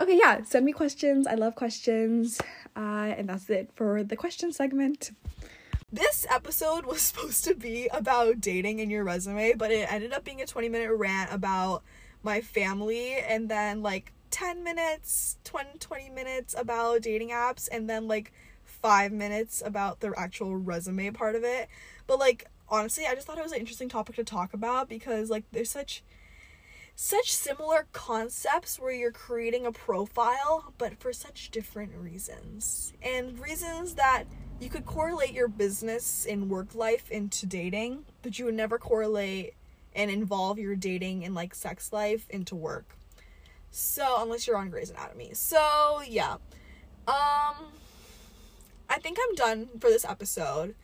okay, 0.00 0.16
yeah, 0.16 0.42
send 0.44 0.64
me 0.64 0.72
questions. 0.72 1.26
I 1.26 1.34
love 1.34 1.54
questions. 1.54 2.40
Uh, 2.74 3.14
and 3.16 3.28
that's 3.28 3.48
it 3.50 3.70
for 3.74 4.02
the 4.02 4.16
question 4.16 4.52
segment. 4.52 5.10
This 5.92 6.26
episode 6.30 6.84
was 6.84 7.00
supposed 7.02 7.44
to 7.44 7.54
be 7.54 7.88
about 7.92 8.40
dating 8.40 8.78
in 8.78 8.90
your 8.90 9.04
resume, 9.04 9.54
but 9.54 9.70
it 9.70 9.90
ended 9.92 10.12
up 10.12 10.24
being 10.24 10.40
a 10.40 10.46
20 10.46 10.68
minute 10.68 10.92
rant 10.92 11.32
about 11.32 11.82
my 12.22 12.40
family 12.40 13.14
and 13.14 13.48
then 13.48 13.82
like 13.82 14.12
10 14.30 14.64
minutes 14.64 15.38
20 15.44 15.78
20 15.78 16.10
minutes 16.10 16.54
about 16.58 17.00
dating 17.00 17.30
apps 17.30 17.68
and 17.70 17.88
then 17.88 18.08
like 18.08 18.32
5 18.82 19.12
minutes 19.12 19.62
about 19.64 20.00
the 20.00 20.12
actual 20.16 20.56
resume 20.56 21.10
part 21.10 21.34
of 21.34 21.44
it 21.44 21.68
but 22.06 22.18
like 22.18 22.46
honestly 22.68 23.04
i 23.06 23.14
just 23.14 23.26
thought 23.26 23.38
it 23.38 23.42
was 23.42 23.52
an 23.52 23.58
interesting 23.58 23.88
topic 23.88 24.16
to 24.16 24.24
talk 24.24 24.54
about 24.54 24.88
because 24.88 25.30
like 25.30 25.44
there's 25.52 25.70
such 25.70 26.02
such 26.98 27.32
similar 27.32 27.86
concepts 27.92 28.78
where 28.78 28.92
you're 28.92 29.12
creating 29.12 29.66
a 29.66 29.72
profile 29.72 30.72
but 30.78 30.98
for 30.98 31.12
such 31.12 31.50
different 31.50 31.92
reasons 31.94 32.92
and 33.02 33.38
reasons 33.38 33.94
that 33.94 34.24
you 34.58 34.70
could 34.70 34.86
correlate 34.86 35.32
your 35.32 35.48
business 35.48 36.26
and 36.28 36.48
work 36.48 36.74
life 36.74 37.10
into 37.10 37.44
dating 37.44 38.04
but 38.22 38.38
you 38.38 38.46
would 38.46 38.54
never 38.54 38.78
correlate 38.78 39.52
and 39.96 40.10
involve 40.10 40.58
your 40.58 40.76
dating 40.76 41.24
and 41.24 41.34
like 41.34 41.54
sex 41.54 41.92
life 41.92 42.26
into 42.30 42.54
work. 42.54 42.96
So, 43.70 44.16
unless 44.20 44.46
you're 44.46 44.56
on 44.56 44.70
Grey's 44.70 44.90
Anatomy. 44.90 45.30
So, 45.32 46.02
yeah. 46.06 46.36
Um, 47.08 47.72
I 48.88 48.98
think 48.98 49.18
I'm 49.20 49.34
done 49.34 49.68
for 49.80 49.90
this 49.90 50.04
episode. 50.04 50.74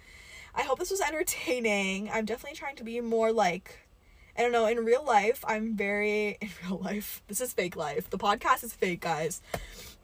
I 0.55 0.62
hope 0.62 0.78
this 0.78 0.90
was 0.90 1.00
entertaining. 1.00 2.11
I'm 2.12 2.24
definitely 2.24 2.57
trying 2.57 2.76
to 2.76 2.84
be 2.84 3.00
more 3.00 3.32
like 3.32 3.82
I 4.36 4.40
don't 4.40 4.53
know, 4.53 4.64
in 4.64 4.78
real 4.78 5.05
life, 5.05 5.44
I'm 5.46 5.76
very 5.76 6.38
in 6.40 6.48
real 6.64 6.78
life. 6.78 7.22
This 7.28 7.40
is 7.40 7.53
fake 7.53 7.76
life. 7.76 8.09
The 8.09 8.18
podcast 8.18 8.64
is 8.64 8.72
fake, 8.72 9.00
guys. 9.03 9.42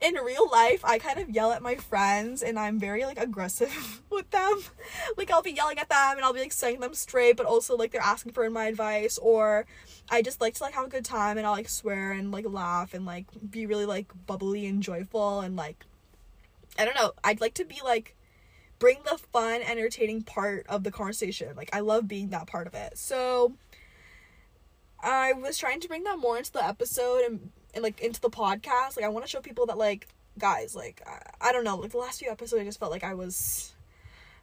In 0.01 0.15
real 0.15 0.49
life, 0.51 0.85
I 0.85 0.99
kind 0.99 1.19
of 1.19 1.31
yell 1.31 1.51
at 1.51 1.63
my 1.63 1.75
friends 1.75 2.43
and 2.43 2.59
I'm 2.59 2.79
very 2.79 3.05
like 3.05 3.19
aggressive 3.19 4.03
with 4.11 4.31
them. 4.31 4.61
like 5.17 5.31
I'll 5.31 5.43
be 5.43 5.53
yelling 5.53 5.79
at 5.79 5.89
them 5.89 6.17
and 6.17 6.25
I'll 6.25 6.35
be 6.35 6.41
like 6.41 6.53
setting 6.53 6.81
them 6.81 6.95
straight, 6.95 7.37
but 7.37 7.47
also 7.47 7.77
like 7.77 7.91
they're 7.91 8.01
asking 8.01 8.33
for 8.33 8.49
my 8.49 8.67
advice 8.67 9.19
or 9.19 9.67
I 10.11 10.23
just 10.23 10.41
like 10.41 10.55
to 10.55 10.63
like 10.63 10.75
have 10.75 10.87
a 10.87 10.91
good 10.91 11.05
time 11.05 11.37
and 11.37 11.47
I'll 11.47 11.55
like 11.55 11.69
swear 11.69 12.13
and 12.13 12.31
like 12.31 12.45
laugh 12.49 12.95
and 12.95 13.07
like 13.07 13.27
be 13.51 13.67
really 13.67 13.87
like 13.87 14.13
bubbly 14.27 14.67
and 14.67 14.83
joyful 14.83 15.41
and 15.41 15.57
like 15.57 15.85
I 16.79 16.85
don't 16.85 16.95
know. 16.95 17.13
I'd 17.25 17.41
like 17.41 17.55
to 17.55 17.65
be 17.65 17.81
like 17.85 18.15
bring 18.79 18.99
the 19.05 19.19
fun, 19.19 19.63
entertaining 19.63 20.23
part 20.23 20.67
of 20.69 20.85
the 20.85 20.91
conversation. 20.91 21.55
Like 21.57 21.71
I 21.73 21.81
love 21.81 22.07
being 22.07 22.31
that 22.31 22.47
part 22.47 22.67
of 22.67 22.75
it. 22.75 22.97
So 22.97 23.55
I 25.01 25.33
was 25.33 25.59
trying 25.59 25.81
to 25.81 25.89
bring 25.89 26.05
that 26.05 26.19
more 26.19 26.39
into 26.39 26.53
the 26.53 26.65
episode 26.65 27.23
and, 27.25 27.51
and 27.75 27.83
like 27.83 28.01
into 28.01 28.21
the 28.21 28.31
podcast. 28.31 28.97
Like 28.97 29.05
I 29.05 29.09
want 29.09 29.25
to 29.25 29.31
show 29.31 29.41
people 29.41 29.67
that 29.67 29.79
like 29.79 30.09
guys, 30.39 30.75
like 30.75 31.03
I, 31.07 31.49
I 31.49 31.53
don't 31.53 31.65
know, 31.65 31.77
like 31.77 31.91
the 31.91 31.99
last 31.99 32.21
few 32.21 32.31
episodes 32.31 32.61
I 32.61 32.65
just 32.65 32.79
felt 32.79 32.93
like 32.93 33.05
I 33.05 33.15
was 33.15 33.75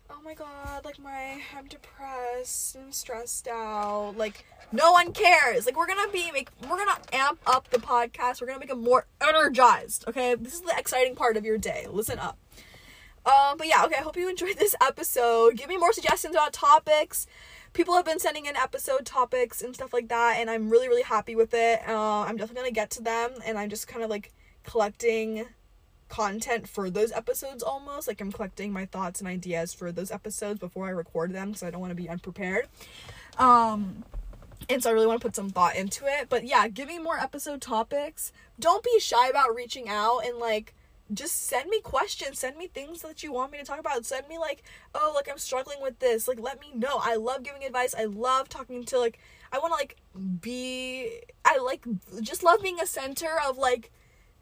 oh 0.09 0.19
my 0.23 0.33
god, 0.33 0.85
like 0.85 0.99
my 0.99 1.41
I'm 1.57 1.67
depressed 1.67 2.75
and 2.75 2.93
stressed 2.93 3.47
out. 3.47 4.15
Like 4.17 4.45
no 4.71 4.91
one 4.91 5.13
cares. 5.13 5.65
Like 5.65 5.77
we're 5.77 5.87
gonna 5.87 6.11
be 6.11 6.31
make 6.31 6.49
we're 6.63 6.77
gonna 6.77 6.99
amp 7.13 7.39
up 7.45 7.69
the 7.69 7.77
podcast. 7.77 8.41
We're 8.41 8.47
gonna 8.47 8.59
make 8.59 8.69
it 8.69 8.77
more 8.77 9.05
energized. 9.21 10.05
Okay, 10.07 10.35
this 10.35 10.53
is 10.53 10.61
the 10.61 10.73
exciting 10.77 11.15
part 11.15 11.37
of 11.37 11.45
your 11.45 11.57
day. 11.57 11.87
Listen 11.89 12.19
up. 12.19 12.37
Um, 13.25 13.57
but 13.57 13.67
yeah, 13.67 13.83
okay. 13.85 13.95
I 13.97 14.01
hope 14.01 14.17
you 14.17 14.29
enjoyed 14.29 14.57
this 14.57 14.75
episode. 14.81 15.57
Give 15.57 15.69
me 15.69 15.77
more 15.77 15.93
suggestions 15.93 16.35
about 16.35 16.53
topics 16.53 17.27
people 17.75 17.93
have 17.93 18.05
been 18.05 18.19
sending 18.19 18.45
in 18.45 18.55
episode 18.55 19.05
topics 19.05 19.61
and 19.61 19.75
stuff 19.75 19.91
like 19.91 20.07
that 20.07 20.37
and 20.39 20.49
i'm 20.49 20.69
really 20.69 20.87
really 20.87 21.01
happy 21.01 21.35
with 21.35 21.53
it 21.53 21.81
uh, 21.89 22.21
i'm 22.21 22.37
definitely 22.37 22.61
gonna 22.61 22.71
get 22.71 22.89
to 22.89 23.03
them 23.03 23.31
and 23.45 23.57
i'm 23.59 23.69
just 23.69 23.85
kind 23.85 24.01
of 24.01 24.09
like 24.09 24.31
collecting 24.63 25.45
content 26.07 26.67
for 26.67 26.89
those 26.89 27.11
episodes 27.11 27.63
almost. 27.63 28.07
Like 28.07 28.21
i'm 28.21 28.31
collecting 28.31 28.71
my 28.71 28.85
thoughts 28.85 29.19
and 29.19 29.27
ideas 29.27 29.73
for 29.73 29.91
those 29.91 30.11
episodes 30.11 30.59
before 30.59 30.87
i 30.87 30.91
record 30.91 31.33
them 31.33 31.49
because 31.49 31.63
i 31.63 31.69
don't 31.69 31.81
want 31.81 31.91
to 31.91 31.95
be 31.95 32.09
unprepared. 32.09 32.67
Um 33.37 34.03
and 34.69 34.81
so 34.81 34.89
i 34.89 34.93
really 34.93 35.07
want 35.07 35.21
to 35.21 35.25
put 35.25 35.35
some 35.35 35.49
thought 35.49 35.75
into 35.75 36.05
it. 36.05 36.29
But 36.29 36.45
yeah 36.45 36.67
give 36.67 36.87
me 36.87 36.99
more 36.99 37.17
episode 37.17 37.61
topics. 37.61 38.31
Don't 38.59 38.83
be 38.83 38.99
shy 38.99 39.27
about 39.27 39.55
reaching 39.55 39.89
out 39.89 40.19
and 40.25 40.37
like 40.37 40.73
just 41.13 41.45
send 41.45 41.69
me 41.69 41.81
questions. 41.81 42.39
Send 42.39 42.57
me 42.57 42.65
things 42.65 43.03
that 43.03 43.21
you 43.21 43.31
want 43.31 43.51
me 43.51 43.59
to 43.59 43.63
talk 43.63 43.79
about. 43.79 44.05
Send 44.05 44.27
me 44.27 44.37
like 44.37 44.63
oh 44.93 45.11
like 45.15 45.29
i'm 45.29 45.37
struggling 45.37 45.81
with 45.81 45.99
this. 45.99 46.27
Like 46.27 46.39
let 46.39 46.59
me 46.59 46.71
know. 46.73 46.99
I 47.01 47.15
love 47.15 47.43
giving 47.43 47.63
advice. 47.63 47.95
I 47.97 48.05
love 48.05 48.49
talking 48.49 48.83
to 48.85 48.99
like 48.99 49.19
i 49.51 49.59
want 49.59 49.71
to 49.71 49.77
like 49.77 49.95
be 50.41 51.21
i 51.43 51.57
like 51.57 51.85
just 52.21 52.43
love 52.43 52.61
being 52.61 52.79
a 52.79 52.87
center 52.87 53.29
of 53.47 53.57
like 53.57 53.91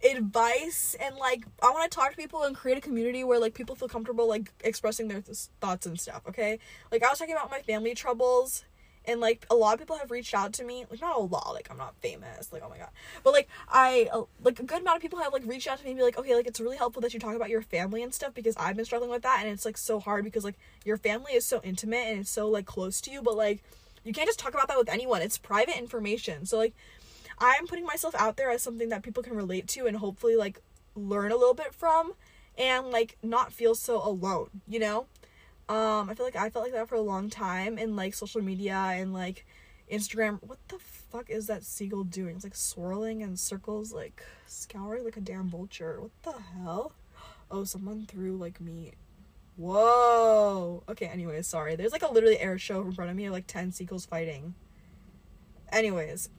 advice 0.03 0.95
and 0.99 1.15
like 1.15 1.45
i 1.61 1.69
want 1.69 1.89
to 1.89 1.95
talk 1.95 2.11
to 2.11 2.17
people 2.17 2.43
and 2.43 2.55
create 2.55 2.77
a 2.77 2.81
community 2.81 3.23
where 3.23 3.39
like 3.39 3.53
people 3.53 3.75
feel 3.75 3.87
comfortable 3.87 4.27
like 4.27 4.51
expressing 4.63 5.07
their 5.07 5.21
th- 5.21 5.47
thoughts 5.61 5.85
and 5.85 5.99
stuff 5.99 6.21
okay? 6.27 6.59
Like 6.91 7.03
i 7.03 7.09
was 7.09 7.19
talking 7.19 7.33
about 7.33 7.49
my 7.49 7.59
family 7.59 7.95
troubles 7.95 8.65
and 9.05 9.19
like 9.19 9.45
a 9.49 9.55
lot 9.55 9.73
of 9.73 9.79
people 9.79 9.97
have 9.97 10.11
reached 10.11 10.33
out 10.33 10.53
to 10.53 10.63
me 10.63 10.85
like 10.89 11.01
not 11.01 11.15
a 11.15 11.19
lot 11.19 11.53
like 11.53 11.67
i'm 11.69 11.77
not 11.77 11.93
famous 12.01 12.51
like 12.53 12.61
oh 12.65 12.69
my 12.69 12.77
god 12.77 12.89
but 13.23 13.33
like 13.33 13.49
i 13.69 14.09
uh, 14.13 14.23
like 14.43 14.59
a 14.59 14.63
good 14.63 14.81
amount 14.81 14.97
of 14.97 15.01
people 15.01 15.19
have 15.19 15.33
like 15.33 15.43
reached 15.45 15.67
out 15.67 15.77
to 15.77 15.83
me 15.83 15.91
and 15.91 15.97
be 15.97 16.03
like 16.03 16.17
okay 16.17 16.35
like 16.35 16.47
it's 16.47 16.59
really 16.59 16.77
helpful 16.77 17.01
that 17.01 17.13
you 17.13 17.19
talk 17.19 17.35
about 17.35 17.49
your 17.49 17.61
family 17.61 18.01
and 18.01 18.13
stuff 18.13 18.33
because 18.33 18.55
i've 18.57 18.75
been 18.75 18.85
struggling 18.85 19.11
with 19.11 19.21
that 19.21 19.39
and 19.41 19.49
it's 19.49 19.65
like 19.65 19.77
so 19.77 19.99
hard 19.99 20.23
because 20.23 20.43
like 20.43 20.57
your 20.85 20.97
family 20.97 21.33
is 21.33 21.45
so 21.45 21.59
intimate 21.63 22.07
and 22.07 22.21
it's 22.21 22.29
so 22.29 22.47
like 22.47 22.65
close 22.65 23.01
to 23.01 23.11
you 23.11 23.21
but 23.21 23.35
like 23.35 23.61
you 24.03 24.13
can't 24.13 24.27
just 24.27 24.39
talk 24.39 24.53
about 24.53 24.67
that 24.67 24.77
with 24.77 24.89
anyone 24.89 25.21
it's 25.21 25.37
private 25.37 25.77
information. 25.77 26.45
So 26.45 26.57
like 26.57 26.73
i'm 27.39 27.67
putting 27.67 27.85
myself 27.85 28.15
out 28.15 28.37
there 28.37 28.49
as 28.49 28.61
something 28.61 28.89
that 28.89 29.03
people 29.03 29.23
can 29.23 29.35
relate 29.35 29.67
to 29.67 29.85
and 29.87 29.97
hopefully 29.97 30.35
like 30.35 30.59
learn 30.95 31.31
a 31.31 31.35
little 31.35 31.53
bit 31.53 31.73
from 31.73 32.13
and 32.57 32.87
like 32.87 33.17
not 33.23 33.51
feel 33.51 33.73
so 33.75 34.05
alone 34.07 34.49
you 34.67 34.79
know 34.79 35.07
um, 35.69 36.09
I 36.09 36.13
feel 36.13 36.25
like 36.25 36.35
I 36.35 36.49
felt 36.49 36.65
like 36.65 36.73
that 36.73 36.89
for 36.89 36.95
a 36.95 37.01
long 37.01 37.29
time 37.29 37.77
in 37.77 37.95
like 37.95 38.13
social 38.13 38.41
media 38.41 38.75
and 38.75 39.13
like 39.13 39.45
Instagram. 39.91 40.39
What 40.43 40.59
the 40.67 40.77
fuck 40.77 41.29
is 41.29 41.47
that 41.47 41.63
seagull 41.63 42.03
doing? 42.03 42.35
It's 42.35 42.43
like 42.43 42.55
swirling 42.55 43.21
in 43.21 43.37
circles, 43.37 43.93
like 43.93 44.23
scouring 44.45 45.05
like 45.05 45.15
a 45.15 45.21
damn 45.21 45.49
vulture. 45.49 46.01
What 46.01 46.11
the 46.23 46.41
hell? 46.41 46.93
Oh, 47.51 47.65
someone 47.65 48.07
threw 48.07 48.35
like 48.35 48.59
meat. 48.59 48.95
Whoa. 49.57 50.81
Okay, 50.89 51.05
anyways, 51.05 51.45
sorry. 51.45 51.75
There's 51.75 51.91
like 51.91 52.01
a 52.01 52.11
literally 52.11 52.39
air 52.39 52.57
show 52.57 52.81
in 52.81 52.93
front 52.93 53.11
of 53.11 53.17
me 53.17 53.25
of 53.25 53.33
like 53.33 53.45
10 53.45 53.71
seagulls 53.71 54.07
fighting. 54.07 54.55
Anyways. 55.71 56.29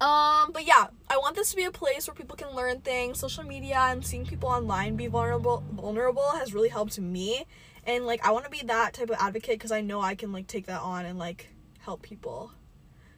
Um, 0.00 0.52
but 0.52 0.64
yeah, 0.64 0.88
I 1.10 1.16
want 1.18 1.34
this 1.34 1.50
to 1.50 1.56
be 1.56 1.64
a 1.64 1.72
place 1.72 2.06
where 2.06 2.14
people 2.14 2.36
can 2.36 2.54
learn 2.54 2.80
things. 2.80 3.18
Social 3.18 3.42
media 3.42 3.78
and 3.78 4.04
seeing 4.04 4.24
people 4.24 4.48
online 4.48 4.94
be 4.94 5.08
vulnerable 5.08 5.64
vulnerable 5.72 6.30
has 6.36 6.54
really 6.54 6.68
helped 6.68 6.98
me 7.00 7.46
and 7.88 8.04
like 8.06 8.24
I 8.24 8.30
want 8.30 8.44
to 8.44 8.50
be 8.50 8.62
that 8.66 8.92
type 8.92 9.10
of 9.10 9.16
advocate 9.18 9.58
because 9.58 9.72
I 9.72 9.80
know 9.80 10.00
I 10.00 10.14
can 10.14 10.30
like 10.30 10.46
take 10.46 10.66
that 10.66 10.82
on 10.82 11.06
and 11.06 11.18
like 11.18 11.48
help 11.80 12.02
people. 12.02 12.52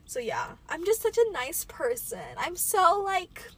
So 0.07 0.21
yeah, 0.21 0.47
I'm 0.69 0.85
just 0.87 1.03
such 1.03 1.19
a 1.19 1.33
nice 1.33 1.65
person. 1.65 2.21
I'm 2.39 2.57
so 2.57 3.03
like 3.05 3.51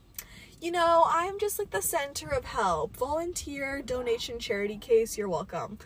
you 0.60 0.70
know, 0.70 1.04
I'm 1.08 1.40
just 1.40 1.58
like 1.58 1.70
the 1.70 1.82
center 1.82 2.28
of 2.28 2.44
help. 2.44 2.96
Volunteer, 2.96 3.82
donation, 3.82 4.38
charity 4.38 4.78
case, 4.78 5.18
you're 5.18 5.28
welcome. 5.28 5.78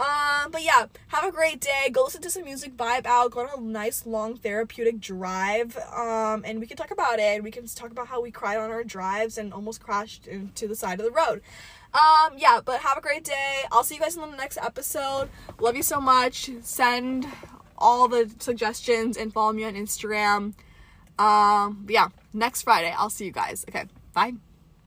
Um, 0.00 0.50
but 0.50 0.64
yeah, 0.64 0.86
have 1.08 1.24
a 1.24 1.30
great 1.30 1.60
day. 1.60 1.90
Go 1.92 2.04
listen 2.04 2.22
to 2.22 2.30
some 2.30 2.44
music, 2.44 2.74
vibe 2.74 3.04
out, 3.04 3.32
go 3.32 3.40
on 3.40 3.58
a 3.58 3.60
nice 3.60 4.06
long 4.06 4.34
therapeutic 4.34 4.98
drive. 4.98 5.76
Um, 5.94 6.42
and 6.46 6.58
we 6.58 6.66
can 6.66 6.78
talk 6.78 6.90
about 6.90 7.18
it. 7.18 7.44
We 7.44 7.50
can 7.50 7.66
talk 7.66 7.90
about 7.90 8.06
how 8.08 8.22
we 8.22 8.30
cried 8.30 8.56
on 8.56 8.70
our 8.70 8.82
drives 8.82 9.36
and 9.36 9.52
almost 9.52 9.82
crashed 9.82 10.26
into 10.26 10.66
the 10.66 10.74
side 10.74 11.00
of 11.00 11.04
the 11.04 11.12
road. 11.12 11.42
Um, 11.92 12.38
yeah, 12.38 12.60
but 12.64 12.80
have 12.80 12.96
a 12.96 13.02
great 13.02 13.24
day. 13.24 13.64
I'll 13.70 13.84
see 13.84 13.96
you 13.96 14.00
guys 14.00 14.16
in 14.16 14.22
the 14.22 14.36
next 14.36 14.56
episode. 14.56 15.28
Love 15.58 15.76
you 15.76 15.82
so 15.82 16.00
much. 16.00 16.50
Send 16.62 17.26
all 17.76 18.08
the 18.08 18.30
suggestions 18.38 19.18
and 19.18 19.32
follow 19.32 19.52
me 19.52 19.64
on 19.64 19.74
Instagram. 19.74 20.54
Um, 21.18 21.86
yeah, 21.90 22.08
next 22.32 22.62
Friday, 22.62 22.94
I'll 22.96 23.10
see 23.10 23.26
you 23.26 23.32
guys. 23.32 23.66
Okay, 23.68 23.84
bye. 24.14 24.34